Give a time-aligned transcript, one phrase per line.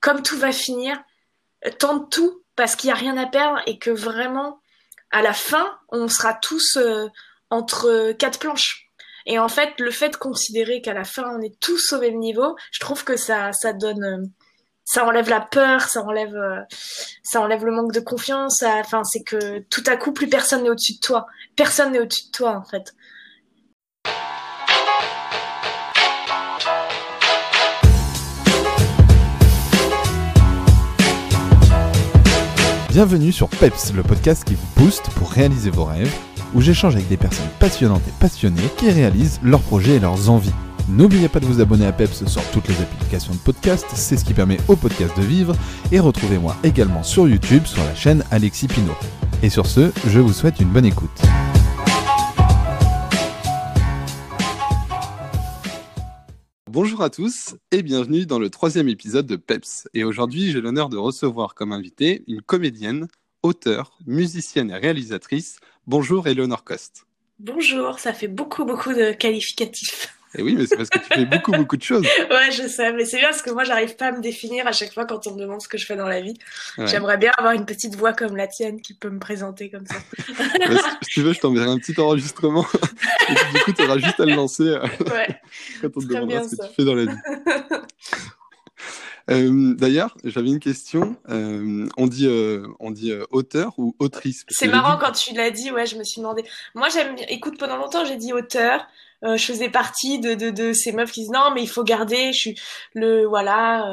[0.00, 1.00] comme tout va finir,
[1.78, 4.60] tente tout parce qu'il n'y a rien à perdre et que vraiment,
[5.10, 6.78] à la fin, on sera tous
[7.50, 8.90] entre quatre planches.
[9.26, 12.18] Et en fait, le fait de considérer qu'à la fin, on est tous au même
[12.18, 14.30] niveau, je trouve que ça, ça donne,
[14.84, 16.60] ça enlève la peur, ça enlève, euh,
[17.22, 18.62] ça enlève le manque de confiance.
[18.62, 21.26] Enfin, c'est que tout à coup, plus personne n'est au-dessus de toi.
[21.54, 22.94] Personne n'est au-dessus de toi, en fait.
[32.90, 36.12] Bienvenue sur PEPS, le podcast qui vous booste pour réaliser vos rêves
[36.54, 40.50] où j'échange avec des personnes passionnantes et passionnées qui réalisent leurs projets et leurs envies.
[40.88, 44.24] N'oubliez pas de vous abonner à PEPS sur toutes les applications de podcast, c'est ce
[44.24, 45.54] qui permet au podcast de vivre,
[45.92, 48.98] et retrouvez-moi également sur YouTube sur la chaîne Alexis Pinault.
[49.44, 51.22] Et sur ce, je vous souhaite une bonne écoute.
[56.72, 59.88] Bonjour à tous et bienvenue dans le troisième épisode de PEPS.
[59.92, 63.08] Et aujourd'hui, j'ai l'honneur de recevoir comme invité une comédienne,
[63.42, 67.06] auteure, musicienne et réalisatrice Bonjour Eleonore Coste.
[67.40, 70.16] Bonjour, ça fait beaucoup, beaucoup de qualificatifs.
[70.32, 72.06] Et eh oui, mais c'est parce que tu fais beaucoup, beaucoup de choses.
[72.30, 74.72] Ouais, je sais, mais c'est bien parce que moi, j'arrive pas à me définir à
[74.72, 76.34] chaque fois quand on me demande ce que je fais dans la vie.
[76.78, 79.96] J'aimerais bien avoir une petite voix comme la tienne qui peut me présenter comme ça.
[81.02, 82.64] si tu veux, je t'enverrai un petit enregistrement.
[83.28, 85.40] Et du coup, tu auras juste à le lancer euh, ouais.
[85.80, 87.18] quand on te demandera ce que tu fais dans la vie.
[89.30, 91.16] Euh, d'ailleurs, j'avais une question.
[91.28, 94.44] Euh, on dit, euh, on dit auteur ou autrice?
[94.48, 95.70] C'est marrant quand tu l'as dit.
[95.70, 96.44] Ouais, je me suis demandé.
[96.74, 97.14] Moi, j'aime.
[97.28, 98.86] Écoute, pendant longtemps, j'ai dit auteur.
[99.22, 102.32] Je faisais partie de, de, de, ces meufs qui disent non, mais il faut garder.
[102.32, 102.60] Je suis
[102.94, 103.84] le voilà,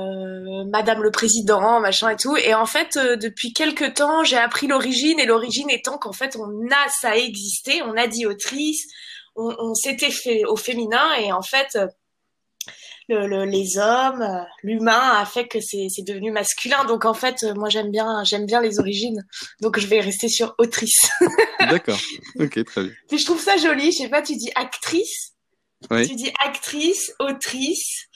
[0.72, 2.38] Madame le Président, machin et tout.
[2.38, 6.67] Et en fait, depuis quelques temps, j'ai appris l'origine et l'origine étant qu'en fait, on
[6.67, 7.81] a ça a existé.
[7.83, 8.88] On a dit autrice.
[9.36, 11.78] On, on s'était fait au féminin et en fait
[13.09, 16.83] le, les hommes, euh, l'humain a fait que c'est devenu masculin.
[16.86, 19.25] Donc en fait, euh, moi j'aime bien j'aime bien les origines.
[19.61, 21.09] Donc je vais rester sur autrice.
[21.59, 21.99] D'accord.
[22.39, 22.94] Ok, très bien.
[23.08, 23.92] Puis je trouve ça joli.
[23.92, 25.33] Je sais pas, tu dis actrice.
[25.89, 28.08] Tu dis actrice, autrice.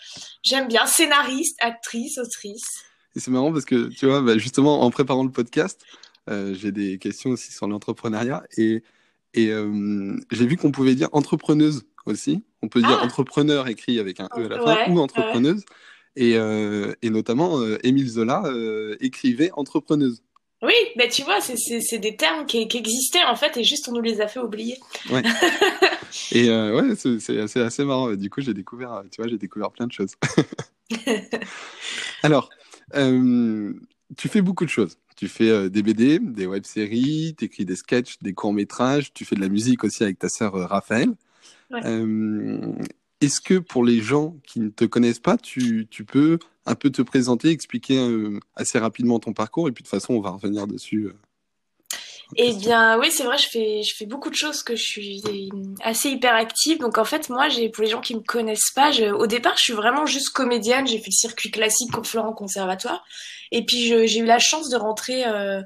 [0.43, 2.83] J'aime bien scénariste, actrice, autrice.
[3.15, 5.81] Et c'est marrant parce que tu vois, bah, justement en préparant le podcast,
[6.29, 8.83] euh, j'ai des questions aussi sur l'entrepreneuriat et
[9.33, 9.49] et
[10.31, 12.43] j'ai vu qu'on pouvait dire entrepreneuse aussi.
[12.61, 13.05] On peut dire ah.
[13.05, 15.63] entrepreneur écrit avec un E à la fin ou entrepreneuse.
[16.15, 20.23] Et, euh, et, notamment, euh, Émile Zola euh, écrivait entrepreneuse.
[20.61, 23.93] Oui, mais tu vois, c'est des termes qui, qui, existaient en fait et juste on
[23.93, 24.77] nous les a fait oublier.
[25.09, 25.23] Ouais.
[26.31, 28.13] et ouais, c'est assez, assez marrant.
[28.13, 30.13] Du coup, j'ai découvert, tu vois, j'ai découvert plein de choses.
[32.23, 32.51] Alors,
[32.93, 34.99] tu fais beaucoup de choses.
[35.15, 39.41] Tu fais des BD, des web-séries, tu écris des sketchs, des courts-métrages, tu fais de
[39.41, 41.09] la musique aussi avec ta sœur Raphaël.
[41.73, 42.73] Euh,
[43.21, 46.89] est-ce que pour les gens qui ne te connaissent pas, tu, tu peux un peu
[46.89, 50.31] te présenter, expliquer euh, assez rapidement ton parcours et puis de toute façon on va
[50.31, 51.09] revenir dessus.
[52.37, 55.21] Eh bien, oui, c'est vrai, je fais, je fais beaucoup de choses que je suis
[55.83, 56.79] assez hyper active.
[56.79, 59.63] Donc, en fait, moi, j'ai, pour les gens qui me connaissent pas, au départ, je
[59.63, 60.87] suis vraiment juste comédienne.
[60.87, 63.03] J'ai fait le circuit classique au Florent Conservatoire.
[63.53, 65.61] Et puis, j'ai eu la chance de rentrer euh,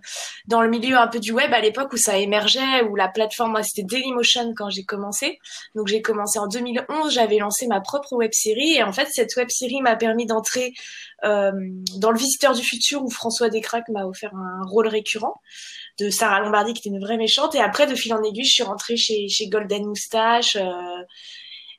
[0.47, 3.51] dans le milieu un peu du web à l'époque où ça émergeait, où la plateforme,
[3.51, 5.37] moi, c'était Dailymotion quand j'ai commencé.
[5.75, 7.13] Donc, j'ai commencé en 2011.
[7.13, 8.73] J'avais lancé ma propre web série.
[8.73, 10.73] Et en fait, cette web série m'a permis d'entrer
[11.25, 11.51] euh,
[11.97, 15.39] dans Le Visiteur du Futur où François Descraques m'a offert un rôle récurrent
[15.99, 17.55] de Sarah Lombardi qui était une vraie méchante.
[17.55, 20.55] Et après, de fil en aiguille, je suis rentrée chez, Golden Moustache.
[20.55, 21.03] Euh,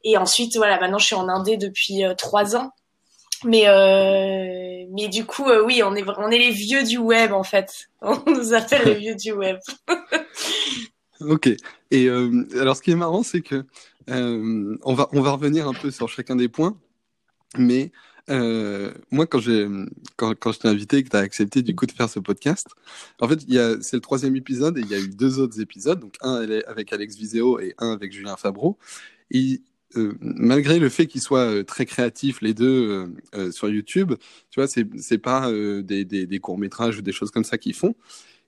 [0.04, 2.71] et ensuite, voilà, maintenant je suis en Indé depuis euh, trois ans.
[3.44, 7.43] Mais euh, mais du coup, oui, on est on est les vieux du web en
[7.43, 7.91] fait.
[8.00, 9.59] On nous appelle les vieux du web.
[11.21, 11.50] ok.
[11.91, 13.66] Et alors, ce qui est marrant, c'est que
[14.09, 16.78] on va on va revenir un peu sur chacun des points,
[17.59, 17.93] mais
[18.28, 19.41] euh, moi, quand,
[20.16, 22.19] quand, quand je t'ai invité et que tu as accepté du coup de faire ce
[22.19, 22.69] podcast,
[23.20, 23.41] en fait,
[23.82, 26.92] c'est le troisième épisode et il y a eu deux autres épisodes, donc un avec
[26.92, 28.78] Alex Viseo et un avec Julien Fabreau.
[29.31, 29.62] Et
[29.97, 33.12] euh, malgré le fait qu'ils soient euh, très créatifs les deux
[33.53, 34.15] sur YouTube,
[34.50, 35.50] tu vois, c'est, pas
[35.82, 37.95] des, courts-métrages ou des choses comme ça qu'ils font.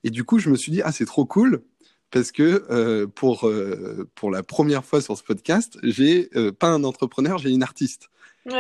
[0.05, 1.63] Et du coup, je me suis dit, ah, c'est trop cool
[2.11, 3.51] parce que pour,
[4.15, 8.11] pour la première fois sur ce podcast, j'ai pas un entrepreneur, j'ai une artiste.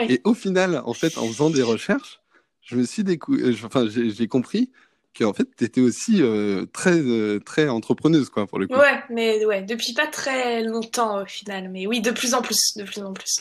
[0.08, 2.20] Et au final, en fait, en faisant des recherches,
[2.62, 4.70] je me suis euh, enfin, j'ai compris
[5.18, 8.78] qu'en fait, tu étais aussi euh, très, euh, très entrepreneuse, quoi, pour le coup.
[8.78, 11.70] Ouais, mais ouais, depuis pas très longtemps au final.
[11.70, 13.40] Mais oui, de plus en plus, de plus en plus.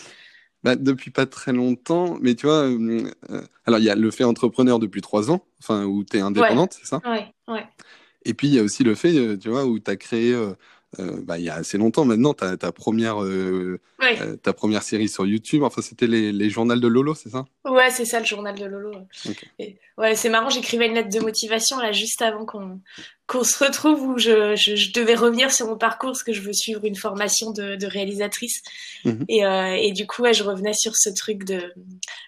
[0.64, 2.68] Bah, depuis pas très longtemps, mais tu vois,
[3.66, 6.74] alors il y a le fait entrepreneur depuis trois ans, enfin, où tu es indépendante,
[6.80, 7.02] c'est ça?
[7.06, 7.66] Ouais, ouais.
[8.26, 10.36] Et puis il y a aussi le fait, tu vois, où tu as créé
[11.00, 14.84] euh, bah, il y a assez longtemps maintenant, ta, ta première, euh, euh, ta première
[14.84, 15.64] série sur YouTube.
[15.64, 17.46] Enfin, c'était les, les journaux de Lolo, c'est ça?
[17.66, 18.94] Ouais, c'est ça, le journal de Lolo.
[19.98, 22.80] ouais, c'est marrant, j'écrivais une lettre de motivation là juste avant qu'on
[23.28, 26.54] qu'on se retrouve où je, je, devais revenir sur mon parcours parce que je veux
[26.54, 28.62] suivre une formation de, de réalisatrice.
[29.04, 29.26] Mhm.
[29.28, 31.74] Et, et du coup, ouais, je revenais sur ce truc de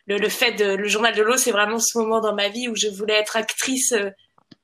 [0.08, 2.68] le, le fait de le journal de Lolo, c'est vraiment ce moment dans ma vie
[2.68, 3.94] où je voulais être actrice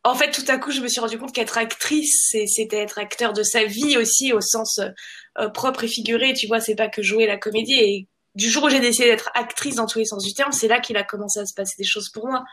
[0.06, 3.34] en fait, tout à coup, je me suis rendu compte qu'être actrice, c'était être acteur
[3.34, 4.80] de sa vie aussi, au sens
[5.40, 6.34] euh, propre et figuré.
[6.34, 7.74] Tu vois, c'est pas que jouer la comédie.
[7.74, 10.68] Et du jour où j'ai décidé d'être actrice dans tous les sens du terme, c'est
[10.68, 12.44] là qu'il a commencé à se passer des choses pour moi.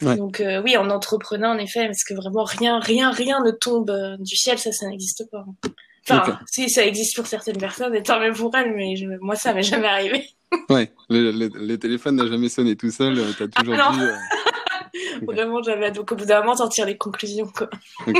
[0.00, 3.90] Donc euh, oui, en entreprenant, en effet, parce que vraiment rien, rien, rien ne tombe
[3.90, 5.44] euh, du ciel, ça, ça n'existe pas.
[6.10, 9.52] Enfin, si ça existe pour certaines personnes, et tant même pour elles, mais moi, ça
[9.52, 10.28] m'est jamais arrivé.
[10.68, 13.20] ouais, le, téléphone n'a jamais sonné tout seul.
[13.38, 14.00] T'as toujours ah, dit.
[15.22, 17.46] Vraiment, j'avais donc au bout d'un moment, t'en tires les conclusions.
[17.46, 17.68] Quoi.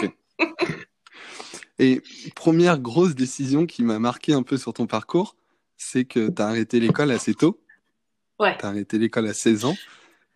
[1.79, 2.03] Et
[2.35, 5.37] première grosse décision qui m'a marqué un peu sur ton parcours,
[5.77, 7.61] c'est que tu as arrêté l'école assez tôt.
[8.39, 8.57] Ouais.
[8.59, 9.77] Tu as arrêté l'école à 16 ans.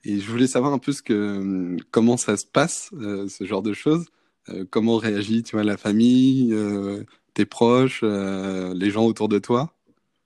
[0.05, 3.63] Et je voulais savoir un peu ce que, comment ça se passe, euh, ce genre
[3.63, 4.07] de choses.
[4.49, 7.05] Euh, comment réagit tu vois, la famille, euh,
[7.35, 9.75] tes proches, les gens autour de toi?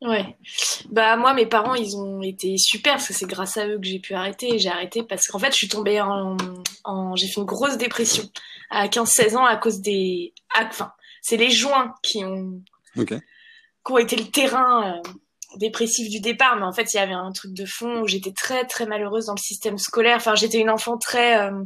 [0.04, 0.36] Ouais.
[0.90, 3.86] Bah moi mes parents ils ont été super parce que c'est grâce à eux que
[3.86, 4.58] j'ai pu arrêter.
[4.58, 6.36] J'ai arrêté parce qu'en fait je suis tombée en,
[6.84, 7.16] en...
[7.16, 8.24] j'ai fait une grosse dépression
[8.70, 10.92] à 15-16 ans à cause des enfin
[11.22, 12.60] c'est les joints qui ont
[12.94, 15.10] qui ont été le terrain euh,
[15.56, 18.32] dépressif du départ mais en fait il y avait un truc de fond où j'étais
[18.32, 20.16] très très malheureuse dans le système scolaire.
[20.16, 21.64] Enfin j'étais une enfant très euh,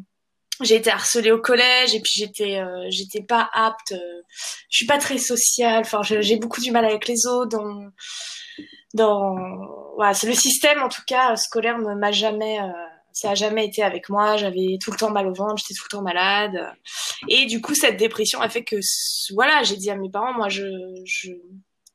[0.62, 4.22] j'ai été harcelée au collège et puis j'étais euh, j'étais pas apte euh,
[4.70, 5.80] je suis pas très sociale.
[5.80, 7.90] Enfin j'ai beaucoup du mal avec les autres dans
[8.94, 9.36] dans
[9.96, 12.72] voilà c'est le système en tout cas scolaire ne m'a jamais euh,
[13.12, 14.36] ça a jamais été avec moi.
[14.36, 16.72] J'avais tout le temps mal au ventre j'étais tout le temps malade.
[17.28, 18.76] Et du coup cette dépression a fait que
[19.34, 20.66] voilà j'ai dit à mes parents moi je
[21.04, 21.30] je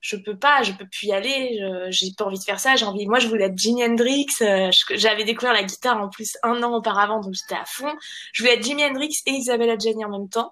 [0.04, 1.60] je peux pas, je peux plus y aller,
[1.90, 3.08] j'ai pas envie de faire ça, j'ai envie.
[3.08, 4.28] Moi, je voulais être Jimi Hendrix.
[4.42, 7.92] Euh, j'avais découvert la guitare en plus un an auparavant, donc j'étais à fond.
[8.34, 10.52] Je voulais être Jimi Hendrix et Isabella Gianni en même temps.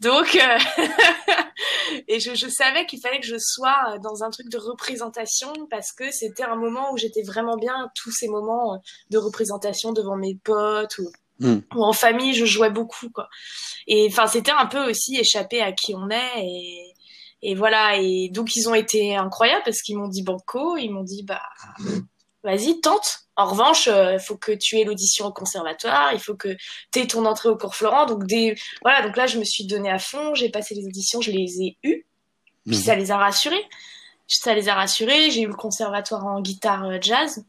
[0.00, 0.84] Donc, euh,
[2.08, 5.92] et je, je savais qu'il fallait que je sois dans un truc de représentation parce
[5.92, 7.90] que c'était un moment où j'étais vraiment bien.
[7.94, 11.60] Tous ces moments de représentation devant mes potes ou hmm.
[11.74, 13.28] ou en famille, je jouais beaucoup, quoi.
[13.86, 16.89] Et enfin, c'était un peu aussi échapper à qui on est et
[17.42, 21.04] et voilà, et donc ils ont été incroyables parce qu'ils m'ont dit banco, ils m'ont
[21.04, 21.42] dit bah
[22.42, 23.20] vas-y tente.
[23.36, 26.56] En revanche, il euh, faut que tu aies l'audition au conservatoire, il faut que
[26.92, 28.06] tu aies ton entrée au cours Florent.
[28.06, 31.20] Donc des voilà, donc là je me suis donné à fond, j'ai passé les auditions,
[31.20, 32.06] je les ai eues,
[32.66, 32.82] puis mhm.
[32.82, 33.64] ça les a rassurés.
[34.28, 37.44] Ça les a rassurés, j'ai eu le conservatoire en guitare euh, jazz.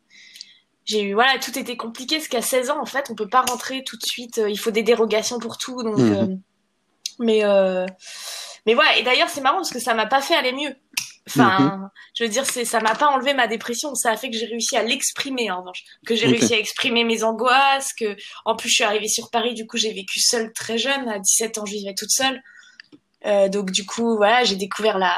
[0.86, 3.42] J'ai eu voilà, tout était compliqué parce qu'à 16 ans en fait, on peut pas
[3.42, 6.42] rentrer tout de suite, euh, il faut des dérogations pour tout donc mhm.
[7.20, 7.44] mais
[8.66, 10.76] mais voilà, et d'ailleurs, c'est marrant parce que ça m'a pas fait aller mieux.
[11.28, 11.90] Enfin, mhm.
[12.16, 13.94] je veux dire, c'est, ça m'a pas enlevé ma dépression.
[13.96, 15.84] Ça a fait que j'ai réussi à l'exprimer, en revanche.
[16.06, 18.16] Que j'ai réussi à exprimer mes angoisses, que,
[18.46, 21.08] en plus, je suis arrivée sur Paris, du coup, j'ai vécu seule très jeune.
[21.10, 22.42] À 17 ans, je vivais toute seule.
[23.26, 25.16] Euh, donc du coup, voilà, j'ai découvert la,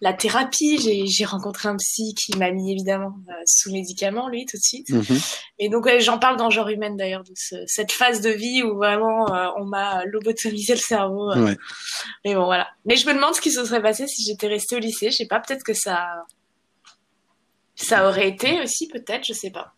[0.00, 1.06] la thérapie.
[1.06, 4.90] J'ai rencontré un psy qui m'a mis évidemment euh, sous médicaments, lui, tout de suite.
[4.90, 5.18] Mhm.
[5.58, 8.76] Et donc j'en parle dans Genre Humaine d'ailleurs, de ce, cette phase de vie où
[8.76, 11.34] vraiment euh, on m'a lobotomisé le cerveau.
[11.34, 11.56] Ouais.
[12.24, 12.68] Mais bon, voilà.
[12.84, 15.10] Mais je me demande ce qui se serait passé si j'étais restée au lycée.
[15.10, 16.24] Je sais pas, peut-être que ça...
[17.82, 19.72] Ça aurait été aussi, peut-être, je sais pas.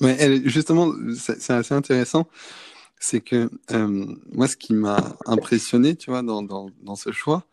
[0.00, 2.26] Ouais, justement, c'est assez intéressant
[3.04, 7.44] c'est que euh, moi, ce qui m'a impressionné, tu vois, dans, dans, dans ce choix,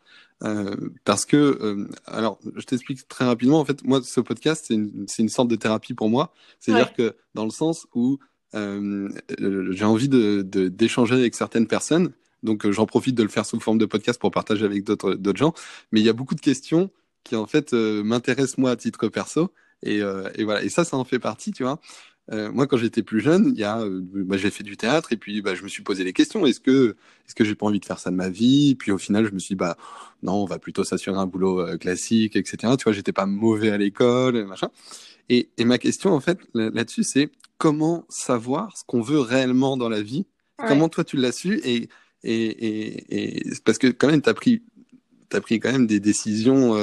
[0.44, 3.60] euh, parce que, euh, alors, je t'explique très rapidement.
[3.60, 6.34] En fait, moi, ce podcast, c'est une, une, sorte de thérapie pour moi.
[6.62, 8.18] C'est-à-dire que dans le sens où
[8.54, 12.12] j'ai envie de d'échanger avec certaines personnes,
[12.44, 15.54] donc j'en profite de le faire sous forme de podcast pour partager avec d'autres gens.
[15.92, 16.90] Mais il y a beaucoup de questions
[17.26, 19.52] qui en fait m'intéressent moi à titre perso.
[19.84, 20.64] Et, et voilà.
[20.64, 21.80] Et ça, ça en fait partie, tu vois.
[22.32, 25.12] Euh, moi, quand j'étais plus jeune, il y a, euh, bah, j'ai fait du théâtre
[25.12, 26.46] et puis bah, je me suis posé les questions.
[26.46, 26.96] Est-ce que,
[27.28, 28.76] est-ce que j'ai pas envie de faire ça de ma vie?
[28.76, 29.78] Puis au final, je me suis dit, bah
[30.24, 32.76] non, on va plutôt s'assurer un boulot euh, classique, etc.
[32.78, 34.70] Tu vois, j'étais pas mauvais à l'école, machin.
[35.30, 39.90] Et, et ma question en fait là-dessus, c'est comment savoir ce qu'on veut réellement dans
[39.90, 40.26] la vie?
[40.58, 41.60] Comment toi tu l'as su?
[41.64, 41.90] Et,
[42.24, 44.62] et, et, et, parce que quand même, t'as pris,
[45.32, 46.76] as pris quand même des décisions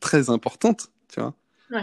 [0.00, 1.34] très importantes, tu vois?
[1.70, 1.82] Ouais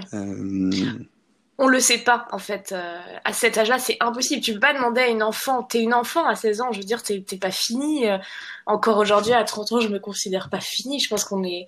[1.62, 2.72] on le sait pas en fait.
[2.72, 4.42] Euh, à cet âge-là, c'est impossible.
[4.42, 5.62] Tu peux pas demander à une enfant.
[5.62, 6.72] T'es une enfant à 16 ans.
[6.72, 8.10] Je veux dire, t'es pas fini.
[8.10, 8.18] Euh,
[8.66, 11.00] encore aujourd'hui, à 30 ans, je me considère pas fini.
[11.00, 11.68] Je pense qu'on est.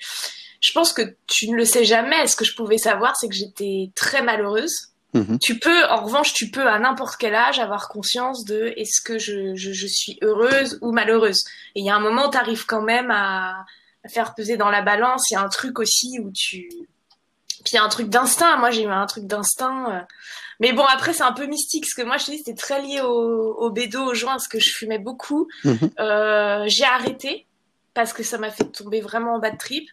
[0.62, 2.26] Je pense que tu ne le sais jamais.
[2.26, 4.90] Ce que je pouvais savoir, c'est que j'étais très malheureuse.
[5.14, 5.38] Mhm.
[5.40, 9.20] Tu peux, en revanche, tu peux à n'importe quel âge avoir conscience de est-ce que
[9.20, 11.44] je, je, suis heureuse ou malheureuse.
[11.76, 13.66] Et il y a un moment, tu arrives quand même à,
[14.08, 15.30] faire peser dans la balance.
[15.30, 16.68] Il y a un truc aussi où tu,
[17.64, 18.58] puis il y a un truc d'instinct.
[18.58, 19.92] Moi, j'ai eu un truc d'instinct.
[19.92, 20.02] Euh.
[20.60, 22.82] Mais bon, après, c'est un peu mystique, parce que moi, je te dis, c'était très
[22.82, 25.48] lié au, au bédo, au joint, parce que je fumais beaucoup.
[25.64, 25.92] Mhm.
[26.00, 27.48] Euh, j'ai arrêté
[27.94, 29.88] parce que ça m'a fait tomber vraiment en bas de trip.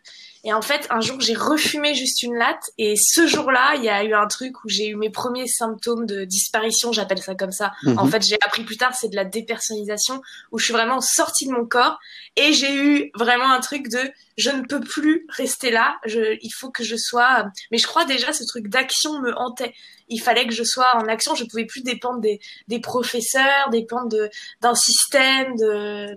[0.44, 2.70] Et en fait, un jour, j'ai refumé juste une latte.
[2.78, 6.06] Et ce jour-là, il y a eu un truc où j'ai eu mes premiers symptômes
[6.06, 7.72] de disparition, j'appelle ça comme ça.
[7.82, 7.98] Mhm.
[7.98, 11.46] En fait, j'ai appris plus tard, c'est de la dépersonnalisation, où je suis vraiment sortie
[11.46, 11.98] de mon corps.
[12.36, 13.98] Et j'ai eu vraiment un truc de,
[14.38, 15.96] je ne peux plus rester là.
[16.06, 17.46] Je, il faut que je sois.
[17.70, 19.74] Mais je crois déjà, ce truc d'action me hantait.
[20.08, 21.34] Il fallait que je sois en action.
[21.34, 24.30] Je pouvais plus dépendre des, des professeurs, dépendre de,
[24.62, 26.16] d'un système, de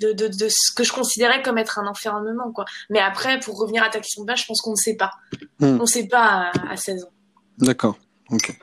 [0.00, 2.50] de, de, de, ce que je considérais comme être un enfermement.
[2.52, 2.64] Quoi.
[2.88, 5.12] Mais après, pour revenir à ta question de base, je pense qu'on ne sait pas.
[5.60, 5.76] Hmm.
[5.78, 7.12] On ne sait pas à, à 16 ans.
[7.58, 7.98] D'accord,
[8.30, 8.58] ok.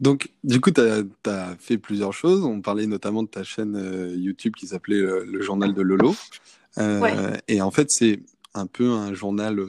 [0.00, 2.42] Donc, du coup, tu as, fait plusieurs choses.
[2.44, 6.14] On parlait notamment de ta chaîne euh, YouTube qui s'appelait euh, Le Journal de Lolo.
[6.78, 7.14] Euh, Ouais.
[7.48, 8.20] Et en fait, c'est
[8.54, 9.60] un peu un journal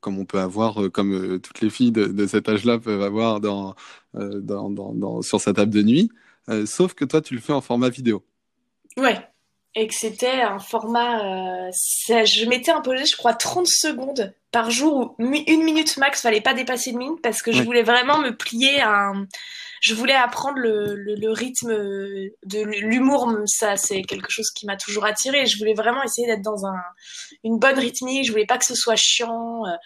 [0.00, 3.74] comme on peut avoir, comme toutes les filles de, de cet âge-là peuvent avoir dans,
[4.14, 6.10] dans, dans, dans- sur sa table de nuit.
[6.66, 8.24] Sauf que toi, tu le fais en format vidéo.
[8.96, 9.18] Ouais.
[9.80, 11.66] Et que c'était un format.
[11.68, 16.22] euh, ça- je m'étais imposé, je crois, 30 secondes par jour ou une minute max,
[16.22, 19.26] fallait pas dépasser une minute parce que je voulais vraiment me plier à un.
[19.80, 24.76] Je voulais apprendre le, le, le rythme de l'humour, ça c'est quelque chose qui m'a
[24.76, 25.46] toujours attiré.
[25.46, 26.74] Je voulais vraiment essayer d'être dans un,
[27.44, 29.64] une bonne rythmique, je voulais pas que ce soit chiant.
[29.66, 29.76] euh,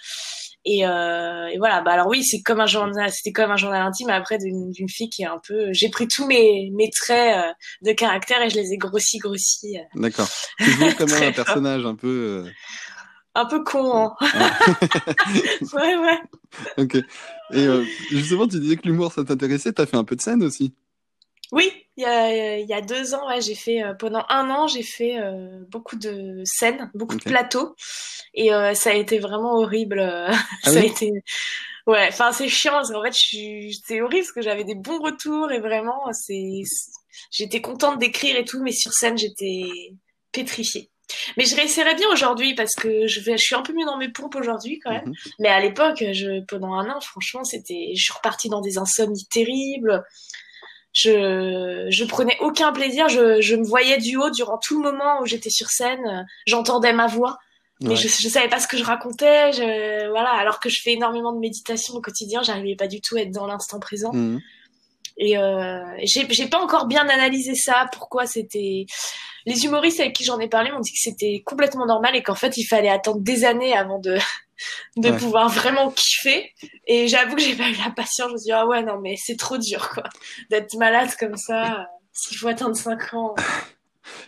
[0.64, 3.82] Et, euh, et voilà, bah alors oui, c'est comme un journal, c'était comme un journal
[3.82, 5.72] intime après d'une fille qui est un peu.
[5.72, 7.52] J'ai pris tous mes, mes traits euh,
[7.84, 9.76] de caractère et je les ai grossis, grossis.
[9.76, 10.28] euh, D'accord.
[10.58, 12.44] Tu jouais quand même un personnage un peu.
[13.34, 14.14] Un peu con, hein.
[14.22, 16.20] euh, ouais, ouais.
[16.76, 16.96] Ok.
[16.96, 19.72] Et euh, justement, tu disais que l'humour, ça t'intéressait.
[19.72, 20.74] Tu as fait un peu de scène aussi.
[21.52, 24.48] Oui, il y a, il y a deux ans, ouais, j'ai fait euh, pendant un
[24.48, 27.76] an, j'ai fait euh, beaucoup de scènes, beaucoup de plateaux,
[28.32, 30.00] et euh, ça a été vraiment horrible.
[30.64, 31.10] Ah ça a été,
[31.86, 34.98] ouais, enfin c'est chiant parce qu'en fait, je c'est horrible parce que j'avais des bons
[35.00, 36.62] retours et vraiment, c'est,
[37.30, 39.68] j'étais contente d'écrire et tout, mais sur scène, j'étais
[40.32, 40.90] pétrifiée.
[41.36, 43.98] Mais je réessayerais bien aujourd'hui parce que je vais, je suis un peu mieux dans
[43.98, 45.08] mes pompes aujourd'hui quand même.
[45.08, 45.14] Mhm.
[45.40, 49.26] Mais à l'époque, je, pendant un an, franchement, c'était, je suis repartie dans des insomnies
[49.30, 50.02] terribles.
[50.92, 53.08] Je, je prenais aucun plaisir.
[53.08, 56.26] Je, je me voyais du haut durant tout le moment où j'étais sur scène.
[56.46, 57.38] J'entendais ma voix,
[57.80, 57.96] mais Ouais.
[57.96, 59.52] je, je savais pas ce que je racontais.
[59.52, 63.16] Je, voilà, alors que je fais énormément de méditation au quotidien, j'arrivais pas du tout
[63.16, 64.12] à être dans l'instant présent.
[64.12, 64.40] Mhm.
[65.18, 67.86] Et euh, j'ai pas encore bien analysé ça.
[67.92, 68.86] Pourquoi c'était
[69.44, 72.34] les humoristes avec qui j'en ai parlé m'ont dit que c'était complètement normal et qu'en
[72.34, 74.16] fait il fallait attendre des années avant de
[74.96, 75.16] de Ouais.
[75.16, 76.52] pouvoir vraiment kiffer.
[76.86, 78.28] Et j'avoue que j'ai pas eu la patience.
[78.28, 80.04] Je me suis dit ah ouais non mais c'est trop dur quoi
[80.50, 81.80] d'être malade comme ça.
[81.80, 83.34] euh, S'il faut attendre 5 ans.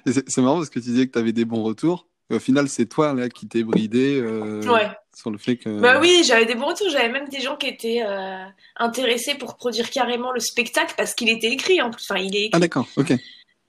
[0.06, 2.06] Et C'est marrant parce que tu disais que tu avais des bons retours.
[2.30, 4.88] Et au final, c'est toi là qui t'es bridé euh, Ouais.
[5.14, 5.68] sur le fait que.
[5.80, 6.88] Bah oui, j'avais des bons retours.
[6.88, 8.44] J'avais même des gens qui étaient euh,
[8.76, 12.06] intéressés pour produire carrément le spectacle parce qu'il était écrit en plus.
[12.08, 12.50] Enfin, il est écrit.
[12.54, 13.12] Ah d'accord, ok.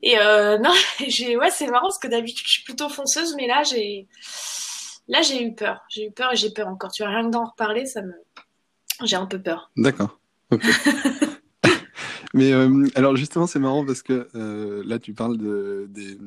[0.04, 3.64] Et euh, non, ouais, c'est marrant parce que d'habitude je suis plutôt fonceuse, mais là
[3.64, 4.08] j'ai
[5.08, 5.82] là j'ai eu peur.
[5.90, 6.92] J'ai eu peur et j'ai peur encore.
[6.92, 8.14] Tu vois, rien que d'en reparler, ça me
[9.04, 9.72] j'ai un peu peur.
[9.78, 10.20] D'accord.
[12.34, 16.18] Mais euh, alors justement, c'est marrant parce que euh, là, tu parles de, des,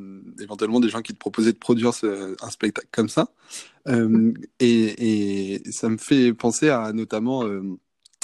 [0.42, 3.28] éventuellement des gens qui te proposaient de produire ce- un spectacle comme ça.
[3.88, 7.44] Euh, et, et ça me fait penser à notamment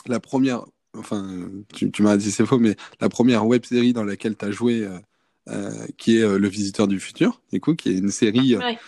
[0.07, 0.65] la première,
[0.97, 1.29] enfin,
[1.75, 4.51] tu, tu m'as dit c'est faux, mais la première web série dans laquelle tu as
[4.51, 4.89] joué,
[5.99, 8.79] qui est Le Visiteur du Futur, du coup, qui est une série, Ouais.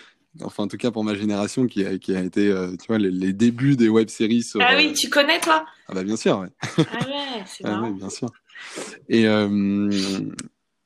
[0.42, 2.98] Enfin en tout cas pour ma génération, qui a, qui a été, euh, tu vois,
[2.98, 4.60] les, les débuts des web séries sur.
[4.62, 5.64] Ah euh, oui, tu connais toi?
[5.88, 6.48] Ah bah bien sûr, ouais.
[6.92, 8.28] Ah ouais, c'est Ah bien sûr.
[9.08, 9.88] Et, euh,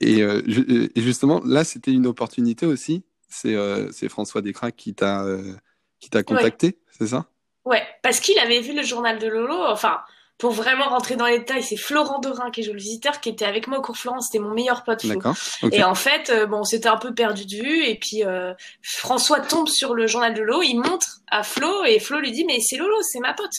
[0.00, 3.04] et, euh, ju- et justement, là, c'était une opportunité aussi.
[3.28, 5.54] C'est euh, François Descraques qui t'a euh,
[6.00, 7.26] qui t'a contacté, c'est ça?
[7.64, 9.54] Ouais, parce qu'il avait vu le journal de Lolo.
[9.66, 10.00] Enfin,
[10.40, 13.44] pour vraiment rentrer dans les détails, c'est Florent Dorin qui est le visiteur qui était
[13.44, 14.28] avec moi au cours Florence.
[14.32, 15.06] C'était mon meilleur pote.
[15.06, 15.36] D'accord.
[15.70, 17.84] Et en fait, euh, bon, c'était un peu perdu de vue.
[17.84, 22.00] Et puis euh, François tombe sur le journal de Lolo, il montre à Flo et
[22.00, 23.52] Flo lui dit mais c'est Lolo, c'est ma pote.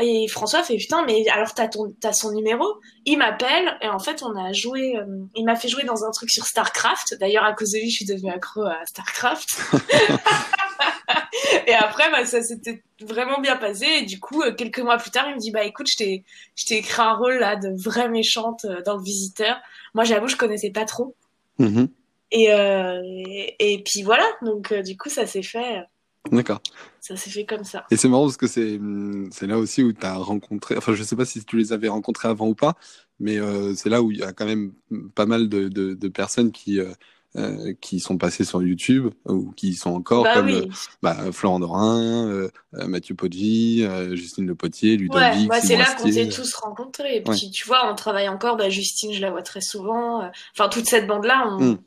[0.00, 2.64] Et François fait putain mais alors t'as ton t'as son numéro.
[3.06, 4.96] Il m'appelle et en fait on a joué.
[4.96, 5.04] euh,
[5.34, 7.16] il m'a fait jouer dans un truc sur Starcraft.
[7.20, 9.48] D'ailleurs à cause de lui je suis devenue accro à Starcraft.
[11.66, 13.86] et après bah ça s'était vraiment bien passé.
[14.00, 16.24] Et du coup euh, quelques mois plus tard il me dit bah écoute je t'ai
[16.56, 19.58] je t'ai écrit un rôle là de vraie méchante euh, dans le visiteur.
[19.94, 21.14] Moi j'avoue je connaissais pas trop.
[21.58, 21.88] Mhm.
[22.32, 25.82] Et, euh, et, et puis voilà, donc euh, du coup ça s'est fait,
[26.30, 26.60] D'accord.
[27.00, 27.86] ça s'est fait comme ça.
[27.90, 30.94] Et c'est marrant parce que c'est hum, c'est là aussi où tu as rencontré, enfin
[30.94, 32.74] je sais pas si tu les avais rencontrés avant ou pas,
[33.18, 34.72] mais euh, c'est là où il y a quand même
[35.14, 36.92] pas mal de, de, de personnes qui, euh,
[37.36, 40.54] euh, qui sont passés sur YouTube ou qui sont encore Bah comme oui.
[40.56, 40.66] euh,
[41.02, 46.28] bah, Florent Dorin, Mathieu Poggi, Justine Le Potier, Ludovic, Ouais, bah, c'est là qu'on s'est
[46.28, 47.16] tous rencontrés.
[47.16, 48.56] Et puis, tu vois, on travaille encore.
[48.56, 50.28] Bah, Justine, je la vois très souvent.
[50.54, 51.78] Enfin, toute cette bande-là, on, Mm.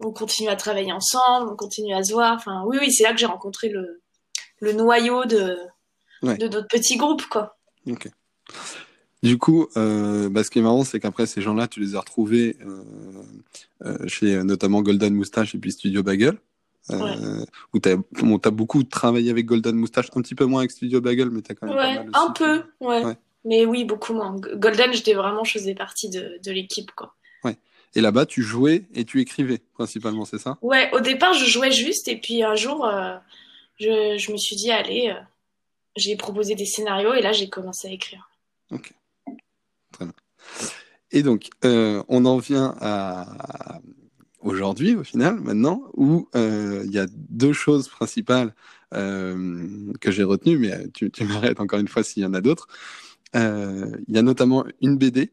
[0.00, 2.34] On continue à travailler ensemble, on continue à se voir.
[2.36, 4.00] Enfin, oui, oui, c'est là que j'ai rencontré le,
[4.60, 5.56] le noyau de,
[6.22, 6.36] Ouais.
[6.36, 7.58] de notre petit groupe, quoi.
[7.88, 8.08] Ok.
[9.22, 12.00] Du coup, euh, bah, ce qui est marrant, c'est qu'après ces gens-là, tu les as
[12.00, 12.82] retrouvés euh,
[13.84, 16.38] euh, chez notamment Golden Moustache et puis Studio Bagel,
[16.88, 17.14] Ouais.
[17.74, 20.70] où tu as, bon, t'as beaucoup travaillé avec Golden Moustache, un petit peu moins avec
[20.72, 22.18] Studio Bagel, mais tu as quand même pas Ouais, mal aussi.
[22.26, 23.04] un peu, ouais.
[23.04, 23.16] Ouais.
[23.44, 24.34] Mais oui, beaucoup moins.
[24.56, 27.14] Golden, j'étais vraiment, je faisais partie de, de l'équipe, quoi.
[27.94, 30.58] Et là-bas, tu jouais et tu écrivais, principalement, c'est ça?
[30.62, 33.16] Ouais, au départ, je jouais juste, et puis un jour, euh,
[33.78, 35.20] je, je me suis dit, allez, euh,
[35.96, 38.30] j'ai proposé des scénarios, et là, j'ai commencé à écrire.
[38.70, 38.92] Ok.
[39.92, 40.14] Très bien.
[41.10, 43.80] Et donc, euh, on en vient à
[44.40, 48.54] aujourd'hui, au final, maintenant, où il y a deux choses principales
[48.92, 52.68] que j'ai retenues, mais tu, tu m'arrêtes encore une fois s'il y en a d'autres.
[53.34, 55.32] Il y a notamment une BD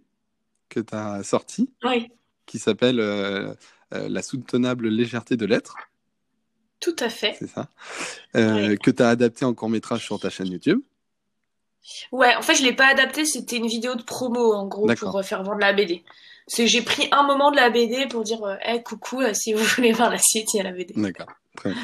[0.69, 2.09] que tu as sortie Oui,
[2.47, 3.53] qui s'appelle euh,
[3.93, 5.75] euh, La soutenable légèreté de l'être,
[6.79, 7.35] tout à fait.
[7.37, 7.69] c'est ça,
[8.35, 10.81] euh, que tu as adapté en court métrage sur ta chaîne YouTube.
[12.11, 15.23] Ouais, en fait, je l'ai pas adapté, c'était une vidéo de promo, en gros, pour
[15.23, 16.03] faire vendre la BD.
[16.49, 20.09] J'ai pris un moment de la BD pour dire, hey, coucou, si vous voulez voir
[20.09, 20.93] la suite, il y a la BD.
[20.95, 21.27] D'accord.
[21.55, 21.81] Très bien.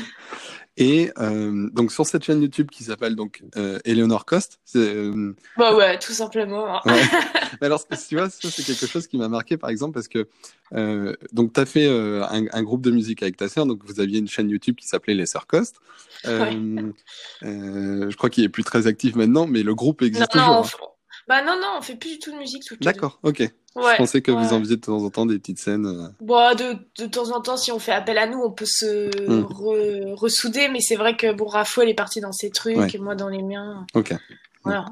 [0.76, 5.36] Et euh, donc sur cette chaîne YouTube qui s'appelle donc euh, Eleanor Cost, c'est, euh,
[5.56, 6.82] Bah ouais, tout simplement.
[6.86, 7.02] ouais.
[7.62, 10.28] Mais alors tu vois, ça c'est quelque chose qui m'a marqué par exemple parce que
[10.74, 13.82] euh, donc tu as fait euh, un, un groupe de musique avec ta sœur, donc
[13.86, 15.76] vous aviez une chaîne YouTube qui s'appelait Les Sœurs Cost.
[16.26, 16.92] Euh,
[17.44, 20.64] euh, je crois qu'il est plus très actif maintenant, mais le groupe Non, existe non,
[20.64, 20.80] toujours.
[20.82, 20.90] on hein.
[21.28, 22.82] bah non, non, on fait plus du tout de musique toutes.
[22.82, 23.48] D'accord, ok.
[23.76, 24.38] Ouais, je pensais que ouais.
[24.38, 25.86] vous en faisiez de temps en temps des petites scènes.
[25.88, 28.66] euh, Bon, de, de temps en temps, si on fait appel à nous, on peut
[28.68, 29.46] se Mm.
[29.46, 32.88] re- ressouder, mais c'est vrai que bon, Rafo, elle est partie dans ses trucs, Ouais.
[32.94, 33.86] et moi dans les miens.
[33.96, 34.14] Ok.
[34.64, 34.86] Voilà.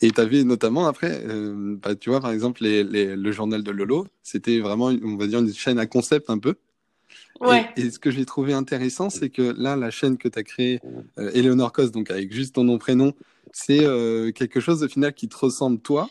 [0.00, 3.62] Et tu avais notamment après, euh, bah, tu vois, par exemple, les, les- le journal
[3.62, 6.54] de Lolo, c'était vraiment, on va dire, une chaîne à concept un peu.
[7.40, 7.68] Ouais.
[7.76, 10.42] Et, et ce que j'ai trouvé intéressant, c'est que là, la chaîne que tu as
[10.42, 10.80] créée,
[11.18, 13.12] euh, Eleanor Cos, donc avec juste ton nom, prénom,
[13.52, 16.08] c'est euh, quelque chose au final qui te ressemble toi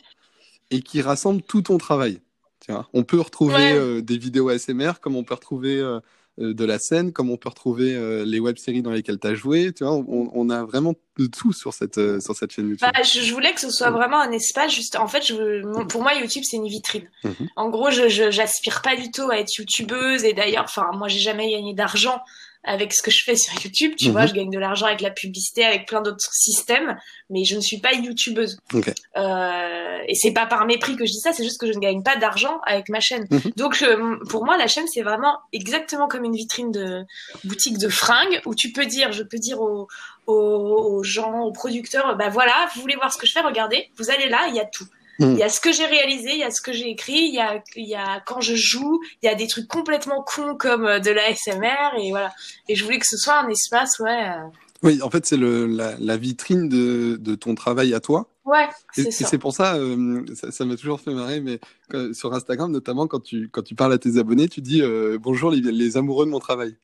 [0.72, 2.20] et qui rassemble tout ton travail.
[2.60, 3.74] Tu vois, on peut retrouver Ouais.
[3.74, 6.00] euh, des vidéos ASMR, comme on peut retrouver euh,
[6.40, 9.36] euh, de la scène, comme on peut retrouver euh, les web-séries dans lesquelles tu as
[9.36, 9.72] joué.
[9.74, 12.88] Tu vois, on, on a vraiment de tout sur cette, sur cette chaîne YouTube.
[12.94, 14.96] Bah, je, je voulais que ce soit vraiment un espace juste.
[14.98, 17.10] En fait, je, pour moi, YouTube c'est une vitrine.
[17.24, 17.34] Mhm.
[17.56, 21.08] En gros, je, je- j'aspire pas du tout à être youtubeuse et d'ailleurs, enfin, moi,
[21.08, 22.20] j'ai jamais gagné d'argent
[22.68, 23.94] avec ce que je fais sur YouTube.
[23.98, 24.12] Tu Mhm.
[24.12, 26.98] vois, je gagne de l'argent avec la publicité, avec plein d'autres systèmes,
[27.30, 28.60] mais je ne suis pas youtubeuse.
[28.74, 28.94] Ok.
[29.18, 31.80] Euh, et c'est pas par mépris que je dis ça, c'est juste que je ne
[31.80, 33.26] gagne pas d'argent avec ma chaîne.
[33.32, 33.52] Mhm.
[33.56, 33.84] Donc,
[34.30, 37.04] pour moi, la chaîne c'est vraiment exactement comme une vitrine de
[37.44, 39.88] boutique de fringues où tu peux dire, je peux dire aux
[40.28, 43.90] aux, aux gens, aux producteurs, bah voilà, vous voulez voir ce que je fais, regardez,
[43.98, 44.84] vous allez là, il y a tout.
[45.20, 45.34] Mm.
[45.34, 47.34] Il y a ce que j'ai réalisé, il y a ce que j'ai écrit, il
[47.34, 50.86] y a, y a quand je joue, il y a des trucs complètement cons comme
[50.86, 52.32] euh, de la SMR et voilà.
[52.70, 54.44] Et je voulais que ce soit un espace, ouais, euh,
[54.84, 58.30] Oui, en fait, c'est la, la vitrine de, de ton travail à toi.
[58.46, 59.26] ouais, Et, c'est et ça.
[59.28, 63.08] c'est pour ça, euh, ça ça m'a toujours fait marrer, mais quand- sur Instagram, notamment,
[63.08, 66.26] quand tu, quand tu parles à tes abonnés, tu dis euh, bonjour les, les amoureux
[66.28, 66.76] de mon travail.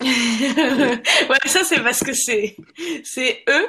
[0.00, 1.00] ouais,
[1.46, 2.56] ça c'est parce que c'est
[3.48, 3.66] eux.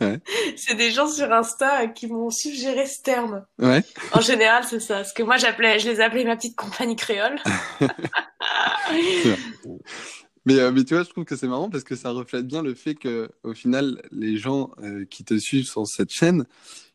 [0.00, 0.20] Ouais.
[0.56, 3.44] C'est des gens sur Insta qui m'ont suggéré ce terme.
[3.58, 3.82] Ouais.
[4.12, 4.96] En général, c'est ça.
[4.96, 7.36] Parce que moi, j'appelais, je les appelais ma petite compagnie créole.
[10.46, 12.62] Mais, euh, mais tu vois, je trouve que c'est marrant parce que ça reflète bien
[12.62, 16.44] le fait que, au final, les gens euh, qui te suivent sur cette chaîne,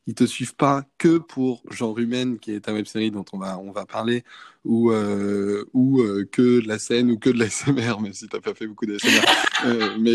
[0.08, 3.38] ils te suivent pas que pour Genre Humaine, qui est ta web série dont on
[3.38, 4.24] va, on va parler,
[4.66, 8.28] ou, euh, ou euh, que de la scène ou que de la SMR, même si
[8.28, 9.22] t'as pas fait beaucoup d'ASMR.
[9.66, 10.14] euh, mais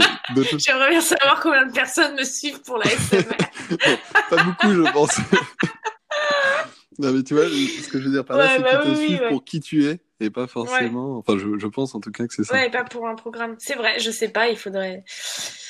[0.59, 3.37] J'aimerais bien savoir combien de personnes me suivent pour la SMR.
[4.31, 5.17] Pas beaucoup, je pense.
[6.99, 8.93] non, mais tu vois, ce que je veux dire par là, Ouais, c'est bah qu'ils
[8.93, 9.29] te oui, suivent ouais.
[9.29, 11.19] pour qui tu es et pas forcément.
[11.19, 12.55] Enfin, je, je pense en tout cas que c'est ça.
[12.55, 13.55] ouais, pas pour un programme.
[13.59, 15.05] C'est vrai, je sais pas, il faudrait.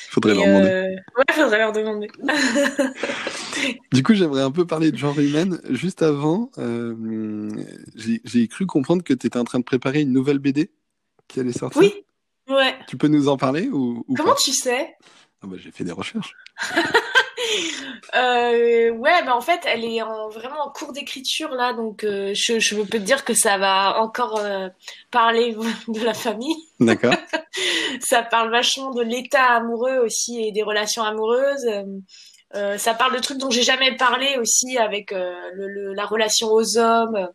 [0.09, 0.69] Faudrait Et, leur demander.
[0.69, 2.07] euh, Ouais, faudrait leur demander.
[3.91, 5.59] Du coup, j'aimerais un peu parler de genre humaine.
[5.71, 7.49] Juste avant, euh,
[7.95, 10.69] j'ai cru comprendre que tu étais en train de préparer une nouvelle BD
[11.27, 11.81] qui allait sortir.
[11.81, 11.91] Oui,
[12.49, 12.75] ouais.
[12.87, 14.95] Tu peux nous en parler ou, ou Comment tu sais?
[15.41, 16.35] Ah bah, J'ai fait des recherches.
[18.15, 22.31] Euh, ouais, bah en fait, elle est en, vraiment en cours d'écriture là, donc euh,
[22.33, 24.69] je, je peux te dire que ça va encore euh,
[25.11, 25.55] parler
[25.87, 26.55] de la famille.
[26.79, 27.13] D'accord.
[28.01, 31.67] Ça parle vachement de l'état amoureux aussi et des relations amoureuses.
[32.55, 36.47] Euh, ça parle de trucs dont j'ai jamais parlé aussi avec le, le- la relation
[36.49, 37.27] aux hommes.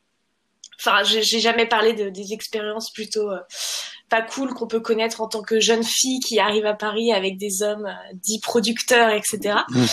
[0.79, 3.29] enfin, j'ai jamais parlé de, des expériences plutôt
[4.13, 7.39] pas cool qu'on peut connaître en tant que jeune fille qui arrive à Paris avec
[7.39, 9.61] des hommes euh, dits producteurs, etc.
[9.71, 9.87] Mhm.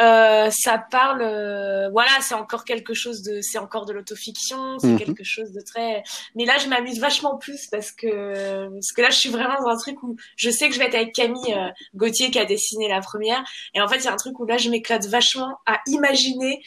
[0.00, 4.86] Euh, ça parle, euh, voilà, c'est encore quelque chose de, c'est encore de l'autofiction, c'est
[4.86, 4.98] mhm.
[4.98, 6.04] quelque chose de très.
[6.36, 9.68] Mais là, je m'amuse vachement plus parce que parce que là, je suis vraiment dans
[9.68, 11.56] un truc où je sais que je vais être avec Camille
[11.96, 13.42] Gauthier qui a dessiné la première,
[13.74, 16.62] et en fait, il y a un truc où là, je m'éclate vachement à imaginer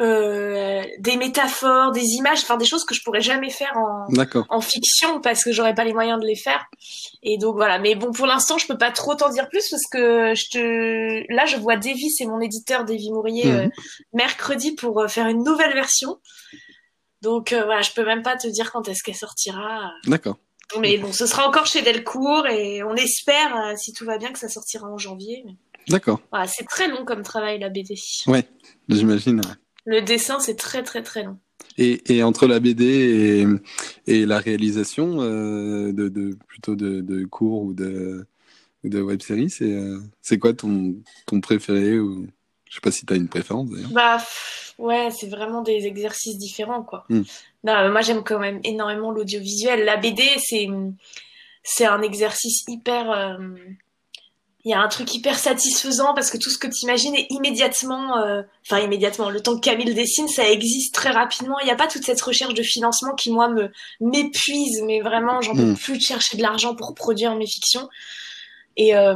[0.00, 4.06] euh, des métaphores, des images, enfin des choses que je pourrais jamais faire en,
[4.50, 6.66] en fiction parce que j'aurais pas les moyens de les faire.
[7.22, 7.78] Et donc voilà.
[7.78, 11.32] Mais bon, pour l'instant, je peux pas trop t'en dire plus parce que je te,
[11.32, 13.58] là, je vois Davy, c'est mon éditeur Davy Mourier, mhm.
[13.58, 13.68] euh,
[14.12, 16.18] mercredi pour euh, faire une nouvelle version.
[17.22, 19.90] Donc voilà, je peux même pas te dire quand est-ce qu'elle sortira.
[20.04, 20.36] D'accord.
[20.78, 24.38] Mais bon, ce sera encore chez Delcourt et on espère, si tout va bien, que
[24.38, 25.44] ça sortira en janvier.
[25.88, 26.20] D'accord.
[26.30, 27.94] Voilà, c'est très long comme travail la BD.
[28.26, 28.44] Ouais,
[28.88, 29.40] j'imagine.
[29.86, 31.38] Le dessin, c'est très très très long.
[31.78, 32.84] Et, et, entre la BD
[34.06, 38.26] et, et la réalisation euh, de, de, plutôt de, de, cours ou de,
[38.84, 40.96] de web série, c'est euh, quoi ton,
[41.26, 42.26] ton préféré ou
[42.68, 43.90] je sais pas si tu as une préférence d'ailleurs.
[43.90, 44.18] Bah
[44.78, 47.04] ouais, c'est vraiment des exercices différents quoi.
[47.08, 47.22] Hmm.
[47.64, 49.84] Non, moi j'aime quand même énormément l'audiovisuel.
[49.84, 50.68] La BD c'est
[51.62, 53.38] c'est un exercice hyper euh,
[54.66, 57.28] il y a un truc hyper satisfaisant parce que tout ce que tu imagines est
[57.30, 61.60] immédiatement, euh, enfin immédiatement, le temps que Camille dessine, ça existe très rapidement.
[61.60, 65.40] Il n'y a pas toute cette recherche de financement qui moi me m'épuise, mais vraiment
[65.40, 65.76] j'en peux hmm.
[65.76, 67.88] plus de chercher de l'argent pour produire mes fictions.
[68.76, 69.14] Et euh,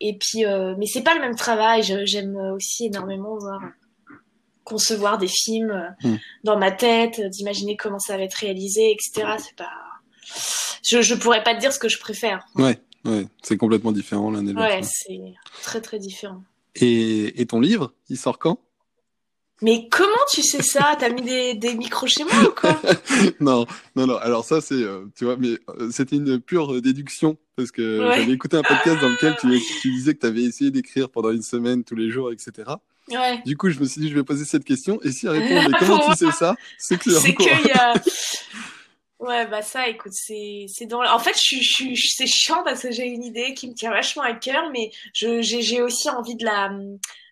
[0.00, 1.82] et puis, euh, mais c'est pas le même travail.
[2.04, 3.62] J'aime aussi énormément voir
[4.64, 6.16] concevoir des films hmm.
[6.44, 9.32] dans ma tête, d'imaginer comment ça va être réalisé, etc.
[9.38, 9.72] C'est pas,
[10.82, 12.44] je je pourrais pas te dire ce que je préfère.
[12.56, 12.78] Ouais.
[13.04, 14.60] Ouais, c'est complètement différent l'un et l'autre.
[14.60, 16.42] Ouais, c'est très très différent.
[16.76, 18.58] Et, et ton livre, il sort quand?
[19.62, 20.96] Mais comment tu sais ça?
[20.98, 22.78] T'as mis des, des, micros chez moi ou quoi?
[23.40, 24.16] Non, non, non.
[24.16, 28.32] Alors ça, c'est, euh, tu vois, mais euh, c'était une pure déduction parce que j'avais
[28.32, 29.48] écouté un podcast dans lequel tu,
[29.80, 32.72] tu disais que tu avais essayé d'écrire pendant une semaine tous les jours, etc.
[33.10, 33.42] Ouais.
[33.44, 34.98] Du coup, je me suis dit, je vais poser cette question.
[35.02, 36.56] Et si elle répond, mais comment tu sais ça?
[36.78, 37.94] C'est que c'est qu'il y a,
[39.24, 41.02] Ouais, bah ça, écoute, c'est c'est dans.
[41.02, 43.90] En fait, je suis, je, c'est chiant parce que j'ai une idée qui me tient
[43.90, 46.70] vachement à cœur, mais je j'ai j'ai aussi envie de la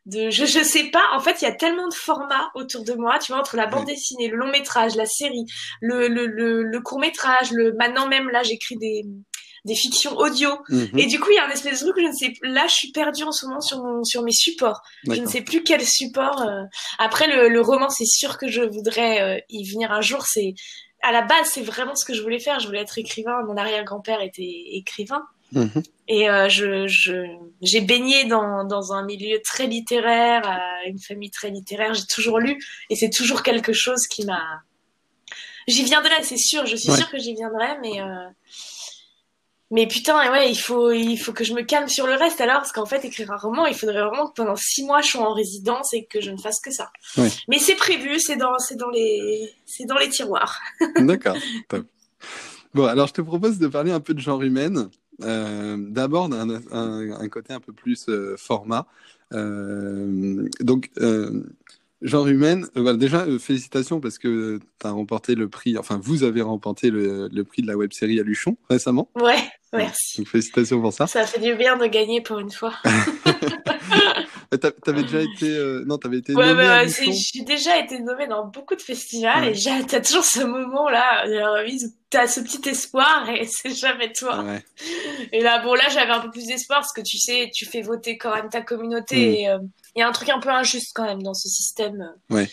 [0.06, 1.04] de je je sais pas.
[1.12, 3.66] En fait, il y a tellement de formats autour de moi, tu vois, entre la
[3.66, 5.44] bande dessinée, le long métrage, la série,
[5.82, 9.04] le le le, le court métrage, le maintenant même là, j'écris des
[9.64, 10.50] des fictions audio.
[10.70, 10.98] Mhm.
[10.98, 12.66] Et du coup, il y a un espèce de truc que je ne sais là,
[12.68, 14.80] je suis perdue en ce moment sur mon sur mes supports.
[15.04, 16.40] Je ne sais plus quel support.
[16.40, 16.62] Euh.
[16.98, 20.24] Après le, le roman, c'est sûr que je voudrais euh, y venir un jour.
[20.26, 20.54] C'est
[21.02, 22.60] à la base, c'est vraiment ce que je voulais faire.
[22.60, 23.42] Je voulais être écrivain.
[23.46, 25.22] Mon arrière-grand-père était écrivain.
[25.52, 25.82] Mhm.
[26.08, 26.86] Et euh, je,
[27.60, 31.94] j'ai baigné dans, dans un milieu très littéraire, euh, une famille très littéraire.
[31.94, 32.58] J'ai toujours lu
[32.90, 34.42] et c'est toujours quelque chose qui m'a.
[35.68, 36.66] J'y viendrai, c'est sûr.
[36.66, 38.28] Je suis sûre que j'y viendrai, mais euh,
[39.72, 42.56] mais putain, ouais, il faut, il faut que je me calme sur le reste alors,
[42.56, 45.28] parce qu'en fait, écrire un roman, il faudrait vraiment que pendant six mois, je sois
[45.28, 46.90] en résidence et que je ne fasse que ça.
[47.48, 50.60] Mais c'est prévu, c'est dans, c'est dans les, c'est dans les tiroirs.
[50.98, 51.36] D'accord.
[52.74, 54.90] Bon, alors je te propose de parler un peu de genre humain.
[55.22, 58.86] Euh, D'abord, d'un un, un, côté un peu plus euh, format.
[59.32, 61.44] Euh, donc, euh,
[62.02, 66.24] Genre humaine, euh, voilà, déjà, félicitations parce que tu as remporté le prix, enfin, vous
[66.24, 69.08] avez remporté le, le prix de la web série à Luchon récemment.
[69.14, 69.38] Ouais,
[69.72, 70.24] merci.
[70.24, 71.06] Félicitations pour ça.
[71.06, 72.74] Ça fait du bien de gagner pour une fois.
[74.84, 75.82] T'avais déjà été, euh...
[75.86, 79.52] non, t'avais été ouais, bah, J'ai déjà été nommée dans beaucoup de festivals ouais.
[79.52, 83.46] et t'as toujours ce moment là de la remise où t'as ce petit espoir et
[83.50, 84.42] c'est jamais toi.
[84.42, 84.62] Ouais.
[85.32, 87.80] Et là, bon, là, j'avais un peu plus d'espoir parce que tu sais, tu fais
[87.80, 89.50] voter quand même ta communauté mm.
[89.50, 89.58] euh,
[89.96, 92.12] il y a un truc un peu injuste quand même dans ce système.
[92.30, 92.48] Ouais.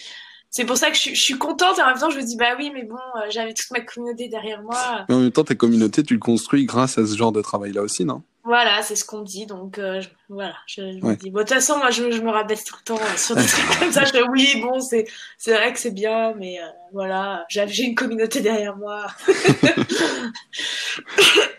[0.52, 2.36] C'est pour ça que je, je, suis contente et en même temps je me dis
[2.36, 5.06] bah oui mais bon euh, j'avais toute ma communauté derrière moi.
[5.08, 7.72] Mais en même temps ta communauté tu le construis grâce à ce genre de travail
[7.72, 8.24] là aussi non?
[8.44, 11.12] Voilà c'est ce qu'on dit donc euh, je, voilà je, je ouais.
[11.12, 13.08] me dis bon de toute façon moi je, je, me rabaisse tout le temps euh,
[13.18, 15.06] sur des trucs comme ça je dis oui bon c'est
[15.38, 19.06] c'est vrai que c'est bien mais euh, voilà j'ai une communauté derrière moi.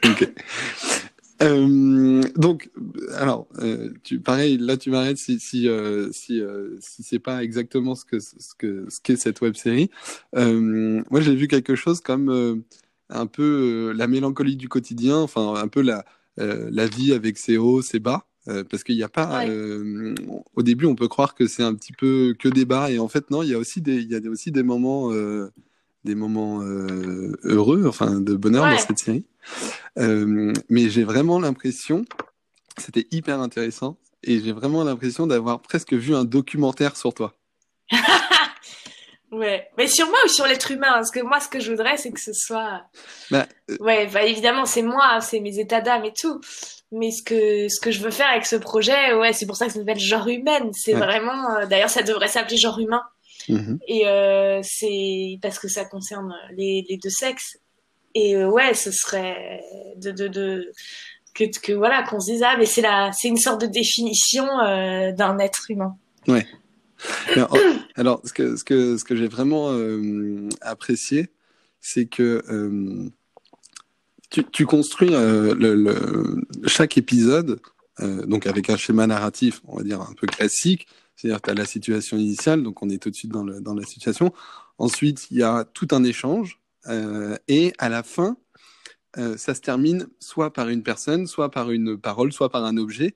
[0.05, 0.29] ok.
[1.42, 2.70] Euh, donc,
[3.16, 7.42] alors, euh, tu, pareil, là, tu m'arrêtes si si euh, si, euh, si c'est pas
[7.42, 9.90] exactement ce que ce que ce qu'est cette web série.
[10.35, 12.64] Moi, j'ai vu quelque chose comme
[13.09, 16.05] un peu la mélancolie du quotidien, enfin un peu la
[16.37, 18.26] la vie avec ses hauts, ses bas.
[18.70, 20.14] parce qu'il n'y a pas, ouais.
[20.55, 23.09] au début, on peut croire que c'est un petit peu que des bas, et en
[23.09, 25.11] fait, non, il y a aussi des, il y a aussi des moments
[26.05, 28.73] des moments euh, heureux, enfin de bonheur ouais.
[28.73, 29.25] dans cette série.
[29.99, 32.05] Euh, mais j'ai vraiment l'impression,
[32.79, 37.35] c'était hyper intéressant, et j'ai vraiment l'impression d'avoir presque vu un documentaire sur toi.
[39.33, 41.97] Ouais, mais sur moi ou sur l'être humain Parce que moi, ce que je voudrais,
[41.97, 42.83] c'est que ce soit.
[43.31, 43.47] Bah,
[43.79, 46.41] Ouais, bah évidemment, c'est moi, c'est mes états d'âme et tout.
[46.91, 49.67] Mais ce que ce que je veux faire avec ce projet, ouais, c'est pour ça
[49.67, 50.73] que ça s'appelle genre humaine.
[50.73, 50.99] C'est Ouais.
[51.01, 51.55] vraiment.
[51.59, 53.03] euh, D'ailleurs, ça devrait s'appeler genre humain.
[53.48, 53.79] Mhm.
[53.88, 57.59] Et euh, c'est parce que ça concerne les, les deux sexes.
[58.14, 59.61] Et euh, ouais, ce serait
[59.96, 60.72] de, de, de
[61.35, 64.46] que, que voilà qu'on se dise ah mais c'est la c'est une sorte de définition
[64.61, 65.96] euh, d'un être humain.
[66.29, 67.46] En-
[67.96, 71.29] Alors, ce que, ce que, ce que j'ai vraiment euh, apprécié,
[71.81, 72.42] c'est que
[74.31, 77.61] tu, tu construis le, le- chaque épisode,
[77.98, 80.87] donc avec un schéma narratif, on va dire un peu classique,
[81.20, 83.61] c'est-à-dire que tu as la situation initiale, donc on est tout de suite dans, le,
[83.61, 84.33] dans la situation.
[84.78, 88.37] Ensuite, il y a tout un échange, euh, et à la fin,
[89.18, 92.76] euh, ça se termine soit par une personne, soit par une parole, soit par un
[92.76, 93.14] objet,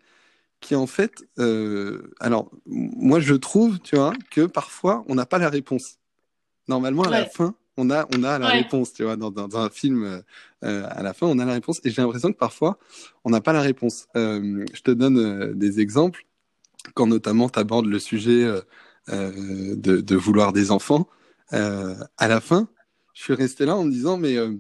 [0.61, 5.39] qui en fait, euh, alors moi je trouve, tu vois, que parfois on n'a pas
[5.39, 5.99] la réponse.
[6.69, 8.53] Normalement à la fin, on a, on a la Ouais.
[8.53, 10.23] réponse, tu vois, dans, dans, dans un film,
[10.65, 12.79] euh, à la fin on a la réponse, et j'ai l'impression que parfois
[13.25, 14.07] on n'a pas la réponse.
[14.17, 16.27] Euh, je te donne euh, des exemples,
[16.95, 18.61] quand notamment tu abordes le sujet euh,
[19.11, 21.09] euh, de, de vouloir des enfants,
[21.53, 22.69] euh, à la fin,
[23.15, 24.53] je suis resté là en me disant, mais euh,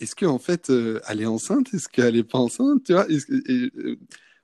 [0.00, 0.70] est-ce que en fait
[1.08, 1.72] elle est enceinte?
[1.74, 2.84] Est-ce qu'elle est pas enceinte?
[2.84, 3.98] Tu vois Est-ce que- et,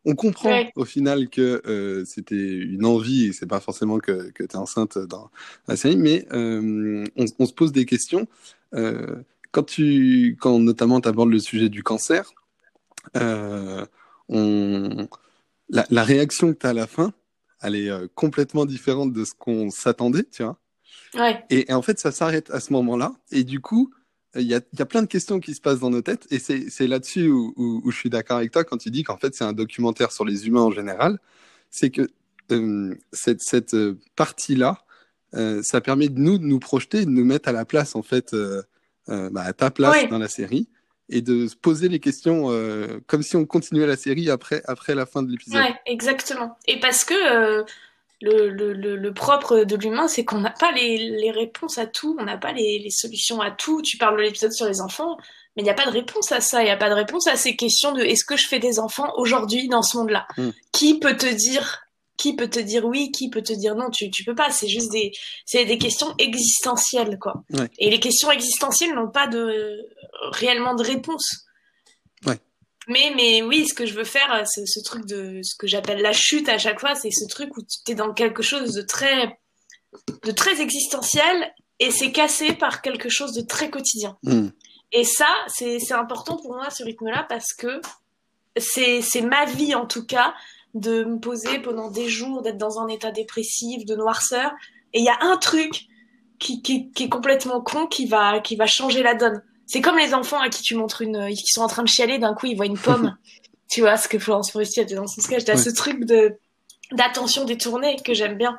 [0.08, 0.72] On comprend Ouais.
[0.76, 4.98] au final que c'était une envie et c'est pas forcément que, que tu es enceinte
[4.98, 5.30] dans
[5.66, 7.04] la série, mais on,
[7.38, 8.28] on se pose des questions.
[8.72, 12.30] Quand tu, quand notamment tu abordes le sujet du cancer,
[14.28, 15.08] on,
[15.68, 17.12] la, la réaction que tu as à la fin,
[17.62, 20.58] elle est euh, complètement différente de ce qu'on s'attendait, tu vois.
[21.14, 21.44] Ouais.
[21.50, 23.14] Et, et en fait, ça s'arrête à ce moment-là.
[23.32, 23.90] Et du coup,
[24.34, 26.26] il y a, il y a plein de questions qui se passent dans nos têtes.
[26.30, 29.16] Et c'est là-dessus où, où- où je suis d'accord avec toi quand tu dis qu'en
[29.16, 31.18] fait, c'est un documentaire sur les humains en général.
[31.70, 32.08] C'est que
[32.52, 34.84] euh, cette, cette euh, partie-là,
[35.34, 38.02] euh, ça permet de nous de nous projeter, de nous mettre à la place, en
[38.02, 38.62] fait, euh,
[39.08, 40.68] euh, bah, à ta place dans la série.
[41.08, 44.94] Et de se poser les questions euh, comme si on continuait la série après, après
[44.96, 45.62] la fin de l'épisode.
[45.62, 46.58] Ouais, exactement.
[46.66, 47.62] Et parce que euh,
[48.20, 51.86] le, le, le, le propre de l'humain, c'est qu'on n'a pas les, les réponses à
[51.86, 53.82] tout, on n'a pas les, les solutions à tout.
[53.82, 55.16] Tu parles de l'épisode sur les enfants,
[55.54, 56.62] mais il n'y a pas de réponse à ça.
[56.62, 58.80] Il n'y a pas de réponse à ces questions de est-ce que je fais des
[58.80, 60.26] enfants aujourd'hui dans ce monde-là?
[60.36, 60.48] Mm.
[60.72, 61.85] Qui peut te dire
[62.16, 64.68] qui peut te dire oui, qui peut te dire non, tu, tu peux pas, c'est
[64.68, 65.12] juste des,
[65.44, 67.44] c'est des questions existentielles, quoi.
[67.52, 67.68] Ouais.
[67.78, 69.86] Et les questions existentielles n'ont pas de,
[70.32, 71.46] réellement de réponse.
[72.26, 72.38] Ouais.
[72.88, 76.00] Mais, mais oui, ce que je veux faire, c'est ce truc de ce que j'appelle
[76.00, 78.82] la chute à chaque fois, c'est ce truc où tu es dans quelque chose de
[78.82, 79.38] très,
[80.24, 84.16] de très existentiel et c'est cassé par quelque chose de très quotidien.
[84.22, 84.48] Mm.
[84.92, 87.80] Et ça, c'est c'est important pour moi, ce rythme-là, parce que
[88.56, 90.34] c'est c'est ma vie, en tout cas,
[90.80, 94.52] de me poser pendant des jours, d'être dans un état dépressif, de noirceur.
[94.92, 95.86] Et il y a un truc
[96.38, 99.42] qui, qui, qui est complètement con qui va, qui va changer la donne.
[99.66, 102.18] C'est comme les enfants à qui tu montres une, qui sont en train de chialer,
[102.18, 103.16] d'un coup ils voient une pomme.
[103.68, 105.44] tu vois ce que Florence Foresti a dit dans son sketch.
[105.44, 105.58] T'as Ouais.
[105.58, 106.36] ce truc de
[106.92, 108.56] d'attention détournée que j'aime bien.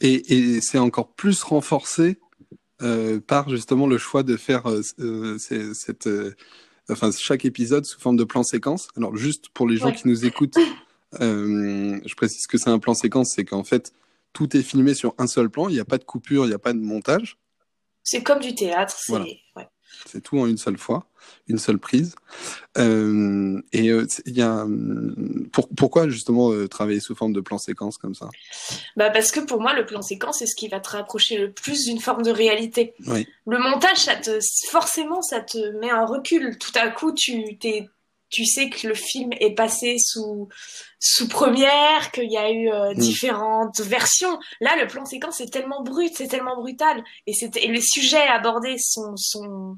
[0.00, 2.18] Et, et c'est encore plus renforcé
[2.82, 6.34] euh, par justement le choix de faire euh, euh, cette, euh,
[6.90, 8.88] enfin, chaque épisode sous forme de plan séquence.
[8.96, 9.94] Alors juste pour les gens Ouais.
[9.94, 10.56] qui nous écoutent,
[11.20, 13.92] euh, je précise que c'est un plan séquence, c'est qu'en fait
[14.32, 16.54] tout est filmé sur un seul plan, il n'y a pas de coupure, il n'y
[16.54, 17.38] a pas de montage,
[18.02, 18.94] C'est comme du théâtre.
[18.96, 19.24] C'est Voilà.
[19.56, 19.68] ouais.
[20.04, 21.06] C'est tout en une seule fois,
[21.48, 22.14] une seule prise.
[22.78, 27.40] Euh, et euh, il y a hum, pour, pourquoi justement euh, travailler sous forme de
[27.40, 28.28] plan séquence comme ça?
[28.96, 31.52] Bah parce que pour moi, le plan séquence, c'est ce qui va te rapprocher le
[31.52, 32.94] plus d'une forme de réalité.
[33.06, 33.26] Oui.
[33.46, 34.38] Le montage, ça te,
[34.70, 36.58] forcément, ça te met en recul.
[36.58, 37.88] Tout à coup, tu, t'es,
[38.28, 40.48] tu sais que le film est passé sous,
[40.98, 42.98] sous première, qu'il y a eu euh, Mm.
[42.98, 44.38] différentes versions.
[44.60, 47.02] Là, le plan séquence est tellement brut, c'est tellement brutal.
[47.26, 49.76] Et, et les sujets abordés sont, sont,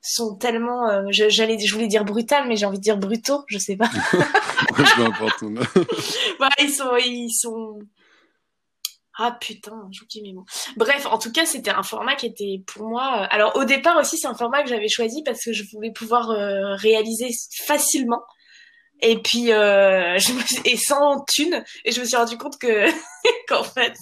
[0.00, 3.44] sont tellement, euh, je, j'allais, je voulais dire brutal, mais j'ai envie de dire brutaux,
[3.48, 3.90] je sais pas.
[6.38, 7.78] Bah, ils sont, ils sont.
[9.20, 10.44] Ah putain, j'oublie mes mots.
[10.76, 13.22] Bref, en tout cas, c'était un format qui était pour moi.
[13.22, 15.90] euh, Alors au départ aussi, c'est un format que j'avais choisi parce que je voulais
[15.92, 17.28] pouvoir euh, réaliser
[17.66, 18.22] facilement.
[19.00, 21.64] Et puis, euh, je me suis- et sans thune.
[21.84, 22.86] Et je me suis rendu compte que
[23.48, 23.94] qu'en fait,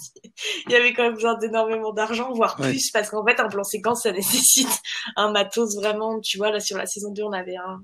[0.67, 2.69] il y avait quand même besoin d'énormément d'argent, voire Ouais.
[2.71, 4.69] plus, parce qu'en fait, un plan séquence, ça nécessite
[5.15, 6.19] un matos vraiment.
[6.21, 7.79] Tu vois, là sur la saison 2, on avait un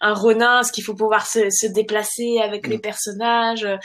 [0.00, 2.70] un Ronin, ce qu'il faut pouvoir se, se déplacer avec Mm.
[2.70, 3.64] les personnages.
[3.64, 3.76] euh,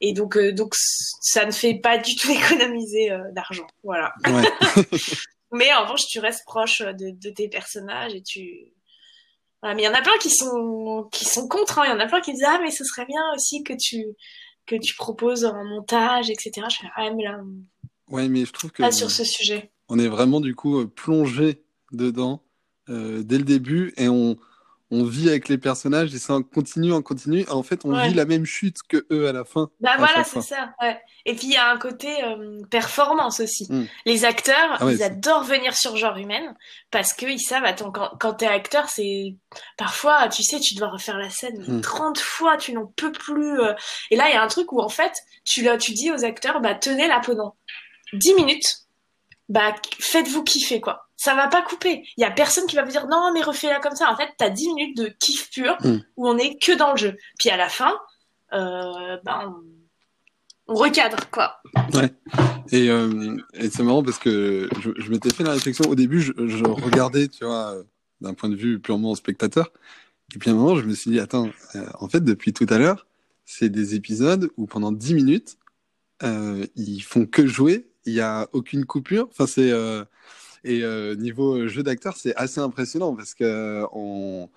[0.00, 3.66] Et donc, euh, donc ça ne fait pas du tout économiser euh, d'argent.
[3.84, 4.12] Voilà.
[4.26, 4.42] Ouais.
[5.52, 8.72] Mais en revanche, tu restes proche de, de tes personnages et tu.
[9.62, 9.74] Voilà.
[9.74, 11.78] Mais il y en a plein qui sont qui sont contre.
[11.80, 11.84] hein.
[11.86, 14.04] Il y en a plein qui disent ah mais ce serait bien aussi que tu
[14.66, 16.66] que tu proposes un montage, etc.
[16.70, 17.40] Je fais ah mais là
[18.08, 18.88] Ouais, mais je trouve que.
[18.90, 19.70] Sur ce sujet.
[19.88, 22.42] On est vraiment, du coup, plongé dedans
[22.88, 24.36] dès le début et on,
[24.92, 27.46] on vit avec les personnages et ça continue, en continue.
[27.48, 29.70] En fait, on vit la même chute que eux à la fin.
[29.80, 30.74] Bah voilà, c'est ça.
[30.82, 31.00] Ouais.
[31.26, 33.66] Et puis il y a un côté euh, performance aussi.
[33.68, 33.84] Hmm.
[34.04, 36.54] Les acteurs, ah ils adorent venir sur genre humaine
[36.90, 39.36] parce qu'ils savent, attends, quand, quand t'es acteur, c'est
[39.76, 42.22] parfois, tu sais, tu dois refaire la scène 30 hmm.
[42.22, 43.60] fois, tu n'en peux plus.
[43.60, 43.74] Euh.
[44.10, 45.12] Et là, il y a un truc où en fait,
[45.44, 47.54] tu, tu dis aux acteurs, bah tenez la pendant
[48.12, 48.86] 10 minutes,
[49.48, 52.02] bah faites-vous kiffer quoi ça va pas couper.
[52.16, 54.10] Il y a personne qui va vous dire non mais refais-la comme ça.
[54.10, 55.98] En fait, tu as 10 minutes de kiff pur mm.
[56.16, 57.14] où on est que dans le jeu.
[57.38, 57.92] Puis à la fin,
[58.54, 59.54] euh, ben,
[60.66, 61.60] on, recadre quoi.
[61.92, 62.10] Ouais.
[62.72, 66.22] Et, euh, et c'est marrant parce que je, je m'étais fait la réflexion au début,
[66.22, 67.74] je, je regardais, tu vois,
[68.22, 69.70] d'un point de vue purement spectateur.
[70.34, 72.66] Et puis à un moment, je me suis dit attends, euh, en fait depuis tout
[72.70, 73.06] à l'heure,
[73.44, 75.58] c'est des épisodes où pendant 10 minutes,
[76.22, 79.28] euh, ils font que jouer, il y a aucune coupure.
[79.30, 80.02] Enfin c'est euh,
[80.64, 84.48] et euh, niveau euh, jeu d'acteur, c'est assez impressionnant parce que on...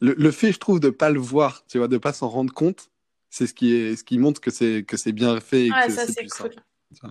[0.00, 2.52] le, le, fait, je trouve, de pas le voir, tu vois, de pas s'en rendre
[2.52, 2.90] compte,
[3.30, 5.66] c'est ce qui est, ce qui montre que c'est que c'est bien fait.
[5.66, 6.50] Et ouais, que ça c'est cool.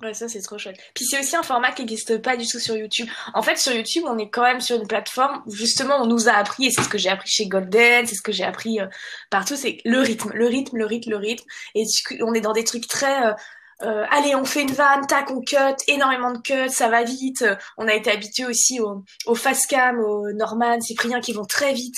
[0.03, 0.77] Ouais, ça c'est trop chouette.
[0.93, 3.07] Puis c'est aussi un format qui n'existe pas du tout sur YouTube.
[3.33, 6.27] En fait, sur YouTube, on est quand même sur une plateforme où justement on nous
[6.27, 8.81] a appris, et c'est ce que j'ai appris chez Golden, c'est ce que j'ai appris
[8.81, 8.87] euh,
[9.29, 11.45] partout, c'est le rythme, le rythme, le rythme, le rythme.
[11.75, 11.85] Et
[12.21, 13.33] on est dans des trucs très euh,
[13.81, 15.55] allez, on fait une vanne, tac, on cut,
[15.87, 17.45] énormément de cuts, ça va vite.
[17.77, 21.73] On a été habitué aussi au, au fast cam, au Norman, Cyprien qui vont très
[21.73, 21.95] vite.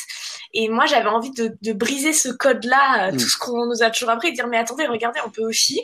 [0.53, 3.17] Et moi, j'avais envie de, de, briser ce code-là, euh, mm.
[3.17, 5.81] tout ce qu'on nous a toujours appris, et dire mais attendez, regardez, on peut aussi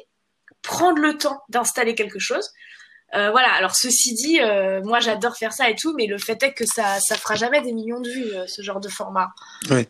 [0.61, 2.49] prendre le temps d'installer quelque chose.
[3.15, 3.53] Euh, voilà.
[3.53, 6.65] Alors ceci dit, euh, moi j'adore faire ça et tout, mais le fait est que
[6.65, 9.29] ça ça fera jamais des millions de vues ce genre de format.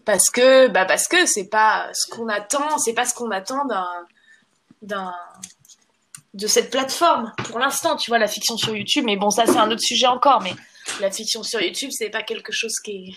[0.05, 3.65] Parce que bah parce que c'est pas ce qu'on attend, c'est pas ce qu'on attend
[3.65, 3.87] d'un
[4.83, 5.15] d'un
[6.38, 9.04] de cette plateforme pour l'instant, tu vois, la fiction sur YouTube.
[9.06, 10.41] Mais bon, ça, c'est un autre sujet encore.
[10.43, 10.54] Mais
[11.02, 13.13] la fiction sur YouTube, c'est pas quelque chose qui est,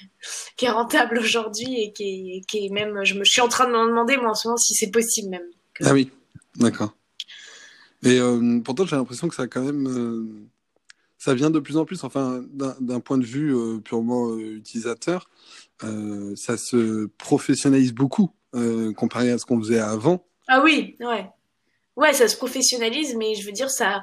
[0.57, 3.05] qui est rentable aujourd'hui et qui est, qui est, même.
[3.05, 5.29] Je me suis en train de me demander, moi, en ce moment, si c'est possible
[5.29, 5.47] même.
[5.83, 6.11] Ah oui,
[6.57, 6.95] d'accord.
[8.03, 9.87] Et euh, pourtant, j'ai l'impression que ça, quand même.
[9.87, 10.47] Euh,
[11.19, 15.29] ça vient de plus en plus, enfin, d'un point de vue euh, purement utilisateur,
[15.83, 18.31] ça se professionnalise beaucoup
[18.97, 20.25] comparé à ce qu'on faisait avant.
[20.49, 21.27] Ah oui, ouais
[22.01, 24.03] ouais, ça se professionnalise, mais je veux dire, ça.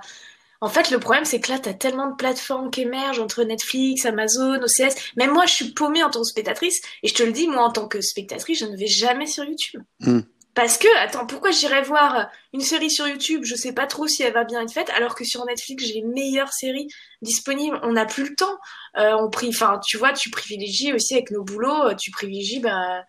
[0.60, 4.06] En fait, le problème, c'est que là, t'as tellement de plateformes qui émergent entre Netflix,
[4.06, 4.96] Amazon, OCS.
[5.16, 6.82] Même moi, je suis paumée en tant que spectatrice.
[7.04, 9.44] Et je te le dis, moi, en tant que spectatrice, je ne vais jamais sur
[9.44, 9.84] YouTube.
[10.00, 10.22] Hmm.
[10.56, 14.24] Parce que, attends, pourquoi j'irais voir une série sur YouTube Je sais pas trop si
[14.24, 16.88] elle va bien être faite, alors que sur Netflix, j'ai les meilleures séries
[17.22, 17.80] disponibles.
[17.84, 18.58] On n'a plus le temps.
[18.98, 23.04] Euh, on enfin, tu vois, tu privilégies aussi avec nos boulots, tu privilégies, bah,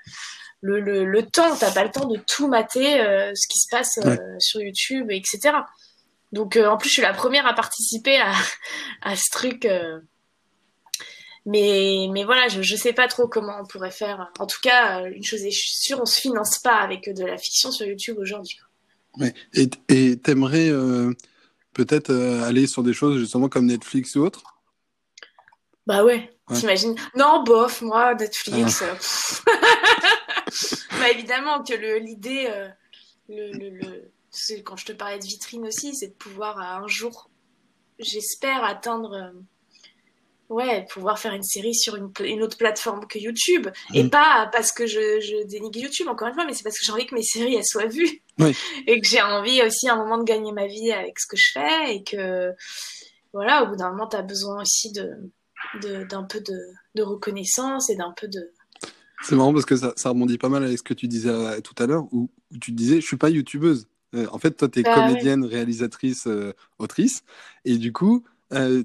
[0.60, 3.66] le, le, le temps, t'as pas le temps de tout mater euh, ce qui se
[3.70, 5.56] passe euh, sur YouTube, etc.
[6.32, 8.32] Donc euh, en plus je suis la première à participer à,
[9.02, 9.68] à ce truc.
[11.46, 14.30] mais, mais voilà, je, je sais pas trop comment on pourrait faire.
[14.38, 17.70] En tout cas, une chose est sûre, on se finance pas avec de la fiction
[17.70, 18.58] sur YouTube aujourd'hui.
[19.18, 19.34] Ouais.
[19.54, 20.70] Et t'aimerais
[21.72, 22.12] peut-être
[22.44, 24.42] aller sur des choses justement comme Netflix ou autre?
[25.86, 28.84] Bah ouais, t'imagines Non, bof, moi, Netflix.
[28.84, 30.08] Ah.
[30.98, 32.68] bah, évidemment que l'idée, euh,
[33.28, 34.12] le, le, le,
[34.64, 37.30] quand je te parlais de vitrine aussi, c'est de pouvoir un jour,
[37.98, 39.12] j'espère, atteindre.
[39.14, 39.40] Euh,
[40.48, 43.68] ouais, pouvoir faire une série sur une, une autre plateforme que YouTube.
[43.94, 44.10] Et mm.
[44.10, 46.92] pas parce que je, je, dénigre YouTube, encore une fois, mais c'est parce que j'ai
[46.92, 48.22] envie que mes séries, elles soient vues.
[48.86, 51.36] Et que j'ai envie aussi à un moment de gagner ma vie avec ce que
[51.36, 51.96] je fais.
[51.96, 52.52] Et que,
[53.32, 55.10] voilà, au bout d'un moment, tu as besoin aussi de
[55.82, 56.56] d'un peu de,
[56.94, 58.52] de reconnaissance et d'un peu de,
[59.22, 61.60] c'est marrant parce que ça, ça, rebondit pas mal avec ce que tu disais euh,
[61.60, 63.88] tout à l'heure, où, tu disais, je suis pas youtubeuse.
[64.14, 67.24] Euh, en fait, toi, tu es ah comédienne, réalisatrice, euh, autrice.
[67.64, 68.24] Et du coup,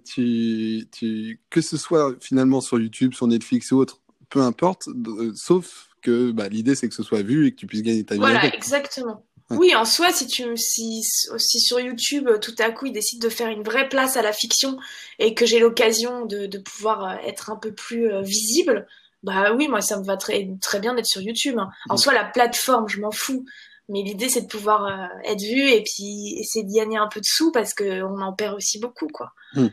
[0.06, 4.90] tu, tu, que ce soit finalement sur YouTube, sur Netflix ou autre, peu importe,
[5.36, 8.16] sauf que bah, l'idée, c'est que ce soit vu et que tu puisses gagner ta
[8.16, 8.20] vie.
[8.20, 9.26] Voilà, exactement.
[9.52, 13.32] Oui, en soi, si tu si, si sur YouTube, tout à coup, ils décident de
[13.32, 14.78] faire une vraie place à la fiction
[15.20, 18.88] et que j'ai l'occasion de, de pouvoir être un peu plus visible,
[19.24, 21.58] bah oui, moi ça me va très, très bien d'être sur YouTube.
[21.58, 21.70] Hein.
[21.90, 21.98] En mm.
[21.98, 23.46] soi, la plateforme, je m'en fous.
[23.90, 27.20] Mais l'idée, c'est de pouvoir euh, être vu et puis essayer d'y gagner un peu
[27.20, 29.32] de sous parce qu'on en perd aussi beaucoup, quoi.
[29.56, 29.68] Mm.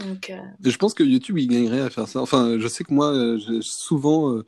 [0.00, 0.36] Donc, euh...
[0.62, 2.20] Je pense que YouTube, il gagnerait à faire ça.
[2.20, 4.42] Enfin, je sais que moi, euh, souvent,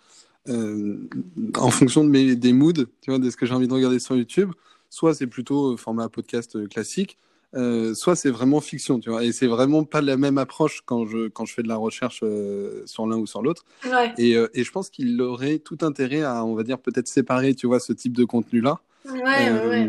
[0.48, 1.08] euh,
[1.56, 3.98] en fonction de mes, des moods, tu vois, de ce que j'ai envie de regarder
[3.98, 4.52] sur YouTube,
[4.90, 7.16] soit c'est plutôt format podcast classique,
[7.54, 11.04] euh, soit c'est vraiment fiction, tu vois, et c'est vraiment pas la même approche quand
[11.04, 13.64] je quand je fais de la recherche euh, sur l'un ou sur l'autre.
[13.84, 14.12] Ouais.
[14.16, 17.54] Et, euh, et je pense qu'il aurait tout intérêt à, on va dire, peut-être séparer,
[17.54, 18.80] tu vois, ce type de contenu-là.
[19.04, 19.88] Ouais, ouais.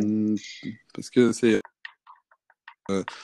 [0.94, 1.62] Parce que c'est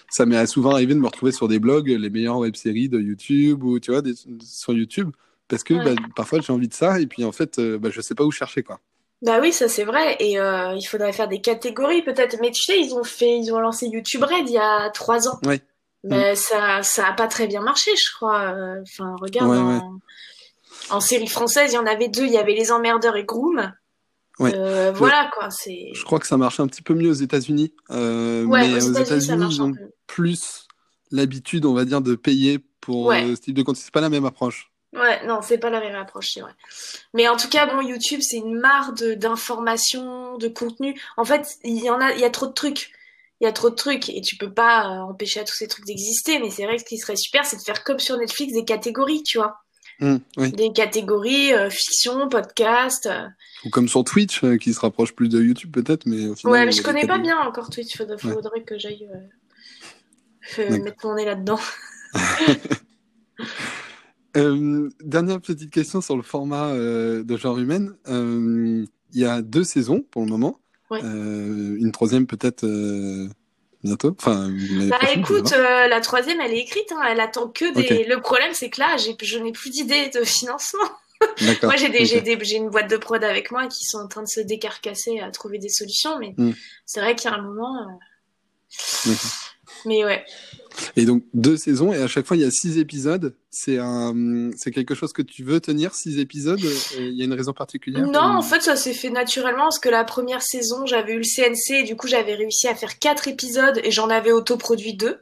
[0.09, 3.63] ça m'est souvent arrivé de me retrouver sur des blogs, les meilleures web-séries de YouTube
[3.63, 5.11] ou tu vois, des, sur YouTube,
[5.49, 8.15] parce que bah, parfois j'ai envie de ça et puis en fait, bah, je sais
[8.15, 8.79] pas où chercher quoi.
[9.21, 10.15] Bah oui, ça c'est vrai.
[10.19, 12.37] Et euh, il faudrait faire des catégories peut-être.
[12.41, 15.27] Mais tu sais, ils ont fait, ils ont lancé YouTube Red il y a trois
[15.27, 15.39] ans.
[15.45, 15.61] Oui.
[16.03, 18.55] Mais ça, ça a pas très bien marché, je crois.
[18.81, 19.51] Enfin, regarde.
[19.51, 19.99] en...
[20.91, 22.23] en, série française, il y en avait deux.
[22.23, 23.73] Il y avait Les Emmerdeurs et Groom.
[24.41, 25.49] Euh, voilà quoi.
[25.49, 25.91] C'est.
[25.93, 27.73] Je crois que ça marche un petit peu mieux aux États-Unis.
[27.91, 29.73] Euh, mais aux États-Unis, ils ont
[30.07, 30.67] plus
[31.11, 33.81] l'habitude, on va dire, de payer pour ce type de contenu.
[33.83, 34.68] C'est pas la même approche.
[34.93, 36.53] Ouais, non, c'est pas la même approche, c'est vrai.
[37.13, 40.99] Mais en tout cas, bon, YouTube, c'est une mare d'informations, de, contenu.
[41.15, 42.91] En fait, il y en a, il y a trop de trucs.
[43.39, 45.67] Il y a trop de trucs et tu peux pas euh, empêcher à tous ces
[45.67, 46.39] trucs d'exister.
[46.39, 48.65] Mais c'est vrai que ce qui serait super, c'est de faire comme sur Netflix des
[48.65, 49.59] catégories, tu vois.
[49.99, 53.05] Mmh, des catégories euh, fiction, podcast.
[53.05, 53.27] Euh.
[53.65, 56.65] Ou comme sur Twitch, qui se rapproche plus de YouTube peut-être, mais au final, Ouais,
[56.65, 57.95] mais je connais pas bien encore Twitch.
[57.95, 59.07] Faudrait, faudrait que j'aille
[60.57, 61.59] mettre mon nez là-dedans.
[64.37, 67.95] Euh, dernière petite question sur le format euh, de genre humaine.
[68.07, 70.59] Euh, il y a deux saisons pour le moment.
[70.91, 72.65] une troisième peut-être
[73.83, 74.15] bientôt.
[74.17, 74.49] Enfin,
[74.87, 76.91] bah écoute, la troisième elle est écrite.
[76.91, 77.01] Hein.
[77.09, 78.03] elle attend que des.
[78.03, 80.89] Le problème c'est que là, je n'ai plus d'idée de financement.
[81.63, 84.39] moi j'ai j'ai une boîte de prod avec moi qui sont en train de se
[84.39, 86.53] décarcasser à trouver des solutions, mais hmm.
[86.85, 87.99] c'est vrai qu'il y a un moment.
[89.85, 90.25] Mais ouais.
[90.95, 93.35] Et donc deux saisons et à chaque fois il y a six épisodes.
[93.49, 96.59] C'est un, c'est quelque chose que tu veux tenir six épisodes.
[96.97, 99.89] Il y a une raison particulière Non, en fait ça s'est fait naturellement parce que
[99.89, 103.27] la première saison j'avais eu le CNC et du coup j'avais réussi à faire quatre
[103.27, 105.19] épisodes et j'en avais autoproduit deux.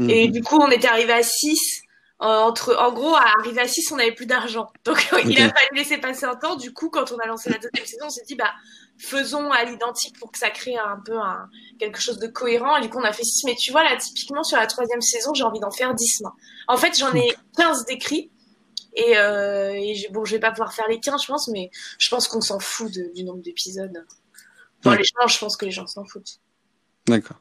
[0.00, 0.32] Et mhm.
[0.32, 1.82] du coup on était arrivé à six.
[2.22, 4.70] Euh, entre, en gros, à arriver à 6, on n'avait plus d'argent.
[4.84, 6.54] Donc, il a fallu laisser passer un temps.
[6.54, 8.52] Du coup, quand on a lancé la deuxième saison, on s'est dit, bah,
[9.02, 11.48] faisons à l'identique pour que ça crée un peu un,
[11.78, 12.76] quelque chose de cohérent.
[12.76, 13.44] Et du coup, on a fait 6.
[13.44, 16.22] Mais tu vois, là, typiquement, sur la troisième saison, j'ai envie d'en faire 10.
[16.68, 18.30] En fait, j'en ai 15 d'écrits.
[18.94, 22.10] Et, euh, et bon, je vais pas pouvoir faire les 15, je pense, mais je
[22.10, 24.06] pense qu'on s'en fout du nombre d'épisodes.
[24.84, 26.40] Enfin, les gens, je pense que les gens s'en foutent.
[27.06, 27.40] D'accord.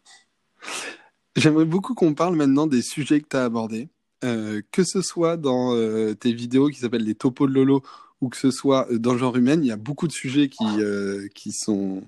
[1.35, 3.89] J'aimerais beaucoup qu'on parle maintenant des sujets que tu as abordés.
[4.23, 7.81] Euh, que ce soit dans euh, tes vidéos qui s'appellent les topos de Lolo
[8.21, 10.63] ou que ce soit dans le genre humain, il y a beaucoup de sujets qui,
[10.79, 12.03] euh, qui, sont,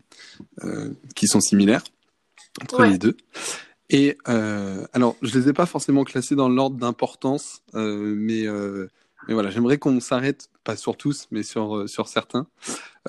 [1.15, 1.83] qui sont similaires
[2.61, 3.17] entre les deux.
[3.89, 8.45] Et alors, je les ai pas forcément classés dans l'ordre d'importance, mais,
[9.27, 12.47] mais voilà, j'aimerais qu'on s'arrête, pas sur tous, mais sur, sur certains.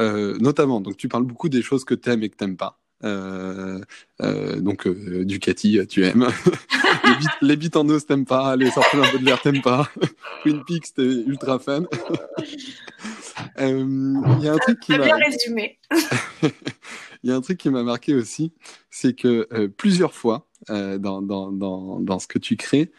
[0.01, 2.81] notamment, donc tu parles beaucoup des choses que tu aimes et que tu n'aimes pas.
[3.05, 3.81] Euh,
[4.23, 6.29] euh, donc euh, Ducati, tu aimes.
[7.43, 8.57] les, beats, en os, t'aimes pas.
[8.57, 9.91] Les sorties d'un peu de l'air, t'aimes pas.
[10.43, 11.87] Twin Peaks, t'es ultra fan.
[13.59, 15.17] Il y a un truc qui m'a...
[15.17, 15.79] résumé.
[17.23, 18.53] Il y a un truc qui m'a marqué aussi,
[18.91, 22.91] c'est que plusieurs fois, dans, dans, dans, dans, ce que tu crées,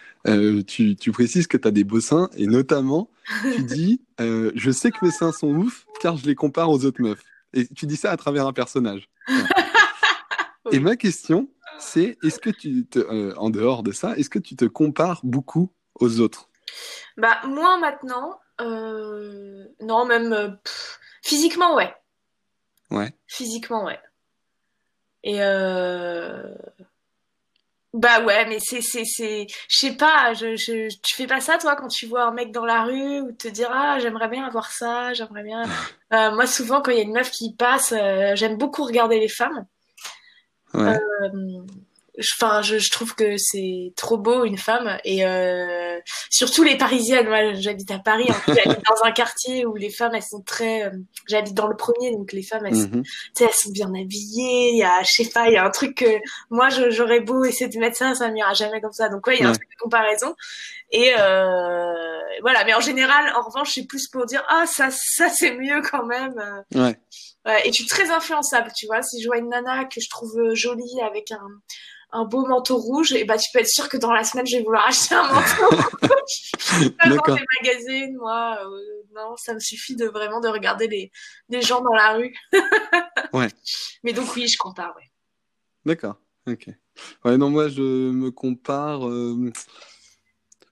[0.67, 3.09] tu, tu, précises que tu as des beaux seins et notamment,
[3.55, 7.01] tu dis Je sais que mes seins sont ouf car je les compare aux autres
[7.01, 7.23] meufs.
[7.53, 9.09] Et tu dis ça à travers un personnage.
[10.71, 11.47] Et ma question,
[11.79, 15.21] c'est est-ce que tu te, euh, en dehors de ça, est-ce que tu te compares
[15.23, 16.49] beaucoup aux autres?
[17.17, 20.49] Bah moi maintenant, euh, non même euh,
[21.23, 21.93] physiquement ouais.
[22.91, 23.13] Ouais.
[23.27, 23.99] Physiquement ouais.
[25.23, 25.39] Et
[27.93, 31.57] bah ouais, mais c'est c'est c'est je sais pas, je, je tu fais pas ça
[31.57, 34.45] toi quand tu vois un mec dans la rue ou te dire ah j'aimerais bien
[34.45, 35.63] avoir ça, j'aimerais bien.
[36.11, 37.93] moi souvent quand il y a une meuf qui passe,
[38.35, 39.65] j'aime beaucoup regarder les femmes.
[40.75, 40.99] Ouais.
[41.23, 41.29] Euh,
[42.19, 45.99] enfin je, je, trouve que c'est trop beau une femme et euh,
[46.29, 50.13] surtout les parisiennes moi j'habite à Paris en j'habite dans un quartier où les femmes
[50.15, 50.91] elles sont très euh,
[51.27, 53.41] j'habite dans le premier donc les femmes elles, sont, mm-hmm.
[53.41, 55.97] elles sont bien habillées il y a je sais pas il y a un truc
[55.97, 56.19] que
[56.49, 59.43] moi j'aurais beau essayer de mettre ça ça m'ira jamais comme ça donc ouais il
[59.43, 60.35] y a un truc de comparaison
[60.91, 61.93] et euh,
[62.41, 65.81] voilà mais en général en revanche c'est plus pour dire ah ça ça c'est mieux
[65.81, 66.35] quand même
[66.75, 66.97] ouais
[67.63, 69.01] et tu es très influençable, tu vois.
[69.03, 71.47] Si je vois une nana que je trouve euh, jolie avec un,
[72.11, 74.57] un beau manteau rouge, et bah tu peux être sûr que dans la semaine je
[74.57, 75.75] vais vouloir acheter un manteau.
[76.97, 78.57] pas dans les magazines, moi.
[78.65, 81.11] Euh, non, ça me suffit de vraiment de regarder les,
[81.49, 82.33] les gens dans la rue.
[83.33, 83.47] ouais.
[84.03, 85.11] Mais donc oui, je compare, ouais.
[85.85, 86.15] D'accord.
[86.47, 86.67] Ok.
[87.25, 89.07] Ouais, non, moi je me compare.
[89.07, 89.51] Euh,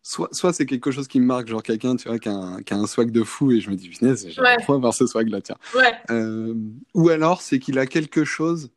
[0.04, 2.62] soit, soit c'est quelque chose qui me marque, genre quelqu'un, tu vois, qui a, un,
[2.62, 4.80] qui a un swag de fou et je me dis, punaise, j'aimerais ouais.
[4.80, 5.58] voir ce swag-là, tiens.
[5.74, 5.94] Ouais.
[6.12, 6.54] Euh,
[6.94, 8.70] ou alors, c'est qu'il a quelque chose,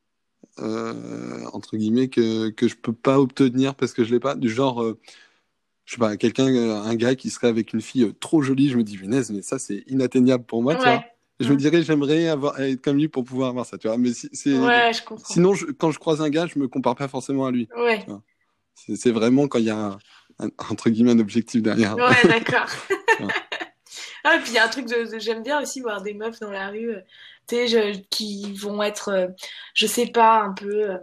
[0.61, 4.49] euh, entre guillemets, que, que je peux pas obtenir parce que je l'ai pas, du
[4.49, 4.99] genre, euh,
[5.85, 8.79] je sais pas, quelqu'un, un gars qui serait avec une fille euh, trop jolie, je
[8.79, 11.05] me dis, punaise, mais ça, c'est inatteignable pour moi, tu vois.
[11.39, 13.99] Je me dirais, j'aimerais avoir, être comme lui pour pouvoir avoir ça, tu vois.
[13.99, 15.27] Mais si, ouais, je comprends.
[15.27, 17.69] sinon, je, quand je croise un gars, je me compare pas forcément à lui.
[17.77, 18.07] Ouais.
[18.75, 19.99] C'est vraiment quand il y a
[20.39, 21.97] un, entre guillemets un objectif derrière.
[21.97, 22.67] Ouais, d'accord.
[24.25, 26.41] ah, et puis il y a un truc de, j'aime bien aussi voir des meufs
[26.41, 26.95] dans la rue,
[27.49, 29.35] tu sais, qui vont être,
[29.75, 30.99] je sais pas, un peu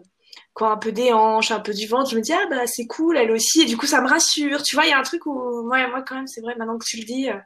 [0.54, 2.86] quoi, un peu des hanches, un peu du ventre, je me dis ah bah c'est
[2.86, 4.62] cool, elle aussi, et du coup ça me rassure.
[4.64, 6.78] Tu vois, il y a un truc où moi, moi quand même c'est vrai maintenant
[6.78, 7.38] que tu le dis, euh...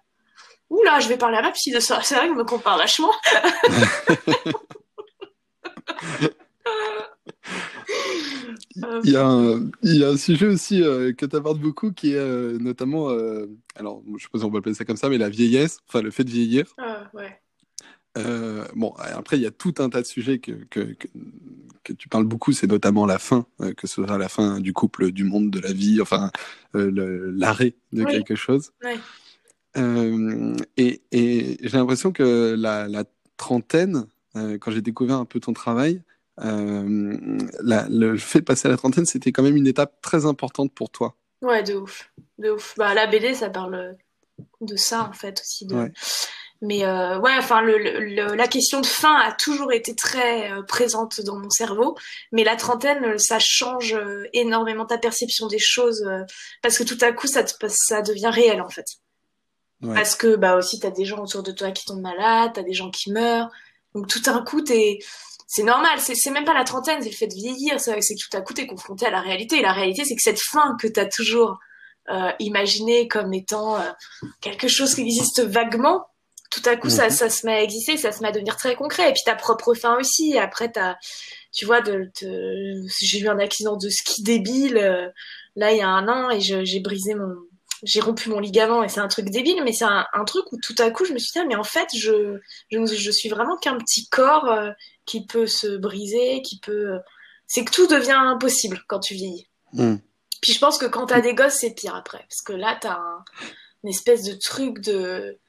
[0.70, 2.02] oula, je vais parler à ma psy de ça.
[2.04, 3.12] C'est vrai que je me compare vachement.
[8.76, 11.92] il, y a un, il y a un sujet aussi euh, que tu abordes beaucoup
[11.92, 14.98] qui est euh, notamment, euh, alors je sais pas si on peut appeler ça comme
[14.98, 16.66] ça, mais la vieillesse, enfin le fait de vieillir.
[16.78, 17.40] Ah, ouais.
[18.18, 20.96] Euh, bon, après, il y a tout un tas de sujets que, que,
[21.84, 24.74] que, tu parles beaucoup, c'est notamment la fin, euh, que ce soit la fin du
[24.74, 26.32] couple, du monde, de la vie, enfin,
[26.76, 28.12] euh, l'arrêt de Oui.
[28.12, 28.72] quelque chose.
[29.78, 33.04] Euh, et et j'ai l'impression que la, la
[33.38, 36.02] trentaine, euh, quand j'ai découvert un peu ton travail,
[36.44, 40.26] euh, la- le fait de passer à la trentaine, c'était quand même une étape très
[40.26, 41.16] importante pour toi.
[41.42, 42.10] Ouais, de ouf.
[42.38, 42.76] De ouf.
[42.78, 43.96] Bah, la BD, ça parle
[44.62, 45.66] de ça, en fait, aussi.
[45.66, 45.76] De...
[45.76, 45.92] Ouais.
[46.62, 50.52] Mais euh, ouais, enfin, le, le- le- la question de fin a toujours été très
[50.52, 51.96] euh, présente dans mon cerveau.
[52.32, 56.04] Mais la trentaine, ça change euh, énormément ta perception des choses.
[56.64, 58.86] parce que tout à coup, ça, te, ça devient réel, en fait.
[59.84, 59.94] Ouais.
[59.94, 62.74] Parce que bah aussi, t'as des gens autour de toi qui tombent malades, t'as des
[62.74, 63.52] gens qui meurent.
[63.94, 64.98] Donc tout d'un coup, t'es...
[65.50, 68.38] C'est normal, c'est même pas la trentaine, c'est le fait de vieillir, c'est que tout
[68.38, 69.58] à coup, t'es confronté à la réalité.
[69.58, 71.58] Et la réalité, c'est que cette fin que t'as toujours
[72.10, 73.92] euh, imaginée comme étant euh,
[74.42, 76.06] quelque chose qui existe vaguement,
[76.52, 77.10] tout à coup, ça, Mhm.
[77.12, 79.10] ça se met à exister, ça se met à devenir très concret.
[79.10, 80.38] Et puis ta propre fin aussi.
[80.38, 80.96] Après, t'as,
[81.54, 85.10] tu vois, de, de- j'ai eu un accident de ski débile euh,
[85.56, 87.34] là il y a un an et j'ai brisé mon,
[87.84, 90.58] j'ai rompu mon ligament et c'est un truc débile, mais c'est un, un truc où
[90.62, 92.38] tout à coup je me suis dit, ah, mais en fait, je,
[92.72, 94.72] je, je suis vraiment qu'un petit corps euh,
[95.08, 97.00] qui peut se briser, qui peut.
[97.48, 99.48] C'est que tout devient impossible quand tu vieillis.
[99.74, 99.96] Mm.
[100.42, 102.20] Puis je pense que quand t'as des gosses, c'est pire après.
[102.20, 103.24] Parce que là, t'as un,
[103.84, 105.40] une espèce de truc de.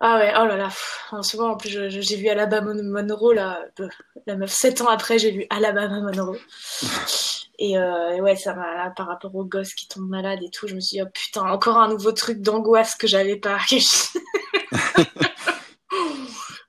[0.00, 0.68] Ah ouais, oh là là.
[1.10, 3.60] En ce moment, en plus, j'ai vu Alabama Monroe, là.
[3.80, 3.88] euh,
[4.26, 6.38] La meuf, 7 ans après, j'ai vu Alabama Monroe.
[7.60, 10.50] Et euh, et ouais, ça m'a, là, par rapport aux gosses qui tombent malades et
[10.50, 13.58] tout, je me suis dit, oh putain, encore un nouveau truc d'angoisse que j'avais pas.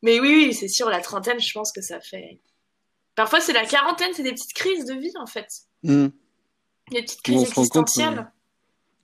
[0.01, 2.39] Mais oui, oui, c'est sûr, la trentaine, je pense que ça fait.
[3.15, 5.47] Parfois, c'est la quarantaine, c'est des petites crises de vie, en fait.
[5.83, 6.07] Mm.
[6.91, 8.31] Des petites crises existentielles.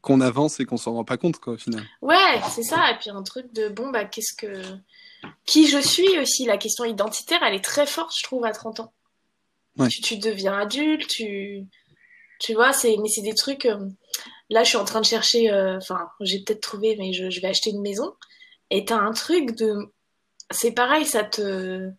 [0.02, 1.84] Qu'on avance et qu'on s'en rend pas compte, quoi, au final.
[2.02, 2.92] Ouais, c'est ça.
[2.92, 4.62] Et puis un truc de bon, bah, qu'est-ce que.
[5.48, 8.82] Qui je suis aussi, la question identitaire, elle est très forte, je trouve, à 30
[8.82, 8.94] ans.
[9.78, 9.88] Ouais.
[9.90, 11.66] Tu, tu deviens adulte, tu.
[12.40, 12.96] Tu vois, c'est...
[13.02, 13.66] mais c'est des trucs.
[13.66, 13.90] euh,
[14.52, 15.52] Là, je suis en train de chercher.
[15.52, 18.14] euh, Enfin, j'ai peut-être trouvé, mais je, je vais acheter une maison.
[18.70, 19.74] Et t'as un truc de.
[20.52, 21.90] C'est pareil, ça te.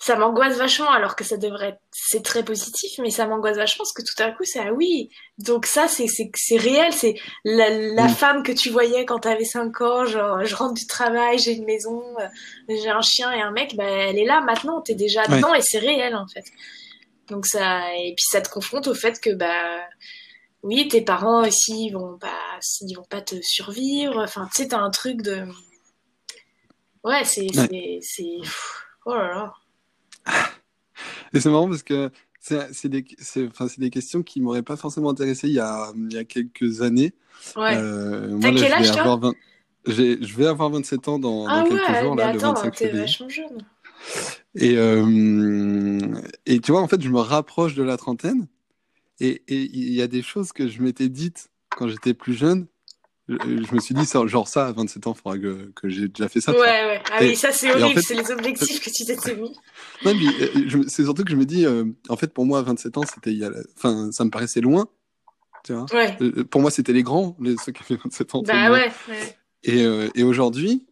[0.00, 1.80] Ça m'angoisse vachement, alors que ça devrait être.
[1.90, 5.10] C'est très positif, mais ça m'angoisse vachement parce que tout à coup, c'est ah oui.
[5.38, 8.08] Donc, ça, c'est, c'est, c'est réel, c'est la, la Mm.
[8.08, 11.64] femme que tu voyais quand t'avais 5 ans, genre je rentre du travail, j'ai une
[11.64, 12.26] maison, euh,
[12.68, 15.36] j'ai un chien et un mec, bah elle est là maintenant, t'es déjà Ouais.
[15.38, 16.44] dedans et c'est réel en fait.
[17.28, 19.80] Donc ça et puis ça te confronte au fait que bah
[20.62, 24.68] oui, tes parents aussi ils vont pas ils vont pas te survivre, enfin tu sais
[24.68, 25.42] t'as un truc de
[27.04, 27.48] Ouais, c'est
[28.02, 28.38] c'est
[29.06, 29.52] oh là là.
[31.32, 33.04] Et c'est marrant parce que c'est des,
[33.48, 36.82] enfin, des questions qui m'auraient pas forcément intéressé il y a, il y a quelques
[36.82, 37.12] années.
[37.56, 37.76] Ouais.
[37.76, 39.00] Euh, moi, T'as là, quel je âge, vais toi?
[39.02, 39.34] avoir 20
[39.86, 42.52] j'ai- je vais avoir 27 ans dans, ah dans quelques ouais, jours, là, le attends,
[42.54, 43.02] 25 t'es février.
[43.02, 43.64] vachement jeune.
[44.54, 45.98] Et, euh,
[46.46, 48.46] et tu vois, en fait, je me rapproche de la trentaine
[49.20, 52.66] et il y a des choses que je m'étais dites quand j'étais plus jeune.
[53.28, 53.34] Je,
[53.68, 56.28] je me suis dit, genre ça, à 27 ans, il faudra que, que j'ai déjà
[56.28, 56.52] fait ça.
[56.52, 57.02] Ouais, tu ouais.
[57.12, 59.54] Ah Et- oui, ça c'est en horrible, fait- c'est les objectifs que tu t'étais mis.
[60.04, 62.62] Non, mais, euh, c'est surtout que je me dis, euh, en fait, pour moi, à
[62.62, 64.88] 27 ans, c'était, il y a la- enfin, ça me paraissait loin.
[65.64, 65.86] Tu vois.
[65.92, 66.16] Ouais.
[66.22, 68.42] Euh, Pour moi, c'était les grands, les, ceux qui avaient 27 ans.
[68.46, 69.36] Bah ouais, ouais.
[69.64, 70.86] Et, euh, et aujourd'hui,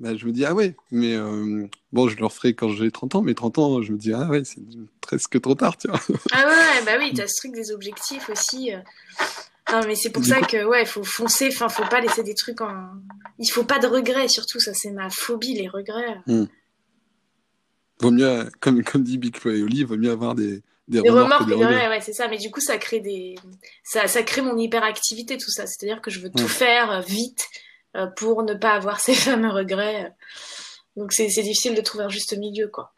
[0.00, 3.14] bah, je me dis, ah ouais, mais euh, bon, je le referai quand j'ai 30
[3.14, 4.60] ans, mais 30 ans, je me dis, ah ouais, c'est
[5.00, 6.00] presque trop tard, tu vois.
[6.32, 8.72] Ah ouais, bah oui, t'as ce truc des objectifs aussi.
[9.72, 12.22] Non, mais c'est pour Du ça coup- que, ouais, faut foncer, enfin, faut pas laisser
[12.22, 12.74] des trucs en...
[13.38, 16.18] Il faut pas de regrets, surtout, ça c'est ma phobie, les regrets.
[18.00, 21.10] Vaut mieux, comme, comme dit Big Flo et Oli, vaut mieux avoir des, des, Des
[21.10, 21.88] remords des regrets.
[21.88, 23.34] ouais, c'est ça, mais du coup, ça crée des...
[23.84, 26.48] Ça, ça crée mon hyperactivité, tout ça, c'est-à-dire que je veux tout Ouais.
[26.48, 27.44] faire euh, vite
[27.96, 30.12] euh, pour ne pas avoir ces fameux regrets.
[30.96, 32.92] Donc c'est difficile de trouver un juste milieu, quoi.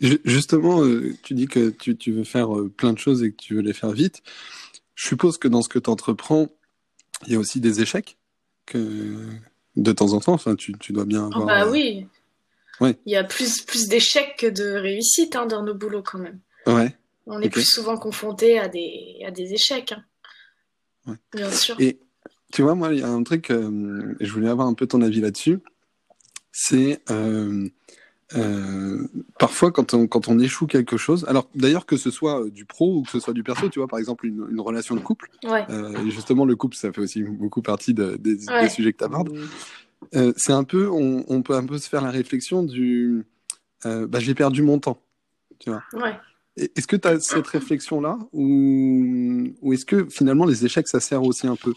[0.00, 3.36] Ju- Justement, euh, tu dis que tu, tu veux faire plein de choses et que
[3.36, 4.22] tu veux les faire vite.
[4.94, 6.48] Je suppose que dans ce que tu entreprends,
[7.26, 8.18] il y a aussi des échecs
[8.66, 9.26] que
[9.76, 11.46] de temps en temps, enfin, tu, tu dois bien Oh, avoir.
[11.46, 12.06] bah euh, oui.
[12.80, 12.98] Ouais.
[13.06, 16.40] Il y a plus, plus d'échecs que de réussites hein, dans nos boulots, quand même.
[16.66, 16.96] Ouais.
[17.26, 19.94] On est plus souvent confronté à des, à des échecs.
[21.06, 21.16] Hein.
[21.32, 21.80] Bien sûr.
[21.80, 22.00] Et
[22.52, 25.00] tu vois, moi, il y a un truc, euh, je voulais avoir un peu ton
[25.02, 25.60] avis là-dessus.
[26.50, 27.68] C'est euh,
[28.36, 29.06] euh,
[29.38, 32.96] parfois quand on, quand on échoue quelque chose, alors d'ailleurs que ce soit du pro
[32.96, 35.30] ou que ce soit du perso, tu vois, par exemple une, une relation de couple,
[35.44, 39.36] et justement le couple, ça fait aussi beaucoup partie des, des, sujets que tu abordes.
[40.36, 43.26] c'est un peu, on, on, peut un peu se faire la réflexion du,
[43.84, 45.02] bah, j'ai perdu mon temps,
[45.58, 45.82] tu vois.
[45.92, 46.16] Ouais.
[46.56, 51.22] Est-ce que tu as cette réflexion-là ou, ou est-ce que finalement les échecs, ça sert
[51.22, 51.72] aussi un peu?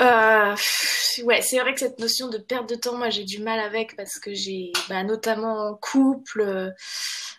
[0.00, 0.56] Euh,
[1.24, 3.96] ouais, c'est vrai que cette notion de perte de temps, moi j'ai du mal avec
[3.96, 6.70] parce que j'ai, bah, notamment en couple, euh,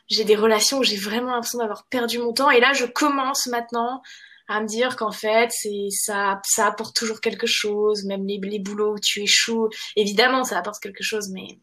[0.08, 2.52] j'ai des relations où j'ai vraiment l'impression d'avoir perdu mon temps.
[2.52, 4.02] Et là, je commence maintenant
[4.48, 8.60] à me dire qu'en fait, c'est ça, ça apporte toujours quelque chose, même les, les
[8.60, 9.70] boulots où tu échoues.
[9.96, 11.60] Évidemment, ça apporte quelque chose, mais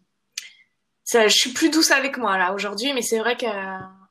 [1.05, 2.93] ça, je suis plus douce avec moi là aujourd'hui.
[2.93, 3.47] Mais c'est vrai que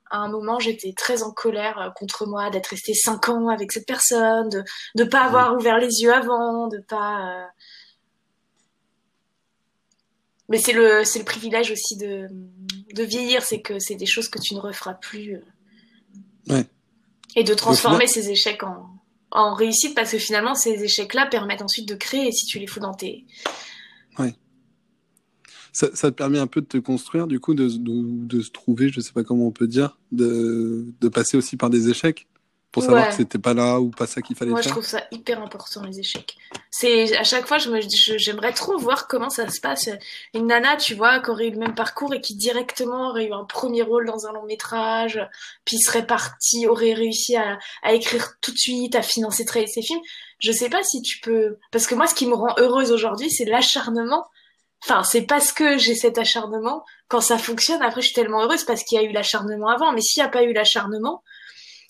[0.10, 3.72] à un moment, j'étais très en colère euh, contre moi d'être restée cinq ans avec
[3.72, 4.64] cette personne, de
[4.96, 7.30] ne pas avoir ouvert les yeux avant, de pas.
[7.30, 7.46] Euh.
[10.50, 12.28] Mais c'est le c'est le privilège aussi de
[12.94, 15.36] de vieillir, c'est que c'est des choses que tu ne referas plus.
[15.36, 16.54] Euh.
[16.54, 16.66] Ouais.
[17.36, 18.88] Et de transformer ces échecs en
[19.32, 22.80] en réussite parce que finalement ces échecs-là permettent ensuite de créer si tu les fous
[22.80, 23.28] dans tes.
[24.18, 24.34] Ouais
[25.80, 28.52] ça, ça, te permet un peu de te construire, du coup, de, de, de, se
[28.52, 32.28] trouver, je sais pas comment on peut dire, de, de passer aussi par des échecs
[32.74, 34.74] pour savoir que c'était pas là ou pas ça qu'il fallait Moi, faire.
[34.74, 36.36] Moi, je trouve ça hyper important les échecs.
[36.70, 37.80] C'est à chaque fois, je me,
[38.18, 39.90] j'aimerais trop voir comment ça se passe.
[40.34, 43.34] Une nana, tu vois, qui aurait eu le même parcours et qui directement aurait eu
[43.34, 45.20] un premier rôle dans un long métrage,
[45.64, 49.82] puis serait partie, aurait réussi à, à écrire tout de suite, à financer très ses
[49.82, 50.02] films.
[50.40, 53.32] Je sais pas si tu peux, parce que moi, ce qui me rend heureuse aujourd'hui,
[53.32, 54.26] c'est l'acharnement
[54.84, 56.84] Enfin, c'est parce que j'ai cet acharnement.
[57.08, 59.92] Quand ça fonctionne, après, je suis tellement heureuse parce qu'il y a eu l'acharnement avant.
[59.92, 61.24] Mais s'il n'y a pas eu l'acharnement,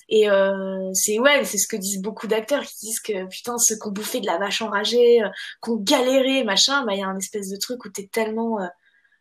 [0.10, 3.78] et euh, c'est ouais, c'est ce que disent beaucoup d'acteurs qui disent que putain, ceux
[3.78, 5.30] qu'on bouffait de la vache enragée, euh,
[5.62, 8.68] qu'on galérait, machin, bah il y a un espèce de truc où t'es tellement, euh,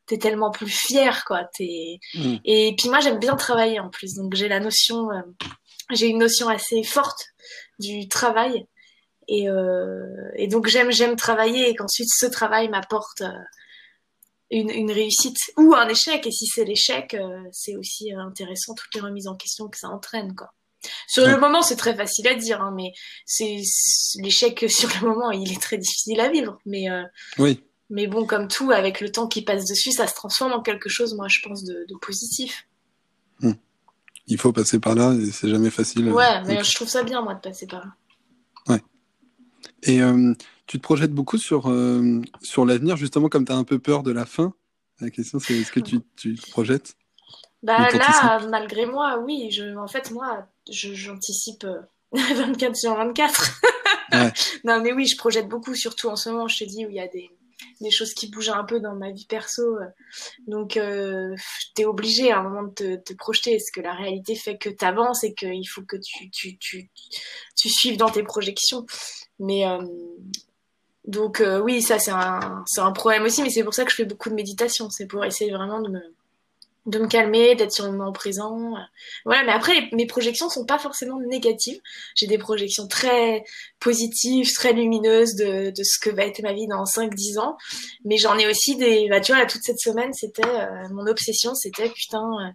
[0.06, 1.42] t'es tellement plus fier, quoi.
[1.60, 2.36] Mm.
[2.44, 5.20] Et puis moi, j'aime bien travailler en plus, donc j'ai la notion, euh,
[5.92, 7.26] j'ai une notion assez forte
[7.78, 8.66] du travail.
[9.28, 10.06] Et, euh,
[10.36, 13.32] et donc j'aime j'aime travailler et qu'ensuite ce travail m'apporte euh,
[14.50, 16.26] une, une, réussite ou un échec.
[16.26, 19.88] Et si c'est l'échec, euh, c'est aussi intéressant toutes les remises en question que ça
[19.88, 20.34] entraîne.
[20.34, 20.52] Quoi.
[21.06, 22.92] Sur le moment, c'est très facile à dire, hein, mais
[23.26, 23.56] c'est
[24.16, 26.58] l'échec sur le moment, il est très difficile à vivre.
[26.66, 27.02] Mais euh,
[27.38, 27.62] oui.
[27.90, 30.90] Mais bon, comme tout, avec le temps qui passe dessus, ça se transforme en quelque
[30.90, 32.66] chose, moi, je pense, de, de positif.
[33.40, 33.54] Hmm.
[34.26, 36.10] Il faut passer par là et c'est jamais facile.
[36.12, 37.92] Ouais, mais je trouve ça bien, moi, de passer par là.
[39.82, 40.34] Et euh,
[40.66, 44.02] tu te projettes beaucoup sur, euh, sur l'avenir, justement, comme tu as un peu peur
[44.02, 44.54] de la fin?
[45.00, 46.96] La question, c'est est-ce que tu, tu te projettes?
[47.62, 49.50] Bah là, malgré moi, oui.
[49.50, 51.66] Je, en fait, moi, j'anticipe
[52.12, 53.60] 24 euh, sur 24.
[54.12, 54.32] ouais.
[54.64, 56.96] Non, mais oui, je projette beaucoup, surtout en ce moment, je te dis, où il
[56.96, 57.30] y a des,
[57.80, 59.76] des choses qui bougent un peu dans ma vie perso.
[60.46, 61.34] Donc, euh,
[61.76, 63.54] tu es obligé à un moment de te, te projeter.
[63.54, 66.90] Est-ce que la réalité fait que tu avances et qu'il faut que tu, tu, tu,
[67.56, 68.84] tu suives dans tes projections?
[69.38, 69.78] Mais euh,
[71.06, 73.96] donc euh, oui, ça c'est un, un problème aussi, mais c'est pour ça que je
[73.96, 74.90] fais beaucoup de méditation.
[74.90, 76.00] C'est pour essayer vraiment de me,
[76.88, 78.74] de me calmer, d'être sur le moment présent.
[79.24, 81.80] Voilà, mais après, mes projections sont pas forcément négatives.
[82.14, 83.44] J'ai des projections très
[83.78, 87.56] positives, très lumineuses de, de ce que va être ma vie dans 5-10 ans.
[88.04, 89.08] Mais j'en ai aussi des...
[89.10, 90.46] Bah, tu vois, là, toute cette semaine, c'était...
[90.46, 92.54] Euh, mon obsession, c'était, putain,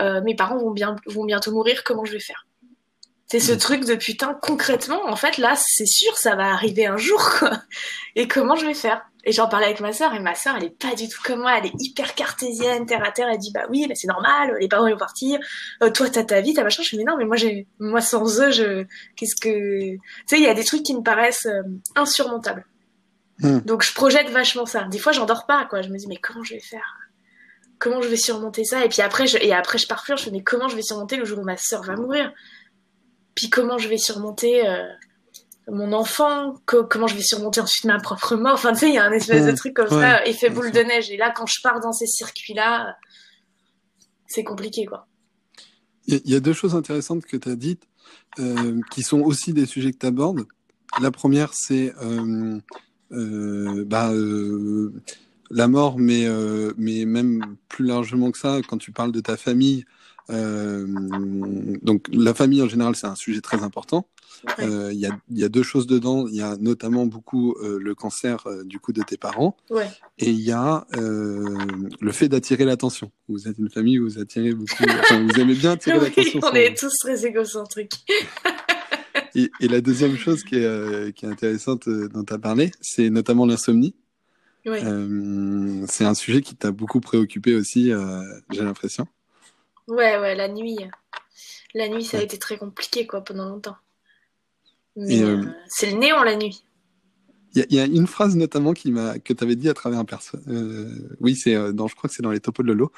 [0.00, 2.46] euh, mes parents vont, bien, vont bientôt mourir, comment je vais faire?
[3.30, 3.58] C'est ce mm.
[3.58, 7.62] truc de putain, concrètement, en fait, là, c'est sûr, ça va arriver un jour, quoi.
[8.16, 9.02] Et comment je vais faire?
[9.22, 11.42] Et j'en parlais avec ma sœur, et ma sœur, elle est pas du tout comme
[11.42, 14.56] moi, elle est hyper cartésienne, terre à terre, elle dit, bah oui, mais c'est normal,
[14.58, 15.38] les parents vont partir,
[15.82, 16.82] euh, toi, t'as ta vie, t'as machin.
[16.82, 20.38] Je me dis, non, mais moi, j'ai, moi, sans eux, je, qu'est-ce que, tu sais,
[20.38, 21.62] il y a des trucs qui me paraissent euh,
[21.94, 22.66] insurmontables.
[23.38, 23.60] Mm.
[23.60, 24.84] Donc, je projette vachement ça.
[24.90, 25.82] Des fois, j'en dors pas, quoi.
[25.82, 26.96] Je me dis, mais comment je vais faire?
[27.78, 28.84] Comment je vais surmonter ça?
[28.84, 30.82] Et puis après, je, et après, je parfume, je me dis, mais comment je vais
[30.82, 32.32] surmonter le jour où ma sœur va mourir?
[33.40, 34.86] Puis comment je vais surmonter euh,
[35.66, 38.52] mon enfant, comment je vais surmonter ensuite ma propre mort.
[38.52, 40.80] Enfin, tu sais, il y a un espèce de truc comme ça, effet boule de
[40.80, 41.10] neige.
[41.10, 42.96] Et là, quand je pars dans ces circuits-là,
[44.26, 45.06] c'est compliqué, quoi.
[46.06, 47.84] Il y, a deux choses intéressantes que tu as dites,
[48.40, 50.44] euh, qui sont aussi des sujets que tu abordes.
[51.00, 52.60] La première, c'est euh,
[53.86, 54.12] bah,
[55.50, 56.26] la mort, mais,
[56.76, 59.86] mais même plus largement que ça, quand tu parles de ta famille,
[60.30, 60.86] euh,
[61.82, 64.06] donc la famille en général, c'est un sujet très important.
[64.58, 66.26] Euh, Il y, a, y, a, deux choses dedans.
[66.26, 69.56] Il y a notamment beaucoup euh, le cancer du coup de tes parents.
[69.68, 69.88] Ouais.
[70.18, 73.10] Et il y a le fait d'attirer l'attention.
[73.28, 74.84] Vous êtes une famille où vous attirez beaucoup.
[75.02, 76.40] enfin, vous aimez bien attirer oui, l'attention.
[76.42, 78.06] On est tous très égocentriques.
[79.34, 83.10] et, et, la deuxième chose qui est, qui est intéressante dont tu as parlé, c'est
[83.10, 83.94] notamment l'insomnie.
[84.66, 84.82] Ouais.
[85.88, 87.92] c'est un sujet qui t'a beaucoup préoccupé aussi,
[88.50, 89.06] j'ai l'impression.
[89.90, 90.78] Ouais, ouais, la nuit.
[91.74, 93.76] La nuit, ça a été très compliqué, quoi, pendant longtemps.
[94.96, 95.38] Mais euh...
[95.38, 96.62] euh, c'est le néant, la nuit.
[97.54, 99.98] Il y, y, a une phrase notamment qui m'a que tu avais dit à travers
[99.98, 100.38] un perso.
[100.46, 102.92] Euh, oui, c'est dans, je crois que c'est dans les topos de Lolo,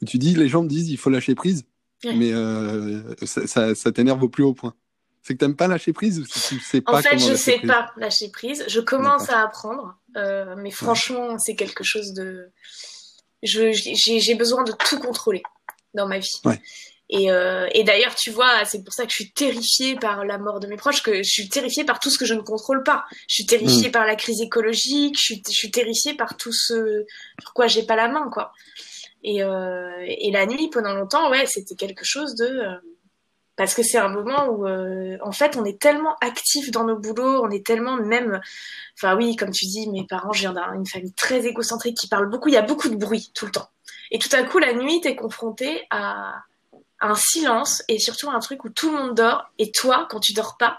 [0.00, 1.66] où tu dis les gens me disent il faut lâcher prise,
[2.04, 2.14] ouais.
[2.14, 2.32] mais
[3.26, 4.74] ça, ça, ça t'énerve au plus haut point.
[5.22, 7.56] C'est que t'aimes pas lâcher prise ou tu sais pas En fait, je lâcher sais
[7.58, 8.64] prise pas lâcher prise.
[8.66, 9.98] Je commence à apprendre,
[10.56, 11.38] mais franchement, ouais.
[11.38, 12.50] c'est quelque chose de.
[13.42, 15.42] J'ai besoin de tout contrôler
[15.94, 16.40] dans ma vie.
[16.44, 16.60] Ouais.
[17.10, 20.36] Et, euh, et d'ailleurs, tu vois, c'est pour ça que je suis terrifiée par la
[20.36, 22.82] mort de mes proches, que je suis terrifiée par tout ce que je ne contrôle
[22.82, 23.04] pas.
[23.28, 23.92] Je suis terrifiée mmh.
[23.92, 27.06] par la crise écologique, je suis, je suis terrifiée par tout ce
[27.40, 28.52] sur quoi j'ai pas la main, quoi.
[29.24, 32.44] Et, euh, et la nuit, pendant longtemps, ouais, c'était quelque chose de...
[32.44, 32.74] Euh,
[33.56, 37.42] parce que c'est un moment où, en fait, on est tellement actif dans nos boulots,
[37.42, 38.40] on est tellement même...
[38.96, 42.30] Enfin oui, comme tu dis, mes parents, je viens d'une famille très égocentrique qui parle
[42.30, 43.68] beaucoup, il y a beaucoup de bruit tout le temps.
[44.10, 46.42] Et tout à coup, la nuit, t'es confronté à
[47.00, 50.32] un silence et surtout un truc où tout le monde dort et toi, quand tu
[50.32, 50.78] dors pas,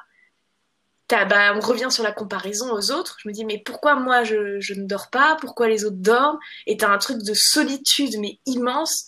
[1.09, 3.17] bah, on revient sur la comparaison aux autres.
[3.19, 5.37] Je me dis, mais pourquoi moi je, je ne dors pas?
[5.39, 6.39] Pourquoi les autres dorment?
[6.67, 9.05] Et t'as un truc de solitude, mais immense,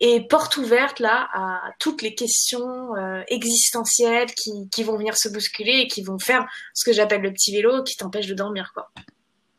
[0.00, 5.28] et porte ouverte là à toutes les questions euh, existentielles qui, qui vont venir se
[5.28, 8.70] bousculer et qui vont faire ce que j'appelle le petit vélo qui t'empêche de dormir,
[8.72, 8.90] quoi.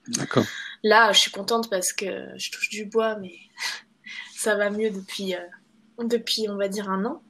[0.07, 0.45] D'accord.
[0.83, 2.05] Là, je suis contente parce que
[2.37, 3.35] je touche du bois, mais
[4.41, 7.21] ça va mieux depuis, euh, depuis, on va dire, un an.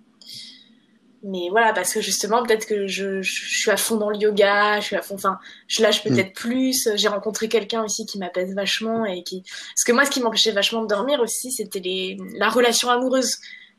[1.24, 4.18] Mais voilà, parce que justement, peut-être que je, je, je, suis à fond dans le
[4.18, 5.38] yoga, je suis à fond, enfin,
[5.68, 6.34] je lâche peut-être mmh.
[6.34, 6.90] plus.
[6.96, 10.52] J'ai rencontré quelqu'un aussi qui m'apaise vachement et qui, parce que moi, ce qui m'empêchait
[10.52, 13.38] vachement de dormir aussi, c'était les, la relation amoureuse.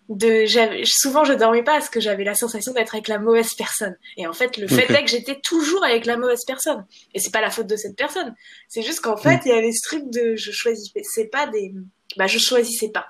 [0.09, 0.45] De,
[0.85, 3.97] souvent, je dormais pas parce que j'avais la sensation d'être avec la mauvaise personne.
[4.17, 6.85] Et en fait, le fait est que j'étais toujours avec la mauvaise personne.
[7.15, 8.35] Et c'est pas la faute de cette personne.
[8.69, 9.43] C'est juste qu'en fait, mmh.
[9.47, 11.73] il y avait ce truc de, je choisissais pas des,
[12.17, 13.07] bah, je choisissais pas.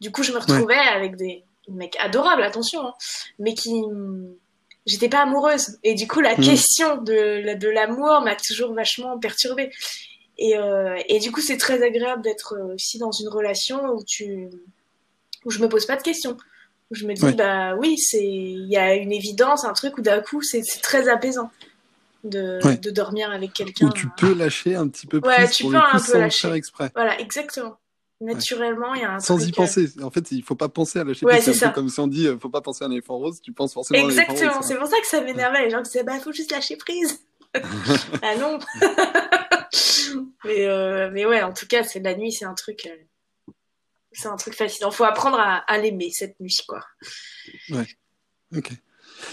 [0.00, 0.88] Du coup, je me retrouvais ouais.
[0.94, 2.94] avec des mecs adorables, attention, hein,
[3.38, 3.82] mais qui
[4.86, 5.78] j'étais pas amoureuse.
[5.84, 6.40] Et du coup, la mmh.
[6.40, 9.70] question de, de l'amour m'a toujours vachement perturbée.
[10.38, 14.48] Et, euh, et du coup, c'est très agréable d'être aussi dans une relation où tu
[15.44, 16.36] où je me pose pas de questions.
[16.90, 17.32] Où je me dis, ouais.
[17.34, 21.08] bah oui, c'est il y a une évidence, un truc où d'un coup, c'est très
[21.08, 21.50] apaisant.
[22.22, 22.76] De, ouais.
[22.76, 23.86] de dormir avec quelqu'un.
[23.86, 25.98] Où tu peux lâcher un petit peu plus ouais, tu pour peux le coup, un
[25.98, 26.48] sans peu lâcher.
[26.48, 26.90] faire exprès.
[26.94, 27.78] Voilà, exactement
[28.20, 29.88] naturellement, il y a un Sans truc, y penser.
[30.02, 31.58] En fait, il faut pas penser à lâcher Ouais, prise.
[31.58, 33.74] c'est comme si on dit, euh, faut pas penser à un éléphant rose, tu penses
[33.74, 34.28] forcément Exactement.
[34.28, 34.66] à un éléphant rose.
[34.68, 35.64] C'est pour ça que ça m'énervait.
[35.64, 37.20] Les gens disaient, bah, faut juste lâcher prise.
[37.54, 38.58] ah non.
[40.44, 43.52] mais, euh, mais ouais, en tout cas, c'est la nuit, c'est un truc, euh,
[44.12, 44.90] c'est un truc fascinant.
[44.90, 46.84] Faut apprendre à, à l'aimer, cette nuit, quoi.
[47.70, 47.86] Ouais.
[48.56, 48.70] Ok.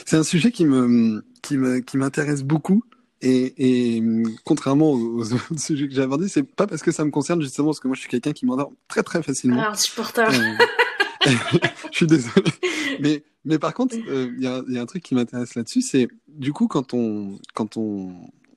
[0.06, 2.84] C'est un sujet qui me, qui me, qui m'intéresse beaucoup.
[3.22, 4.04] Et, et,
[4.44, 7.70] contrairement aux, autres sujets que j'ai abordés, c'est pas parce que ça me concerne justement,
[7.70, 9.64] parce que moi je suis quelqu'un qui m'endort très très facilement.
[9.66, 10.36] Ah, insupportable.
[10.36, 11.32] Euh,
[11.92, 12.52] je suis désolé.
[13.00, 15.82] Mais, mais par contre, il euh, y, a, y, a un truc qui m'intéresse là-dessus,
[15.82, 18.14] c'est du coup quand on, quand on,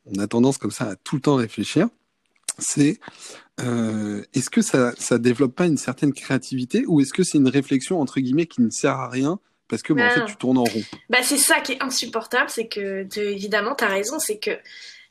[0.06, 1.88] on, a tendance comme ça à tout le temps réfléchir,
[2.58, 3.00] c'est
[3.60, 7.48] euh, est-ce que ça, ça développe pas une certaine créativité ou est-ce que c'est une
[7.48, 9.38] réflexion entre guillemets qui ne sert à rien
[9.70, 10.82] parce que bah, en fait tu tournes en rond.
[11.08, 14.50] Bah c'est ça qui est insupportable, c'est que évidemment tu as raison, c'est que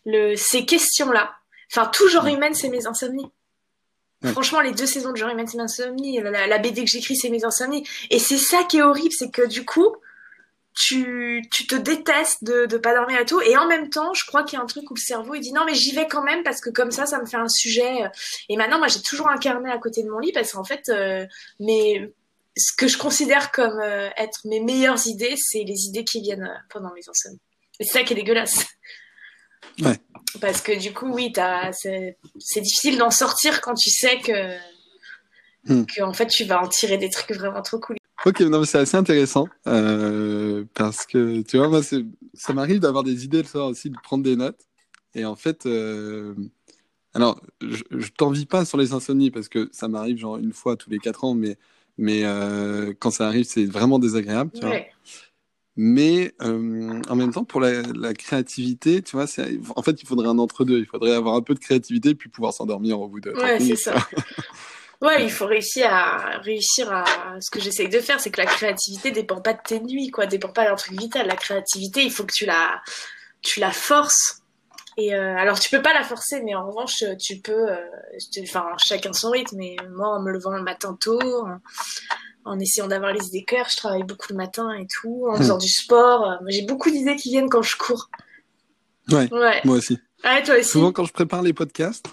[0.05, 1.33] le ces questions là,
[1.71, 2.33] enfin tout genre ouais.
[2.33, 3.31] humain c'est mes insomnies.
[4.21, 4.33] Ouais.
[4.33, 7.15] Franchement, les deux saisons de genre humain c'est mes insomnies, la, la, BD que j'écris
[7.15, 9.95] c'est mes insomnies et c'est ça qui est horrible, c'est que du coup
[10.75, 14.25] tu, tu te détestes de de pas dormir et tout et en même temps, je
[14.25, 16.07] crois qu'il y a un truc où le cerveau il dit non mais j'y vais
[16.07, 18.09] quand même parce que comme ça ça me fait un sujet
[18.49, 20.89] et maintenant moi j'ai toujours un carnet à côté de mon lit parce qu'en fait
[20.89, 21.25] euh,
[21.59, 22.11] mais
[22.57, 26.43] ce que je considère comme euh, être mes meilleures idées, c'est les idées qui viennent
[26.43, 27.39] euh, pendant mes insomnies.
[27.79, 28.65] Et c'est ça qui est dégueulasse.
[29.81, 29.97] Ouais.
[30.41, 31.31] Parce que du coup, oui,
[31.71, 34.57] c'est difficile d'en sortir quand tu sais que,
[35.65, 35.85] hmm.
[35.85, 37.97] que en fait, tu vas en tirer des trucs vraiment trop cool.
[38.25, 43.23] Ok, non, c'est assez intéressant euh, parce que tu vois, moi, ça m'arrive d'avoir des
[43.23, 44.59] idées le soir aussi, de prendre des notes.
[45.15, 46.35] Et en fait, euh,
[47.13, 50.75] alors, je, je t'envie pas sur les insomnies parce que ça m'arrive genre une fois
[50.75, 51.57] tous les quatre ans, mais
[51.99, 54.51] mais euh, quand ça arrive, c'est vraiment désagréable.
[54.53, 54.69] Tu ouais.
[54.69, 54.79] vois.
[55.75, 59.25] Mais euh, en même temps, pour la, la créativité, tu vois,
[59.75, 60.79] en fait, il faudrait un entre-deux.
[60.79, 63.31] Il faudrait avoir un peu de créativité puis pouvoir s'endormir au bout de.
[63.31, 63.95] Ouais, c'est ça.
[65.01, 67.05] Ouais, il faut réussir à réussir à
[67.39, 70.25] ce que j'essaye de faire, c'est que la créativité dépend pas de tes nuits, quoi,
[70.25, 71.25] dépend pas d'un truc vital.
[71.25, 72.81] La créativité, il faut que tu la
[73.41, 74.38] tu la forces.
[74.99, 77.69] Et euh, alors tu peux pas la forcer, mais en revanche tu peux.
[77.69, 77.77] Euh,
[78.43, 79.57] enfin, chacun son rythme.
[79.57, 81.19] Mais moi, en me levant le matin tôt,
[82.45, 85.37] en, essayant d'avoir les idées claires, je travaille beaucoup le matin et tout, en hmm.
[85.37, 86.39] faisant du sport.
[86.47, 88.09] J'ai beaucoup d'idées qui viennent quand je cours.
[89.11, 89.31] Ouais.
[89.33, 89.61] ouais.
[89.63, 89.97] Moi aussi.
[90.23, 90.69] Ah, toi aussi.
[90.69, 92.07] Souvent quand je prépare les podcasts,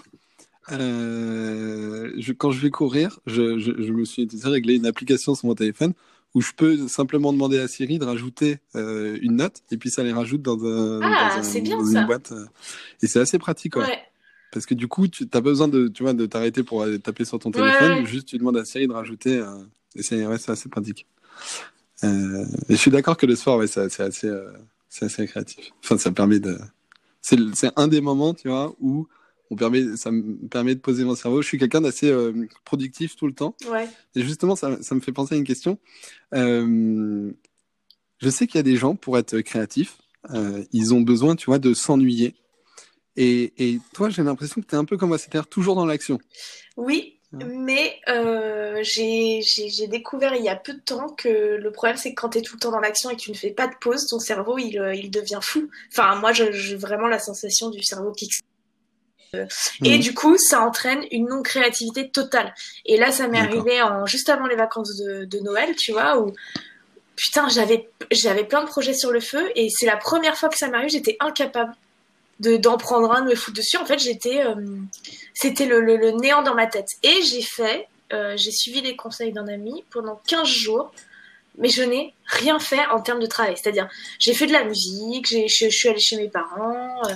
[0.71, 5.47] euh, je, quand je vais courir, je, je, je me suis réglé une application sur
[5.47, 5.93] mon téléphone
[6.37, 10.03] où je peux simplement demander à Siri de rajouter euh, une note et puis ça
[10.03, 12.31] les rajoute dans, un, ah, dans, bien, une boîte.
[12.31, 12.45] Euh,
[13.01, 13.75] et c'est assez pratique.
[13.75, 13.97] Ouais.
[14.51, 17.39] Parce que du coup, tu as besoin de, tu vois, de t'arrêter pour taper sur
[17.39, 18.05] ton téléphone.
[18.05, 19.39] Juste, tu demandes à Siri de rajouter.
[19.39, 19.57] Euh,
[19.95, 21.07] et c'est ouais, assez pratique.
[22.03, 24.31] Euh, et je suis d'accord que le sport, ouais, c'est assez,
[25.01, 25.71] assez créatif.
[25.83, 26.55] Enfin, ça permet de.
[27.19, 29.07] C'est un des moments, tu vois, où
[29.55, 31.41] permet, ça me permet de poser mon cerveau.
[31.41, 33.55] Je suis quelqu'un d'assez euh, productif tout le temps.
[33.69, 33.87] Ouais.
[34.15, 35.79] Et justement, ça, ça, me fait penser à une question.
[36.33, 37.31] Euh,
[38.17, 39.97] je sais qu'il y a des gens, pour être créatifs,
[40.33, 42.35] euh, ils ont besoin, tu vois, de s'ennuyer.
[43.15, 45.85] Et, et, toi, j'ai l'impression que tu es un peu comme moi, c'est-à-dire toujours dans
[45.85, 46.19] l'action.
[46.75, 47.99] Oui, mais
[48.83, 52.39] j'ai découvert il y a peu de temps que le problème, c'est que quand tu
[52.39, 54.19] es tout le temps dans l'action et que tu ne fais pas de pause, ton
[54.19, 55.69] cerveau, il, il devient fou.
[55.91, 58.29] Enfin, moi, j'ai vraiment la sensation du cerveau qui
[59.33, 60.01] et mm.
[60.01, 62.53] du coup, ça entraîne une non-créativité totale.
[62.85, 66.33] Et là, ça m'est arrivé en, juste avant les vacances de, Noël, tu vois, où
[67.15, 70.57] putain, j'avais, j'avais plein de projets sur le feu et c'est la première fois que
[70.57, 71.73] ça m'arrive, j'étais incapable
[72.39, 73.77] de, d'en prendre un, de me foutre dessus.
[73.77, 74.55] En fait, j'étais, euh,
[75.33, 76.89] c'était le, le, néant dans ma tête.
[77.03, 80.91] Et j'ai fait, euh, j'ai suivi les conseils d'un ami pendant 15 jours
[81.57, 83.55] mais je n'ai rien fait en termes de travail.
[83.57, 83.89] C'est-à-dire,
[84.19, 87.13] j'ai fait de la musique, je, je, suis allée chez mes parents, euh,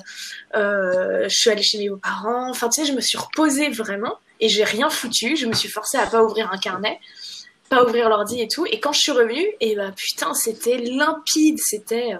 [0.56, 2.50] euh, je suis allée chez mes beaux-parents.
[2.50, 5.36] Enfin, tu sais, je me suis reposée vraiment et j'ai rien foutu.
[5.36, 7.00] Je me suis forcée à pas ouvrir un carnet,
[7.70, 8.66] pas ouvrir l'ordi et tout.
[8.66, 12.14] Et quand je suis revenue, et ben putain, c'était limpide, c'était.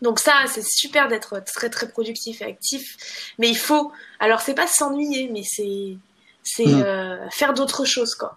[0.00, 2.96] Donc ça, c'est super d'être très très productif et actif,
[3.38, 3.90] mais il faut.
[4.20, 5.96] Alors c'est pas s'ennuyer, mais c'est
[6.44, 6.82] c'est mmh.
[6.82, 8.36] euh, faire d'autres choses quoi.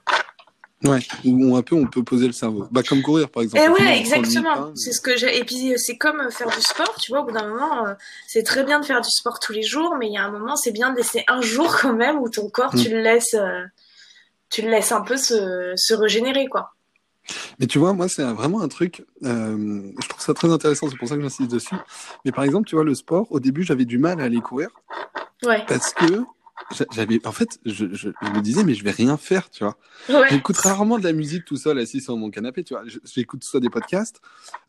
[0.85, 2.67] Ouais, ou un peu on peut poser le cerveau.
[2.71, 3.63] Bah comme courir par exemple.
[3.63, 4.71] Et eh ouais, exactement.
[4.75, 5.37] C'est ce que j'ai.
[5.37, 7.21] Et puis c'est comme faire du sport, tu vois.
[7.21, 7.93] Au bout d'un moment, euh,
[8.27, 10.31] c'est très bien de faire du sport tous les jours, mais il y a un
[10.31, 12.91] moment, c'est bien de laisser un jour quand même où ton corps, tu mm.
[12.91, 13.63] le laisses, euh,
[14.49, 16.71] tu le laisses un peu se, se régénérer, quoi.
[17.59, 19.03] Mais tu vois, moi, c'est vraiment un truc.
[19.23, 20.87] Euh, je trouve ça très intéressant.
[20.89, 21.75] C'est pour ça que j'insiste dessus.
[22.23, 23.27] Mais par exemple, tu vois, le sport.
[23.31, 24.69] Au début, j'avais du mal à aller courir.
[25.43, 25.63] Ouais.
[25.67, 26.23] Parce que
[26.91, 29.77] j'avais en fait je, je, me disais mais je vais rien faire tu vois
[30.29, 33.59] j'écoute rarement de la musique tout seul assis sur mon canapé tu vois j'écoute soit
[33.59, 34.21] des podcasts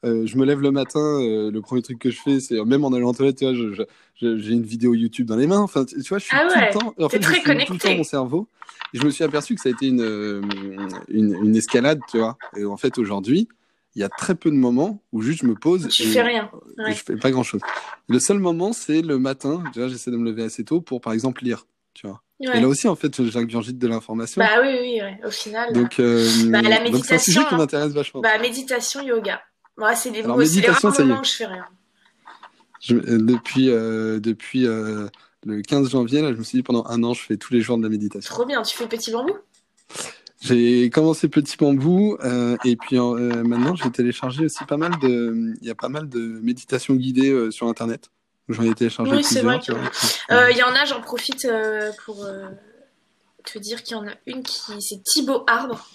[0.04, 2.84] euh, je me lève le matin euh, le premier truc que je fais c'est même
[2.84, 5.96] en allant en toilette tu vois j'ai une vidéo YouTube dans les mains enfin tu
[6.08, 8.48] vois je suis ah tout le temps en fait très tout le temps mon cerveau
[8.92, 10.42] et je me suis aperçu que ça a été une euh,
[11.08, 13.48] une, une escalade tu vois et en fait aujourd'hui
[13.96, 15.88] il y a très peu de moments où juste je me pose.
[15.88, 16.50] Tu et, fais rien.
[16.76, 16.92] Ouais.
[16.92, 17.62] je fais pas grand chose.
[18.10, 19.64] Le seul moment, c'est le matin.
[19.74, 21.66] J'essaie de me lever assez tôt pour, par exemple, lire
[21.96, 22.22] tu vois.
[22.40, 24.40] Et là aussi, en fait, j'ingurgite de l'information.
[24.40, 25.72] Bah oui, oui, oui, au final.
[25.72, 27.02] Donc, euh, bah, la méditation.
[27.02, 28.20] c'est un sujet qui m'intéresse vachement.
[28.20, 29.40] Bah, méditation, yoga.
[29.78, 31.64] Moi, c'est des mots, méditation, je fais rien.
[32.80, 35.08] Je, euh, depuis euh, depuis euh,
[35.44, 37.62] le 15 janvier, là, je me suis dit pendant un an, je fais tous les
[37.62, 38.34] jours de la méditation.
[38.34, 38.62] Trop bien.
[38.62, 39.34] Tu fais petit bambou?
[40.42, 45.54] J'ai commencé petit bambou euh, et puis euh, maintenant, j'ai téléchargé aussi pas mal de.
[45.60, 48.10] Il y a pas mal de méditations guidées sur Internet.
[48.48, 49.60] J'en ai téléchargé oui, c'est vrai.
[50.30, 52.46] Euh, il y en a, j'en profite euh, pour euh,
[53.44, 55.86] te dire qu'il y en a une qui, c'est Thibaut Arbre.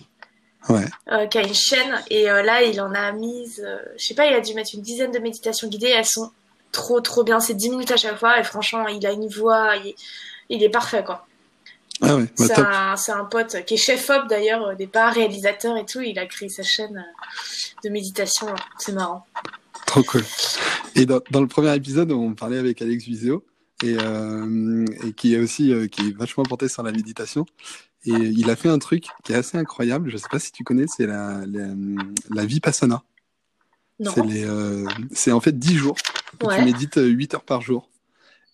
[0.70, 0.86] Ouais.
[1.32, 4.42] qui a une chaîne et là il en a mise, je sais pas, il a
[4.42, 5.88] dû mettre une dizaine de méditations guidées.
[5.88, 6.32] Elles sont
[6.72, 7.40] trop trop bien.
[7.40, 9.74] C'est 10 minutes à chaque fois et franchement, il a une voix,
[10.50, 11.26] il est, parfait quoi.
[12.04, 16.02] Ah ouais, bah, c'est un, pote qui est chef-op d'ailleurs au départ, réalisateur et tout.
[16.02, 17.04] Il a créé sa chaîne
[17.84, 18.46] de méditation.
[18.78, 19.26] C'est marrant.
[19.92, 20.24] Trop cool.
[20.96, 23.46] Et dans, dans, le premier épisode, on parlait avec Alex Viseo
[23.84, 27.46] et, euh, et qui est aussi euh, qui est vachement porté sur la méditation.
[28.06, 30.10] Et il a fait un truc qui est assez incroyable.
[30.10, 31.68] Je sais pas si tu connais, c'est la, la,
[32.30, 33.04] la vipassana.
[34.00, 35.98] C'est euh, c'est en fait 10 jours.
[36.42, 36.58] Ouais.
[36.58, 37.90] Tu médites 8 heures par jour.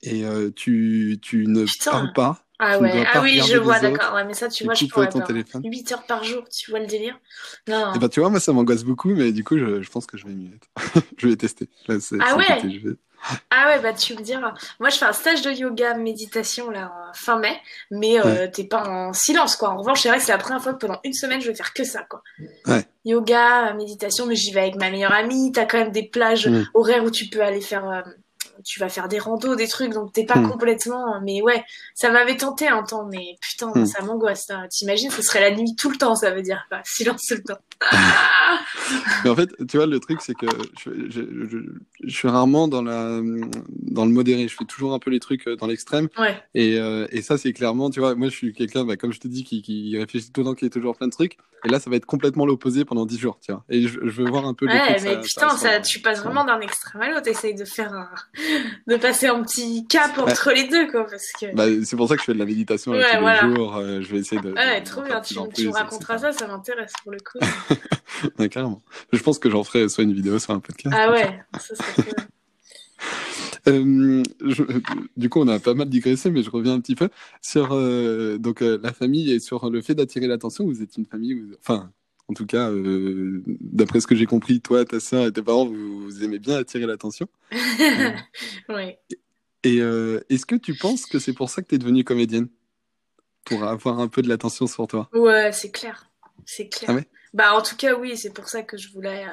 [0.01, 0.23] Et
[0.55, 1.91] tu, tu ne Putain.
[1.91, 4.15] parles pas, ah ouais, ah oui, je vois, d'accord.
[4.15, 5.61] Ouais, mais ça, tu vois, je pourrais ton téléphone.
[5.63, 7.19] 8 heures par jour, tu vois le délire?
[7.67, 7.93] Non.
[7.93, 10.17] Et bah, tu vois, moi, ça m'angoisse beaucoup, mais du coup, je, je pense que
[10.17, 10.67] je vais m'y mettre.
[11.17, 11.69] je vais tester.
[11.87, 12.95] Là, ah ouais vais...
[13.49, 14.53] Ah ouais, bah tu me diras.
[14.79, 17.59] Moi, je fais un stage de yoga, méditation, là, fin mai,
[17.91, 19.69] mais euh, t'es pas en silence, quoi.
[19.69, 21.55] En revanche, c'est vrai que c'est la première fois que pendant une semaine, je vais
[21.55, 22.21] faire que ça, quoi.
[22.67, 22.85] Ouais.
[23.05, 25.51] Yoga, méditation, mais j'y vais avec ma meilleure amie.
[25.51, 27.87] T'as quand même des plages horaires où tu peux aller faire...
[27.89, 28.01] Euh,
[28.63, 30.49] tu vas faire des randos, des trucs, donc t'es pas Hmm.
[30.51, 31.19] complètement.
[31.21, 31.63] Mais ouais,
[31.95, 33.85] ça m'avait tenté un temps, mais putain, Hmm.
[33.85, 34.45] ça m'angoisse.
[34.47, 34.67] ça.
[34.69, 37.43] T'imagines, ce serait la nuit tout le temps, ça veut dire pas silence tout le
[37.43, 37.59] temps.
[39.23, 40.45] Mais en fait, tu vois, le truc, c'est que
[40.83, 41.57] je, je, je,
[42.03, 43.19] je suis rarement dans, la,
[43.69, 44.47] dans le modéré.
[44.47, 46.07] Je fais toujours un peu les trucs euh, dans l'extrême.
[46.17, 49.11] Ouais, Et, euh, et ça, c'est clairement, tu vois, moi, je suis quelqu'un, bah, comme
[49.11, 51.37] je te dis, qui, qui réfléchit tout le temps, qui est toujours plein de trucs.
[51.65, 53.63] Et là, ça va être complètement l'opposé pendant 10 jours, tu vois.
[53.69, 56.45] Et je, veux voir un peu ouais, mais ça- putain, ça- ça, tu passes vraiment
[56.45, 57.27] d'un extrême à l'autre.
[57.27, 58.09] Essaye de faire un,
[58.87, 61.53] de passer un petit cap entre les deux, quoi, parce que.
[61.55, 63.75] Bah, c'est pour ça que je fais de la méditation là, Ouais, tous les jours.
[63.75, 64.53] euh, je vais essayer de.
[64.53, 65.19] ouais, trop bien.
[65.19, 67.39] Tu, tu me raconteras ça, ça m'intéresse pour le coup.
[68.39, 68.81] Ouais, carrément.
[69.13, 70.95] Je pense que j'en ferai soit une vidéo, soit un podcast.
[70.97, 72.13] ah ouais, ça cool.
[73.67, 74.63] Euh, je-
[75.17, 77.09] du coup, on a pas mal digressé, mais je reviens un petit peu
[77.41, 80.65] sur euh, donc euh, la famille et sur le fait d'attirer l'attention.
[80.65, 81.91] Vous êtes une famille, où- enfin,
[82.29, 85.65] en tout cas, euh, d'après ce que j'ai compris, toi, ta sœur et tes parents,
[85.65, 87.27] vous, vous aimez bien attirer l'attention.
[88.69, 88.99] ouais.
[89.63, 92.47] Et euh, est-ce que tu penses que c'est pour ça que tu es devenue comédienne,
[93.43, 95.09] pour avoir un peu de l'attention sur toi?
[95.13, 96.09] Ouais, c'est clair.
[96.45, 96.89] C'est clair.
[96.91, 97.07] Ah ouais?
[97.33, 99.25] Bah, en tout cas, oui, c'est pour ça que je voulais.
[99.25, 99.31] euh,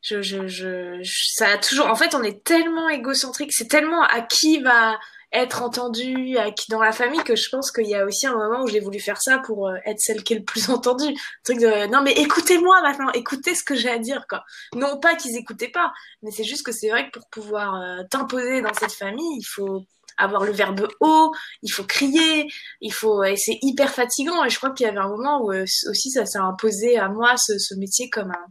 [0.00, 1.00] Je, je, je,
[1.34, 1.86] ça a toujours.
[1.88, 4.98] En fait, on est tellement égocentrique, c'est tellement à qui va
[5.32, 8.34] être entendu, à qui dans la famille que je pense qu'il y a aussi un
[8.34, 11.12] moment où j'ai voulu faire ça pour euh, être celle qui est le plus entendue.
[11.12, 14.44] Un truc de non mais écoutez-moi maintenant, écoutez ce que j'ai à dire quoi.
[14.74, 15.92] Non pas qu'ils écoutaient pas,
[16.22, 19.44] mais c'est juste que c'est vrai que pour pouvoir euh, t'imposer dans cette famille, il
[19.44, 19.84] faut
[20.18, 22.48] avoir le verbe haut, il faut crier,
[22.80, 25.52] il faut et c'est hyper fatigant et je crois qu'il y avait un moment où
[25.52, 28.46] euh, aussi ça s'est imposé à moi ce, ce métier comme un-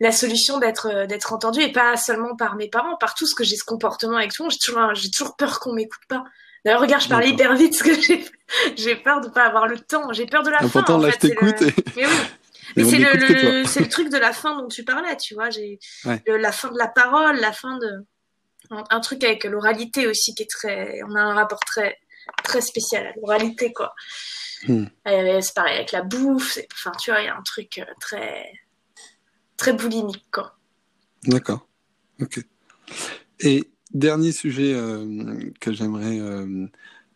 [0.00, 3.34] la solution d'être euh, d'être entendu et pas seulement par mes parents par tout ce
[3.34, 6.02] que j'ai ce comportement avec tout le monde j'ai toujours j'ai toujours peur qu'on m'écoute
[6.08, 6.24] pas
[6.64, 7.26] d'ailleurs regarde je D'accord.
[7.26, 8.14] hyper vite parce que
[8.76, 11.12] j'ai peur de pas avoir le temps j'ai peur de la fin Pourtant, en là,
[11.12, 12.90] fait, je le- et, mais oui
[13.66, 15.48] c'est le, truc de la fin dont tu parlais, tu vois.
[15.50, 16.20] J'ai Ouais.
[16.26, 18.04] le- la fin de la parole, la fin de
[18.70, 21.00] un, truc avec l'oralité aussi qui est très.
[21.04, 21.98] On a un rapport très
[22.42, 23.94] très spécial à l'oralité quoi.
[24.68, 26.58] Et c'est pareil avec la bouffe.
[26.74, 28.52] Enfin, tu vois, il y a un truc euh, très
[29.56, 30.56] très boulimique quoi.
[31.24, 31.68] D'accord.
[32.20, 32.40] Ok.
[33.40, 36.66] Et dernier sujet euh, que j'aimerais euh,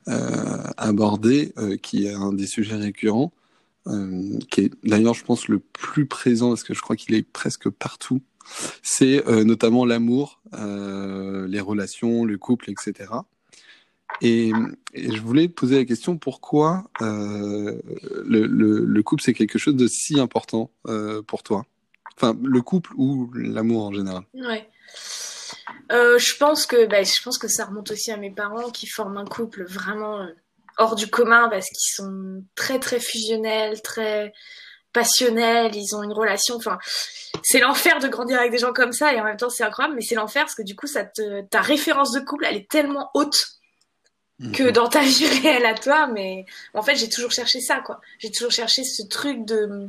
[0.08, 3.32] euh, aborder, qui est un des sujets récurrents,
[4.50, 7.68] qui est d'ailleurs, je pense, le plus présent, parce que je crois qu'il est presque
[7.68, 8.20] partout,
[8.82, 13.10] c'est euh, notamment l'amour, euh, les relations, le couple, etc.
[14.22, 14.52] Et,
[14.94, 17.80] je voulais poser la question pourquoi euh,
[18.24, 20.70] le, le, le couple c'est quelque chose de si important
[21.26, 21.64] pour toi?
[22.16, 24.24] Enfin, le couple ou l'amour en général?
[24.34, 24.68] Ouais.
[25.90, 29.18] Je pense que bah, je pense que ça remonte aussi à mes parents qui forment
[29.18, 30.26] un couple vraiment
[30.76, 34.32] hors du commun parce qu'ils sont très très fusionnels, très
[34.92, 36.78] passionnels, ils ont une relation enfin
[37.42, 39.94] c'est l'enfer de grandir avec des gens comme ça et en même temps c'est incroyable
[39.94, 42.68] mais c'est l'enfer parce que du coup ça te ta référence de couple elle est
[42.68, 43.46] tellement haute
[44.54, 48.00] que dans ta vie réelle à toi mais en fait j'ai toujours cherché ça quoi
[48.18, 49.88] j'ai toujours cherché ce truc de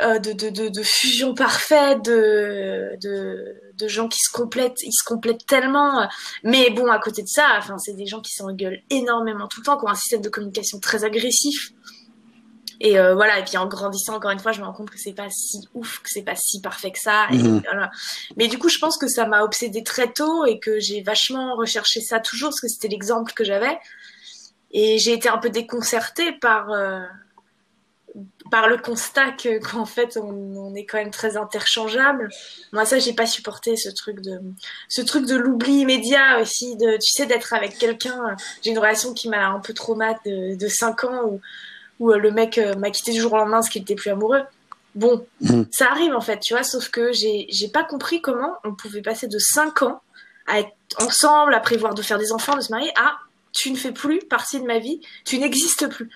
[0.00, 4.92] euh, de, de, de, de fusion parfaite, de, de, de gens qui se complètent, ils
[4.92, 6.08] se complètent tellement.
[6.44, 9.64] Mais bon, à côté de ça, enfin, c'est des gens qui s'engueulent énormément tout le
[9.64, 11.72] temps, qui ont un système de communication très agressif.
[12.80, 14.98] Et euh, voilà, et puis en grandissant, encore une fois, je me rends compte que
[14.98, 17.26] c'est pas si ouf, que c'est pas si parfait que ça.
[17.32, 17.62] Et Mhm.
[17.64, 17.90] voilà.
[18.36, 21.56] Mais du coup, je pense que ça m'a obsédé très tôt et que j'ai vachement
[21.56, 23.78] recherché ça toujours, parce que c'était l'exemple que j'avais.
[24.70, 27.00] Et j'ai été un peu déconcertée par, euh,
[28.50, 32.28] par le constat que qu'en fait on, on est quand même très interchangeable.
[32.72, 34.40] Moi ça j'ai pas supporté ce truc de
[34.88, 38.36] ce truc de l'oubli immédiat aussi de tu sais d'être avec quelqu'un.
[38.62, 41.40] J'ai une relation qui m'a un peu traumatisé de, de 5 ans où
[42.00, 44.10] où euh, le mec euh, m'a quitté du jour au lendemain parce qu'il était plus
[44.10, 44.42] amoureux.
[44.94, 45.66] Bon, Mhm.
[45.70, 49.28] ça arrive en fait, tu vois, sauf que j'ai pas compris comment on pouvait passer
[49.28, 50.00] de 5 ans
[50.46, 53.16] à être ensemble, à prévoir de faire des enfants, de se marier, à
[53.52, 56.10] tu ne fais plus partie de ma vie, tu n'existes plus.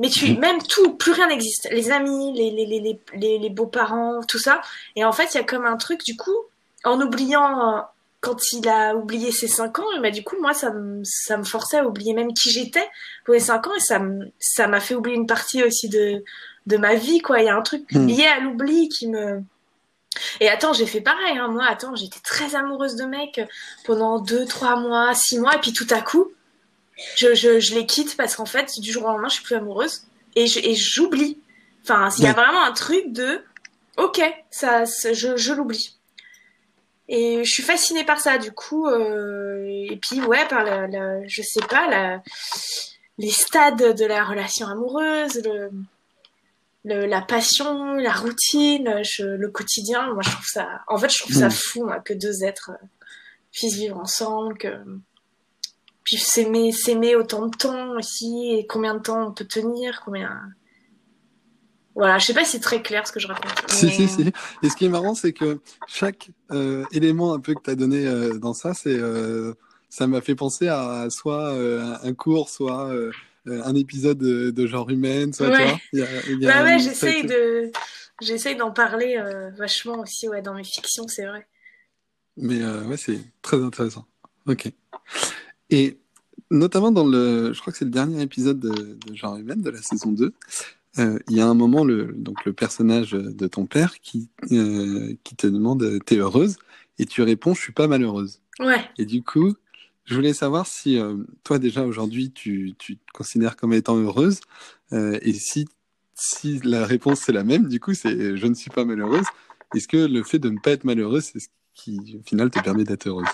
[0.00, 1.68] Mais tu, même tout, plus rien n'existe.
[1.72, 4.60] Les amis, les, les, les, les, les, les beaux-parents, tout ça.
[4.94, 6.36] Et en fait, il y a comme un truc, du coup,
[6.84, 7.80] en oubliant, euh,
[8.20, 11.44] quand il a oublié ses 5 ans, bah, du coup, moi, ça me, ça me
[11.44, 12.86] forçait à oublier même qui j'étais
[13.24, 16.24] pour les 5 ans et ça me- ça m'a fait oublier une partie aussi de,
[16.66, 17.40] de ma vie, quoi.
[17.40, 18.06] Il y a un truc Hmm.
[18.06, 19.40] lié à l'oubli qui me,
[20.40, 21.48] et attends, j'ai fait pareil, hein.
[21.48, 23.40] Moi, attends, j'étais très amoureuse de mecs
[23.84, 26.32] pendant 2, 3 mois, 6 mois, et puis tout à coup,
[27.16, 29.54] je, je, je les quitte parce qu'en fait, du jour au lendemain, je suis plus
[29.54, 30.02] amoureuse.
[30.34, 31.38] Et je- et j'oublie.
[31.84, 33.40] Enfin, il y a vraiment un truc de,
[33.96, 35.94] ok, ça, ça- je, je l'oublie.
[37.08, 38.86] Et je suis fascinée par ça, du coup.
[38.86, 42.22] euh, et puis, ouais, par la, la- je sais pas, la,
[43.16, 45.70] les stades de la relation amoureuse, le,
[46.84, 50.12] le- la passion, la routine, je- le quotidien.
[50.12, 50.82] Moi, je trouve ça.
[50.86, 51.52] En fait, je trouve ça Mm.
[51.52, 52.86] fou, moi, que deux êtres euh,
[53.52, 54.68] puisse vivre ensemble, que
[56.04, 60.40] puis s'aimer, s'aimer autant de temps aussi, et combien de temps on peut tenir, combien.
[61.98, 63.52] Voilà, je sais pas si c'est très clair ce que je raconte.
[63.70, 64.32] Si, si, si.
[64.62, 67.74] Et ce qui est marrant, c'est que chaque euh, élément un peu que tu as
[67.74, 69.52] donné euh, dans ça, c'est euh,
[69.88, 71.52] ça m'a fait penser à soit
[72.02, 72.92] un cours, soit
[73.46, 75.74] un épisode de, genre humain, soit ouais.
[75.92, 76.06] tu vois.
[76.42, 77.72] bah ouais, j'essaye de
[78.20, 79.20] j'essaye d'en parler
[79.56, 81.48] vachement aussi ouais, dans mes fictions, c'est vrai.
[82.36, 84.06] Mais ouais, c'est très intéressant.
[84.46, 84.70] Ok.
[85.70, 85.98] Et
[86.50, 89.70] notamment dans le, je crois que c'est le dernier épisode de, de Genre Humain de
[89.70, 90.32] la saison 2,
[90.98, 95.14] euh, il y a un moment, le, donc le personnage de ton père qui, euh,
[95.24, 96.56] qui te demande T'es heureuse
[96.98, 98.40] Et tu réponds Je suis pas malheureuse.
[98.60, 98.84] Ouais.
[98.98, 99.54] Et du coup,
[100.04, 104.40] je voulais savoir si euh, toi, déjà aujourd'hui, tu, tu te considères comme étant heureuse.
[104.92, 105.68] Euh, et si,
[106.14, 109.26] si la réponse c'est la même, du coup, c'est Je ne suis pas malheureuse.
[109.74, 112.58] Est-ce que le fait de ne pas être malheureuse, c'est ce qui, au final, te
[112.60, 113.28] permet d'être heureuse?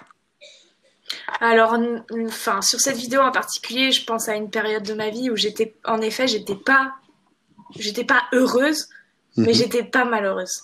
[1.41, 1.79] Alors,
[2.27, 5.37] enfin, sur cette vidéo en particulier, je pense à une période de ma vie où
[5.37, 6.95] j'étais, en effet, j'étais pas
[7.79, 8.89] j'étais pas heureuse,
[9.37, 9.55] mais mhm.
[9.55, 10.63] j'étais pas malheureuse.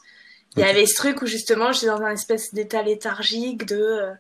[0.57, 4.11] Il y avait ce truc où justement j'étais dans un espèce d'état léthargique de euh,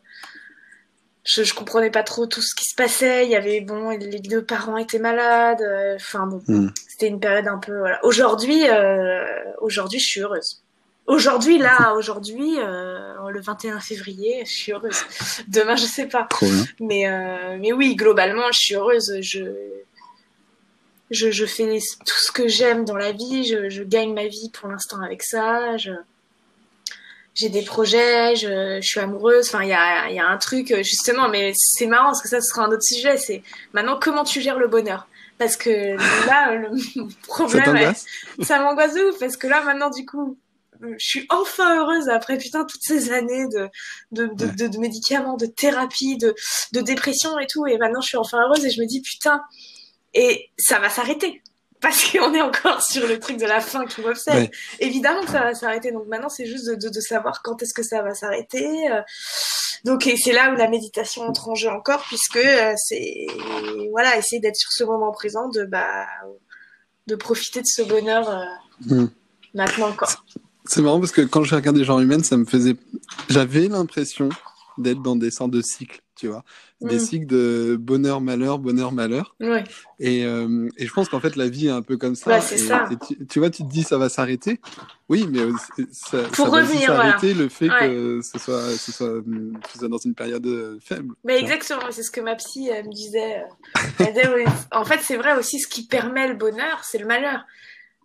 [1.24, 3.24] je, je comprenais pas trop tout ce qui se passait.
[3.24, 5.60] Il y avait bon, les deux parents étaient malades.
[5.60, 6.72] Euh, enfin bon, mhm.
[6.88, 7.76] c'était une période un peu.
[7.78, 8.04] Voilà.
[8.04, 9.24] Aujourd'hui, euh,
[9.60, 10.62] aujourd'hui, je suis heureuse.
[11.06, 15.02] Aujourd'hui, là, aujourd'hui, le 21 février, je suis heureuse.
[15.48, 16.28] Demain, je sais pas.
[16.78, 17.06] Mais
[17.58, 19.18] mais oui, globalement, je suis heureuse.
[19.20, 19.40] Je
[21.10, 24.50] je, je fais tout ce que j'aime dans la vie, je, je, gagne ma vie
[24.52, 25.76] pour l'instant avec ça,
[27.34, 30.74] j'ai des projets, je, je, suis amoureuse, enfin il y a, y a un truc
[30.82, 33.42] justement, mais c'est marrant parce que ça ce sera un autre sujet, c'est
[33.72, 35.08] maintenant comment tu gères le bonheur?
[35.38, 35.96] Parce que
[36.26, 37.94] là le problème
[38.42, 40.38] ça m'angoisse ouf parce que là maintenant du coup
[40.82, 43.68] je suis enfin heureuse après putain toutes ces années de
[44.12, 46.34] de, de, de, de médicaments, de thérapie, de,
[46.72, 49.42] de dépression et tout et maintenant je suis enfin heureuse et je me dis putain
[50.14, 51.42] et ça va s'arrêter.
[51.80, 54.50] Parce qu'on est encore sur le truc de la fin qui m'obsède.
[54.78, 55.92] Évidemment que ça va s'arrêter.
[55.92, 58.90] Donc maintenant, c'est juste de, de, savoir quand est-ce que ça va s'arrêter.
[58.90, 59.00] Euh.
[59.84, 63.26] Donc c'est là où la méditation entre en jeu encore, puisque euh, c'est
[63.90, 66.06] voilà, essayer d'être sur ce moment présent, de bah
[67.06, 68.44] de profiter de ce bonheur euh,
[68.94, 69.10] hmm.
[69.54, 70.08] maintenant quoi.
[70.66, 72.76] C'est marrant parce que quand j'ai regardé Genre Humaine, ça me faisait,
[73.30, 74.28] j'avais l'impression
[74.76, 76.44] d'être dans des sortes de cycles tu vois.
[76.82, 77.00] Des mm.
[77.00, 79.34] cycles de bonheur, malheur, bonheur, malheur.
[79.40, 79.64] Ouais.
[79.98, 82.30] Et, euh, et, je pense qu'en fait, la vie est un peu comme ça.
[82.30, 82.88] Ouais, ça.
[83.30, 84.60] tu, vois, tu te dis, ça va s'arrêter.
[85.08, 85.40] Oui, mais
[85.92, 89.22] ça, Pour ça revenir, va s'arrêter le fait que ce soit, ce soit,
[89.72, 91.14] ce soit dans une période euh, faible.
[91.24, 93.42] Mais exactement, c'est ce que ma psy me disait.
[94.72, 97.46] en fait, c'est vrai aussi, ce qui permet le bonheur, c'est le malheur.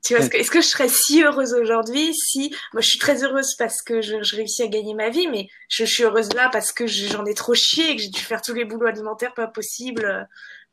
[0.06, 3.56] Tu vois, est-ce que je serais si heureuse aujourd'hui si moi je suis très heureuse
[3.56, 6.72] parce que je, je, réussis à gagner ma vie, mais je, suis heureuse là parce
[6.72, 9.48] que j'en ai trop chié et que j'ai dû faire tous les boulots alimentaires pas
[9.48, 10.24] possibles euh,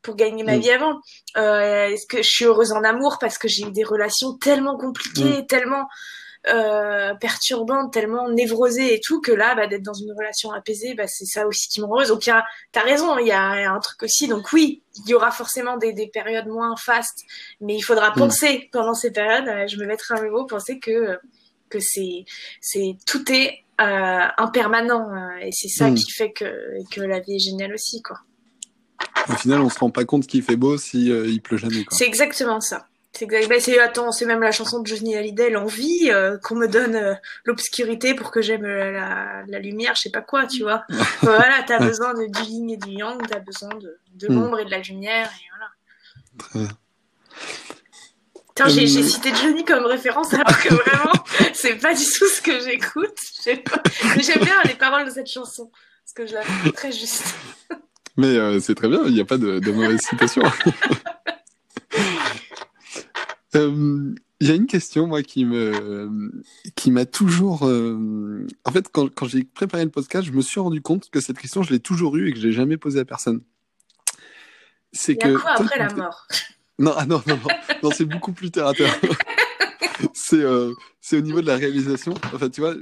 [0.03, 0.59] pour gagner ma mm.
[0.59, 0.99] vie avant.
[1.37, 4.77] Euh, est-ce que je suis heureuse en amour parce que j'ai eu des relations tellement
[4.77, 5.47] compliquées, mm.
[5.47, 5.87] tellement
[6.47, 11.07] euh, perturbante, tellement névrosée et tout, que là, bah, d'être dans une relation apaisée, bah,
[11.07, 12.09] c'est ça aussi qui me heureuse.
[12.09, 14.27] Donc, t'as raison, il y a, un truc aussi.
[14.27, 17.21] Donc, oui, il y aura forcément des, des périodes moins fastes,
[17.61, 18.15] mais il faudra mm.
[18.15, 21.17] penser pendant ces périodes, euh, je me mettrai un mot, penser que,
[21.69, 22.25] que c'est,
[22.59, 25.95] c'est, tout est euh, impermanent, euh, et c'est ça mm.
[25.95, 26.45] qui fait que,
[26.91, 28.17] que la vie est géniale aussi, quoi.
[29.29, 31.85] Au final, on se rend pas compte qu'il fait beau si il pleut jamais.
[31.91, 32.87] C'est exactement ça.
[33.15, 33.47] C'est exact.
[33.47, 36.95] Ben, c'est attends, c'est même la chanson de Johnny Hallyday, l'envie euh, qu'on me donne
[36.95, 37.13] euh,
[37.45, 40.83] l'obscurité pour que j'aime euh, la, la, lumière, je sais pas quoi, tu vois.
[41.21, 44.33] voilà, t'as besoin de, du yin et du yang, t'as besoin de, de hmm.
[44.33, 45.71] l'ombre et de la lumière, et voilà.
[46.39, 46.67] Très bien.
[48.47, 51.13] Putain, j'ai, j'ai cité Johnny comme référence alors que vraiment,
[51.53, 53.17] c'est pas du tout ce que j'écoute.
[54.15, 55.69] Mais j'aime bien les paroles de cette chanson,
[56.03, 57.35] parce que je la trouve très juste.
[58.17, 60.41] Mais c'est très bien, il n'y a pas de, de mauvaise citation.
[63.55, 66.43] Euh, il y a une question, moi, qui me,
[66.75, 67.65] qui m'a toujours.
[67.65, 71.21] Euh, en fait, quand, quand j'ai préparé le podcast, je me suis rendu compte que
[71.21, 73.41] cette question, je l'ai toujours eue et que je l'ai jamais posée à personne.
[74.91, 75.37] C'est que.
[75.37, 76.27] quoi après la mort
[76.79, 78.99] Non, ah non, non, non, non c'est beaucoup plus terre à terre.
[80.13, 82.13] c'est, euh, c'est au niveau de la réalisation.
[82.33, 82.75] Enfin, tu vois,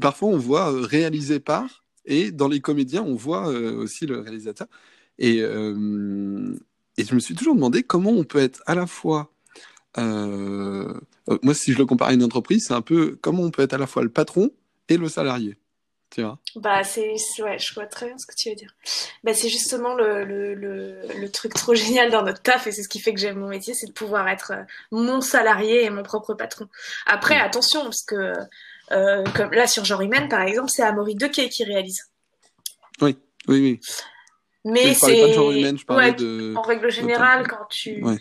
[0.00, 4.68] parfois on voit réalisé par, et dans les comédiens, on voit aussi le réalisateur.
[5.18, 9.31] Et, et je me suis toujours demandé comment on peut être à la fois
[9.98, 10.92] euh,
[11.28, 13.62] euh, moi, si je le compare à une entreprise, c'est un peu comment on peut
[13.62, 14.50] être à la fois le patron
[14.88, 15.58] et le salarié.
[16.10, 16.38] Tu vois?
[16.56, 18.74] Bah, c'est, ouais, je vois très bien ce que tu veux dire.
[19.24, 22.88] Bah, c'est justement le, le, le, truc trop génial dans notre taf et c'est ce
[22.88, 26.02] qui fait que j'aime mon métier, c'est de pouvoir être euh, mon salarié et mon
[26.02, 26.68] propre patron.
[27.06, 28.34] Après, attention, parce que
[29.34, 32.10] comme là sur Genre Humaine, par exemple, c'est Amaury Dequet qui réalise.
[33.00, 33.16] Oui,
[33.48, 33.80] oui, oui.
[34.64, 36.54] Mais je parlais pas de c'est genre humaine, je parlais ouais, de.
[36.56, 38.18] en règle générale quand tu Ouais.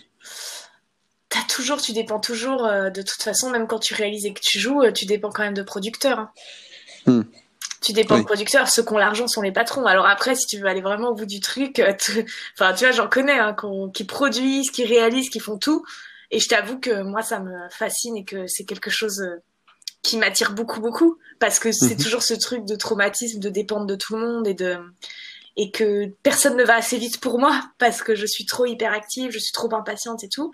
[1.48, 4.60] Toujours tu dépends toujours euh, de toute façon même quand tu réalises et que tu
[4.60, 6.20] joues euh, tu dépends quand même de producteurs.
[6.20, 6.32] hein.
[7.06, 7.22] Hmm.
[7.82, 8.22] Tu dépends Oui.
[8.22, 9.88] de producteurs, ceux qui ont l'argent sont les patrons.
[9.88, 12.84] Alors après, si tu veux aller vraiment au bout du truc, euh, tu- enfin, tu
[12.86, 13.56] vois, j'en connais, hein,
[13.94, 15.84] qui produisent, qui réalisent, qui font tout.
[16.30, 19.24] Et je t'avoue que moi, ça me fascine et que c'est quelque chose
[20.04, 21.18] qui m'attire beaucoup, beaucoup.
[21.40, 22.04] Parce que c'est Mhm.
[22.04, 24.78] toujours ce truc de traumatisme, de dépendre de tout le monde et de
[25.58, 29.32] et que personne ne va assez vite pour moi parce que je suis trop hyperactive,
[29.32, 30.52] je suis trop impatiente et tout.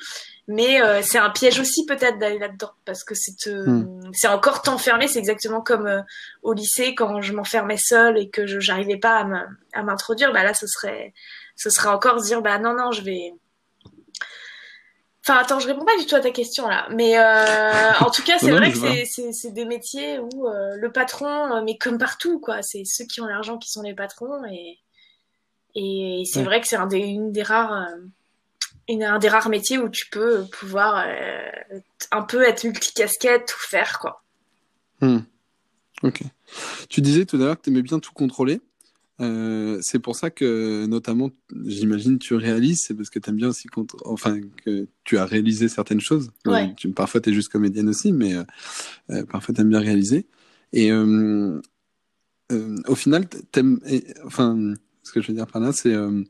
[0.47, 3.49] Mais euh, c'est un piège aussi peut-être d'aller là-dedans parce que c'est te...
[3.49, 4.11] Hmm.
[4.13, 5.07] c'est encore t'enfermer.
[5.07, 6.01] C'est exactement comme euh,
[6.41, 9.25] au lycée quand je m'enfermais seule et que je j'arrivais pas
[9.73, 10.33] à m'introduire.
[10.33, 11.13] Bah là, ce serait
[11.57, 13.33] ce serait encore se dire bah non non je vais.
[15.25, 18.23] Enfin attends, je réponds pas du tout à ta question là, mais euh, en tout
[18.23, 22.39] cas c'est vrai que c'est des métiers où euh, le patron, euh, mais comme partout
[22.39, 24.79] quoi, c'est ceux qui ont l'argent qui sont les patrons et
[25.79, 26.45] et c'est Ouais.
[26.45, 28.05] vrai que c'est un des une des rares euh,
[28.89, 31.79] une, un des rares métiers où tu peux pouvoir euh,
[32.11, 34.23] un peu être multicasquette, tout faire quoi.
[35.01, 35.19] Hmm.
[36.03, 36.21] Ok.
[36.89, 38.61] Tu disais tout à l'heure que tu aimais bien tout contrôler.
[39.19, 41.31] Euh, c'est pour ça que, notamment,
[41.65, 43.67] j'imagine, tu réalises, c'est parce que tu aimes bien aussi,
[44.05, 46.29] enfin, que tu as réalisé certaines choses.
[46.45, 46.71] Ouais.
[46.77, 48.35] Tu, parfois, tu es juste comédienne aussi, mais
[49.09, 50.27] euh, parfois, tu aimes bien réaliser.
[50.71, 51.59] Et euh,
[52.51, 53.79] au final, t'aimes,
[54.23, 54.75] enfin,
[55.07, 56.23] ce que je veux dire par là, c'est euh,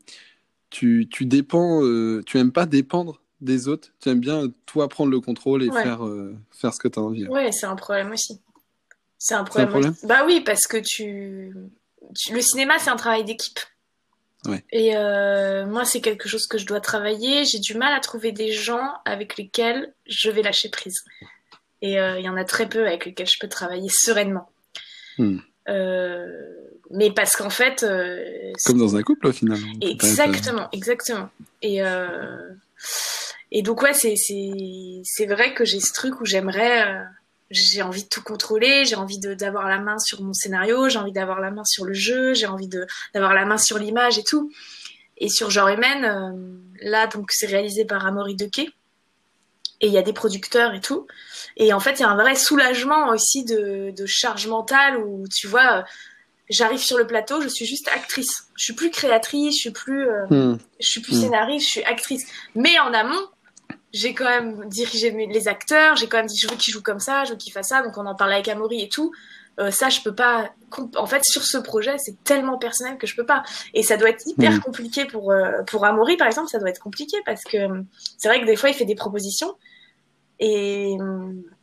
[0.69, 5.11] tu, tu dépends, euh, tu aimes pas dépendre des autres, tu aimes bien, toi, prendre
[5.11, 5.83] le contrôle et Ouais.
[5.83, 7.27] faire, euh, faire ce que tu as envie.
[7.27, 8.39] Ouais, c'est un problème aussi.
[9.17, 9.69] C'est un problème.
[9.69, 10.05] problème aussi.
[10.05, 11.53] Bah oui, parce que tu,
[12.15, 13.59] tu- le cinéma, c'est un travail d'équipe.
[14.45, 14.63] Ouais.
[14.71, 17.43] Et euh, moi, c'est quelque chose que je dois travailler.
[17.45, 21.03] J'ai du mal à trouver des gens avec lesquels je vais lâcher prise.
[21.81, 24.49] Et il y en a très peu avec lesquels je peux travailler sereinement.
[25.17, 25.39] Hmm.
[25.69, 26.27] Euh,
[26.91, 29.59] mais parce qu'en fait, euh, Comme dans un couple, au final.
[29.59, 31.29] On peut pas être, euh, Exactement, exactement.
[31.61, 32.49] Et, euh,
[33.51, 37.03] et donc, ouais, c'est, c'est, c'est vrai que j'ai ce truc où j'aimerais, euh,
[37.49, 40.99] j'ai envie de tout contrôler, j'ai envie de, d'avoir la main sur mon scénario, j'ai
[40.99, 44.17] envie d'avoir la main sur le jeu, j'ai envie de, d'avoir la main sur l'image
[44.17, 44.51] et tout.
[45.17, 48.69] Et sur Genre Humaine, euh, là, donc, c'est réalisé par Amaury Dequet.
[49.81, 51.05] Et il y a des producteurs et tout.
[51.55, 55.25] Et en fait, il y a un vrai soulagement aussi de, de charge mentale où
[55.27, 55.85] tu vois,
[56.49, 58.47] j'arrive sur le plateau, je suis juste actrice.
[58.55, 60.57] Je suis plus créatrice, je suis plus, euh, hmm.
[60.79, 61.21] je suis plus Mm.
[61.21, 62.25] scénariste, je suis actrice.
[62.55, 63.27] Mais en amont,
[63.93, 66.99] j'ai quand même dirigé les acteurs, j'ai quand même dit je veux qu'ils jouent comme
[66.99, 67.81] ça, je veux qu'ils fassent ça.
[67.83, 69.11] Donc on en parlait avec Amaury et tout.
[69.59, 70.51] Euh, ça, je peux pas.
[70.97, 73.41] En fait, sur ce projet, c'est tellement personnel que je peux pas.
[73.73, 74.59] Et ça doit être hyper Mm.
[74.59, 76.49] compliqué pour euh, pour Amaury, par exemple.
[76.49, 77.81] Ça doit être compliqué parce que euh,
[78.19, 79.55] c'est vrai que des fois, il fait des propositions
[80.39, 80.95] et,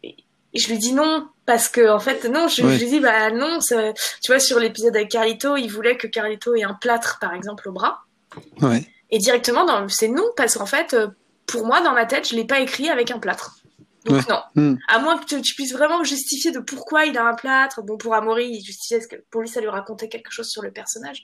[0.02, 2.48] et je lui dis non parce que en fait non.
[2.48, 3.60] Je, lui dis bah non.
[3.60, 3.92] ça-
[4.22, 7.68] Tu vois, sur l'épisode avec Carlito, il voulait que Carlito ait un plâtre, par exemple,
[7.68, 8.00] au bras.
[8.60, 8.84] Ouais.
[9.10, 9.88] Et directement, dans...
[9.88, 11.08] c'est non, parce qu'en fait, euh,
[11.46, 13.56] pour moi, dans ma tête, je l'ai pas écrit avec un plâtre.
[14.06, 14.22] Donc Ouais.
[14.28, 14.40] non.
[14.54, 14.76] Hmm.
[14.88, 17.82] À moins que tu, tu puisses vraiment me justifier de pourquoi il a un plâtre.
[17.82, 20.70] Bon, pour Amaury, il justifiait que pour lui, ça lui racontait quelque chose sur le
[20.72, 21.22] personnage.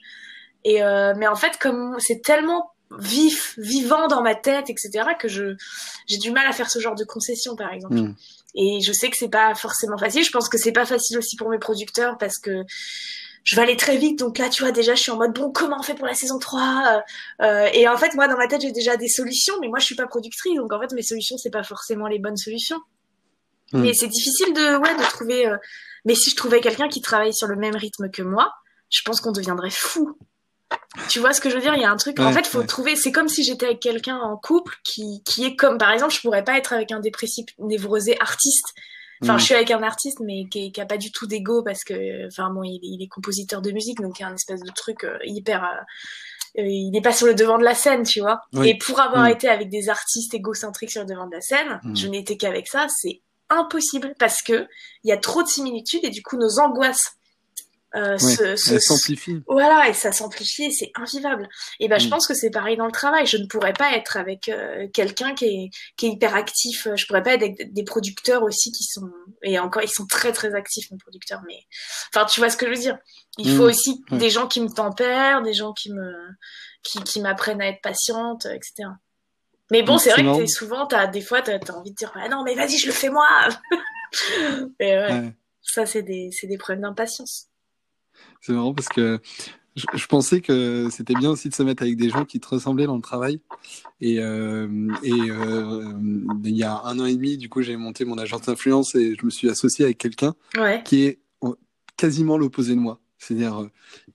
[0.63, 4.89] Et euh, mais en fait, comme c'est tellement vif, vivant dans ma tête, etc.,
[5.19, 5.55] que je
[6.07, 7.95] j'ai du mal à faire ce genre de concession, par exemple.
[7.95, 8.15] Hmm.
[8.55, 10.23] Et je sais que c'est pas forcément facile.
[10.23, 12.63] Je pense que c'est pas facile aussi pour mes producteurs parce que
[13.43, 14.19] je vais aller très vite.
[14.19, 16.13] Donc là, tu vois, déjà, je suis en mode bon, comment on fait pour la
[16.13, 17.01] saison 3
[17.41, 19.79] Euh, euh, Et en fait, moi, dans ma tête, j'ai déjà des solutions, mais moi,
[19.79, 20.55] je suis pas productrice.
[20.57, 22.79] Donc en fait, mes solutions, c'est pas forcément les bonnes solutions.
[23.73, 23.81] Mm.
[23.81, 25.47] Mais c'est difficile de, ouais, de trouver.
[25.47, 25.57] euh,
[26.05, 28.51] Mais si je trouvais quelqu'un qui travaille sur le même rythme que moi,
[28.89, 30.17] je pense qu'on deviendrait fou.
[31.09, 31.73] Tu vois ce que je veux dire?
[31.75, 32.19] Il y a un truc.
[32.19, 32.65] en fait, faut ouais.
[32.67, 32.95] trouver.
[32.95, 36.21] C'est comme si j'étais avec quelqu'un en couple qui, qui est comme, par exemple, je
[36.21, 38.67] pourrais pas être avec un dépressif névrosé artiste.
[39.23, 39.39] Enfin, Mm.
[39.39, 42.27] je suis avec un artiste, mais qui, qui a pas du tout d'ego parce que,
[42.27, 44.61] enfin, bon, il, est- il est compositeur de musique, donc il y a un espèce
[44.61, 45.63] de truc euh, hyper.
[45.63, 48.41] euh, euh, il n'est pas sur le devant de la scène, tu vois.
[48.53, 48.69] Oui.
[48.69, 49.31] Et pour avoir Mm.
[49.31, 51.95] été avec des artistes égocentriques sur le devant de la scène, Mm.
[51.95, 54.67] je n'étais qu'avec ça, c'est impossible parce que
[55.03, 57.11] il y a trop de similitudes et du coup nos angoisses
[57.95, 59.41] euh, se, se- Elle s'amplifie.
[59.47, 61.49] voilà, et ça s'amplifie et c'est invivable.
[61.79, 62.09] Et ben, je Mm.
[62.11, 63.25] pense que c'est pareil dans le travail.
[63.25, 66.87] Je ne pourrais pas être avec euh, quelqu'un qui est, qui est hyper actif.
[66.95, 69.09] Je pourrais pas être avec des producteurs aussi qui sont,
[69.43, 71.41] et encore, ils sont très très actifs, mes producteurs.
[71.47, 71.59] Mais,
[72.13, 72.97] enfin, tu vois ce que je veux dire.
[73.37, 73.57] Il Mm.
[73.57, 76.13] faut aussi des gens qui me tempèrent, des gens qui me,
[76.83, 78.89] qui, qui m'apprennent à être patiente, etc.
[79.69, 82.11] Mais bon, c'est vrai que t'es souvent, t'as, des fois, t'as, t'as envie de dire,
[82.15, 83.27] ah non, mais vas-y, je le fais moi.
[84.79, 85.33] et ouais, Ouais.
[85.61, 87.47] ça, c'est des, c'est des problèmes d'impatience.
[88.41, 89.19] C'est marrant parce que
[89.75, 92.47] je, je pensais que c'était bien aussi de se mettre avec des gens qui te
[92.47, 93.39] ressemblaient dans le travail.
[94.01, 94.67] Et, euh,
[95.03, 95.93] et euh,
[96.43, 99.15] il y a un an et demi, du coup, j'ai monté mon agence d'influence et
[99.19, 100.81] je me suis associé avec quelqu'un Ouais.
[100.83, 101.19] qui est
[101.97, 102.99] quasiment l'opposé de moi.
[103.19, 103.69] C'est-à-dire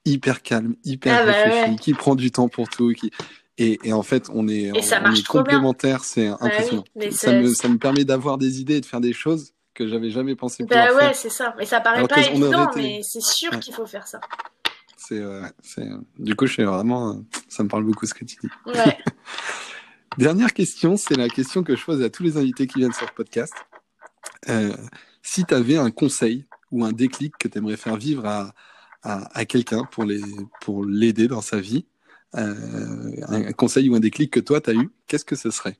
[0.04, 3.12] hyper calme, hyper ah bah réfléchi, qui prend du temps pour tout, qui
[3.58, 4.74] et, et en fait on est, on
[5.14, 6.84] est complémentaires, c'est impressionnant.
[7.12, 10.10] ça, me, ça me permet d'avoir des idées et de faire des choses que j'avais
[10.10, 11.54] jamais pensé pouvoir bah ouais, c'est ça.
[11.58, 14.20] Mais ça paraît pas évident, mais c'est sûr qu'il faut faire ça.
[14.96, 15.88] C'est, euh, c'est,
[16.18, 18.48] du coup, je suis vraiment, ça me parle beaucoup ce que tu dis.
[18.66, 18.98] Ouais.
[20.18, 23.06] Dernière question, c'est la question que je pose à tous les invités qui viennent sur
[23.06, 23.54] le podcast.
[24.48, 24.72] Euh,
[25.22, 28.52] si tu avais un conseil ou un déclic que tu aimerais faire vivre à,
[29.02, 30.22] à, à quelqu'un pour, les,
[30.62, 31.86] pour l'aider dans sa vie,
[32.34, 35.78] euh, un, conseil ou un déclic que toi, tu as eu, qu'est-ce que ce serait?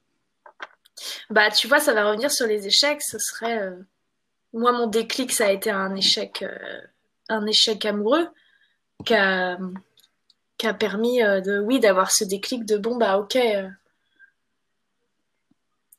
[1.31, 3.02] Bah, tu vois, ça va revenir sur les échecs.
[3.02, 3.59] Ce serait.
[3.59, 3.77] Euh,
[4.52, 6.81] moi, mon déclic, ça a été un échec, euh,
[7.28, 8.28] un échec amoureux
[9.05, 9.59] qui a,
[10.56, 13.36] qui a permis de, oui, d'avoir ce déclic de bon, bah, ok.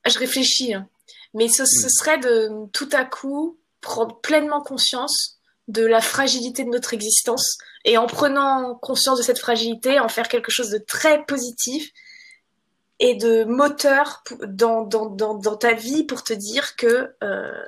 [0.05, 0.87] je réfléchis, hein.
[1.35, 5.37] mais ce, ce, serait de tout à coup prendre pleinement conscience
[5.67, 10.27] de la fragilité de notre existence et en prenant conscience de cette fragilité, en faire
[10.27, 11.91] quelque chose de très positif
[12.99, 17.63] et de moteur dans, dans, dans, dans ta vie pour te dire que euh,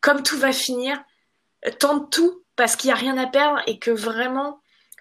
[0.00, 1.02] comme tout va finir,
[1.78, 4.60] tente tout parce qu'il n'y a rien à perdre et que vraiment,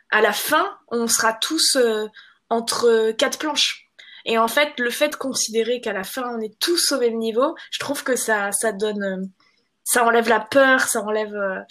[0.09, 2.07] à la fin, on sera tous euh,
[2.49, 3.89] entre quatre planches.
[4.25, 7.17] Et en fait, le fait de considérer qu'à la fin, on est tous au même
[7.17, 9.03] niveau, je trouve que ça, ça donne...
[9.03, 9.25] Euh,
[9.89, 11.61] ça enlève la peur, ça enlève, euh,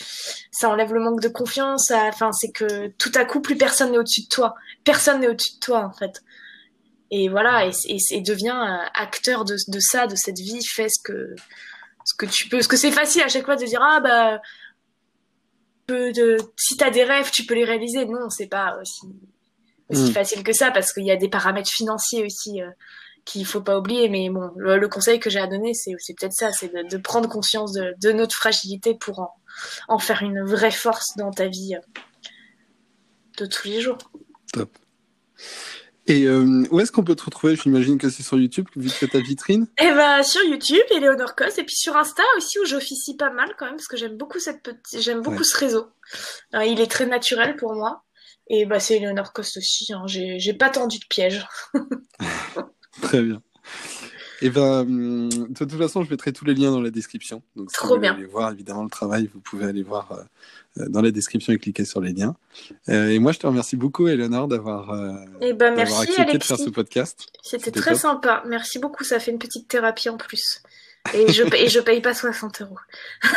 [0.51, 1.91] ça enlève le manque de confiance.
[1.91, 4.55] Enfin, c'est que tout à coup, plus personne n'est au-dessus de toi.
[4.85, 6.23] Personne n'est au-dessus de toi, en fait.
[7.11, 10.61] Et voilà, et, et, deviens acteur de, de, ça, de cette vie.
[10.65, 11.35] Fais ce que,
[12.05, 12.57] ce que tu peux.
[12.59, 14.41] Parce que c'est facile à chaque fois de dire ah bah,
[15.89, 18.07] de, si t'as des rêves, tu peux les réaliser.
[18.07, 19.07] Non, c'est pas aussi,
[19.89, 20.15] aussi hmm.
[20.15, 22.61] facile que ça parce qu'il y a des paramètres financiers aussi.
[22.61, 22.71] Euh,
[23.27, 24.09] qu'il faut pas oublier.
[24.09, 27.73] Mais bon, le, conseil que j'ai à donner, c'est peut-être ça, c'est de, prendre conscience
[27.73, 29.35] de, notre fragilité pour en,
[29.89, 31.81] en, faire une vraie force dans ta vie euh,
[33.39, 33.99] de tous les jours.
[34.53, 34.71] Top.
[36.09, 37.57] Et euh, où est-ce qu'on peut te retrouver?
[37.57, 39.67] J'imagine que c'est sur YouTube, vu que c'est ta vitrine.
[39.79, 43.55] Eh ben sur YouTube, Eleonore Cos, et puis sur Insta aussi où j'officie pas mal
[43.59, 45.87] quand même, parce que j'aime beaucoup cette petite, j'aime beaucoup ce réseau.
[46.55, 48.05] il est très naturel pour moi.
[48.49, 49.93] Et bah c'est Eleonore Cost aussi.
[49.93, 50.05] Hein.
[50.07, 51.47] J'ai pas tendu de piège.
[53.03, 53.43] Très bien.
[54.43, 57.43] Et eh ben, hum, de toute façon, je mettrai tous les liens dans la description.
[57.55, 60.23] Donc, si Trop vous voulez aller voir évidemment le travail, vous pouvez aller voir euh,
[60.83, 62.37] euh, dans la description et cliquer sur les liens.
[62.91, 64.95] Euh, et moi, je te remercie beaucoup, Eleonore, d'avoir
[65.41, 67.29] eh ben, accepté de faire ce podcast.
[67.43, 68.43] C'était très sympa.
[68.47, 69.05] Merci beaucoup.
[69.05, 70.63] Ça fait une petite thérapie en plus.
[71.15, 72.79] Et je, et je paye pas 60 euros.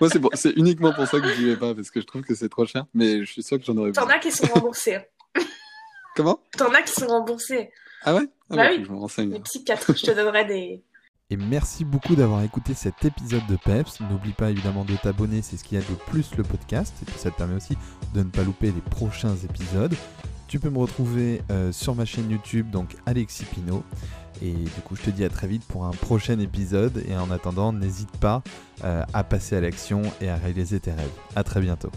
[0.00, 2.22] Moi, c'est bon, uniquement pour ça que je n'y vais pas, parce que je trouve
[2.22, 4.04] que c'est trop cher, mais je suis sûr que j'en aurais besoin.
[4.04, 4.96] T'en as qui sont remboursés.
[4.96, 5.04] Hein.
[6.16, 6.40] Comment?
[6.56, 7.70] T'en as qui sont remboursés.
[8.04, 8.28] Ah ouais?
[8.50, 8.82] Ah bah, oui.
[8.84, 9.32] Je me renseigne.
[9.32, 10.82] Les psychiatres, je te donnerai des.
[11.32, 14.00] Et merci beaucoup d'avoir écouté cet épisode de PEPS.
[14.00, 16.92] N'oublie pas évidemment de t'abonner, c'est ce qui aide le plus le podcast.
[17.02, 17.76] Et puis ça te permet aussi
[18.14, 19.94] de ne pas louper les prochains épisodes.
[20.48, 23.84] Tu peux me retrouver euh, sur ma chaîne YouTube, donc Alexis Pino.
[24.42, 27.04] Et du coup, je te dis à très vite pour un prochain épisode.
[27.08, 28.42] Et en attendant, n'hésite pas
[28.82, 31.12] euh, à passer à l'action et à réaliser tes rêves.
[31.36, 31.92] À très bientôt.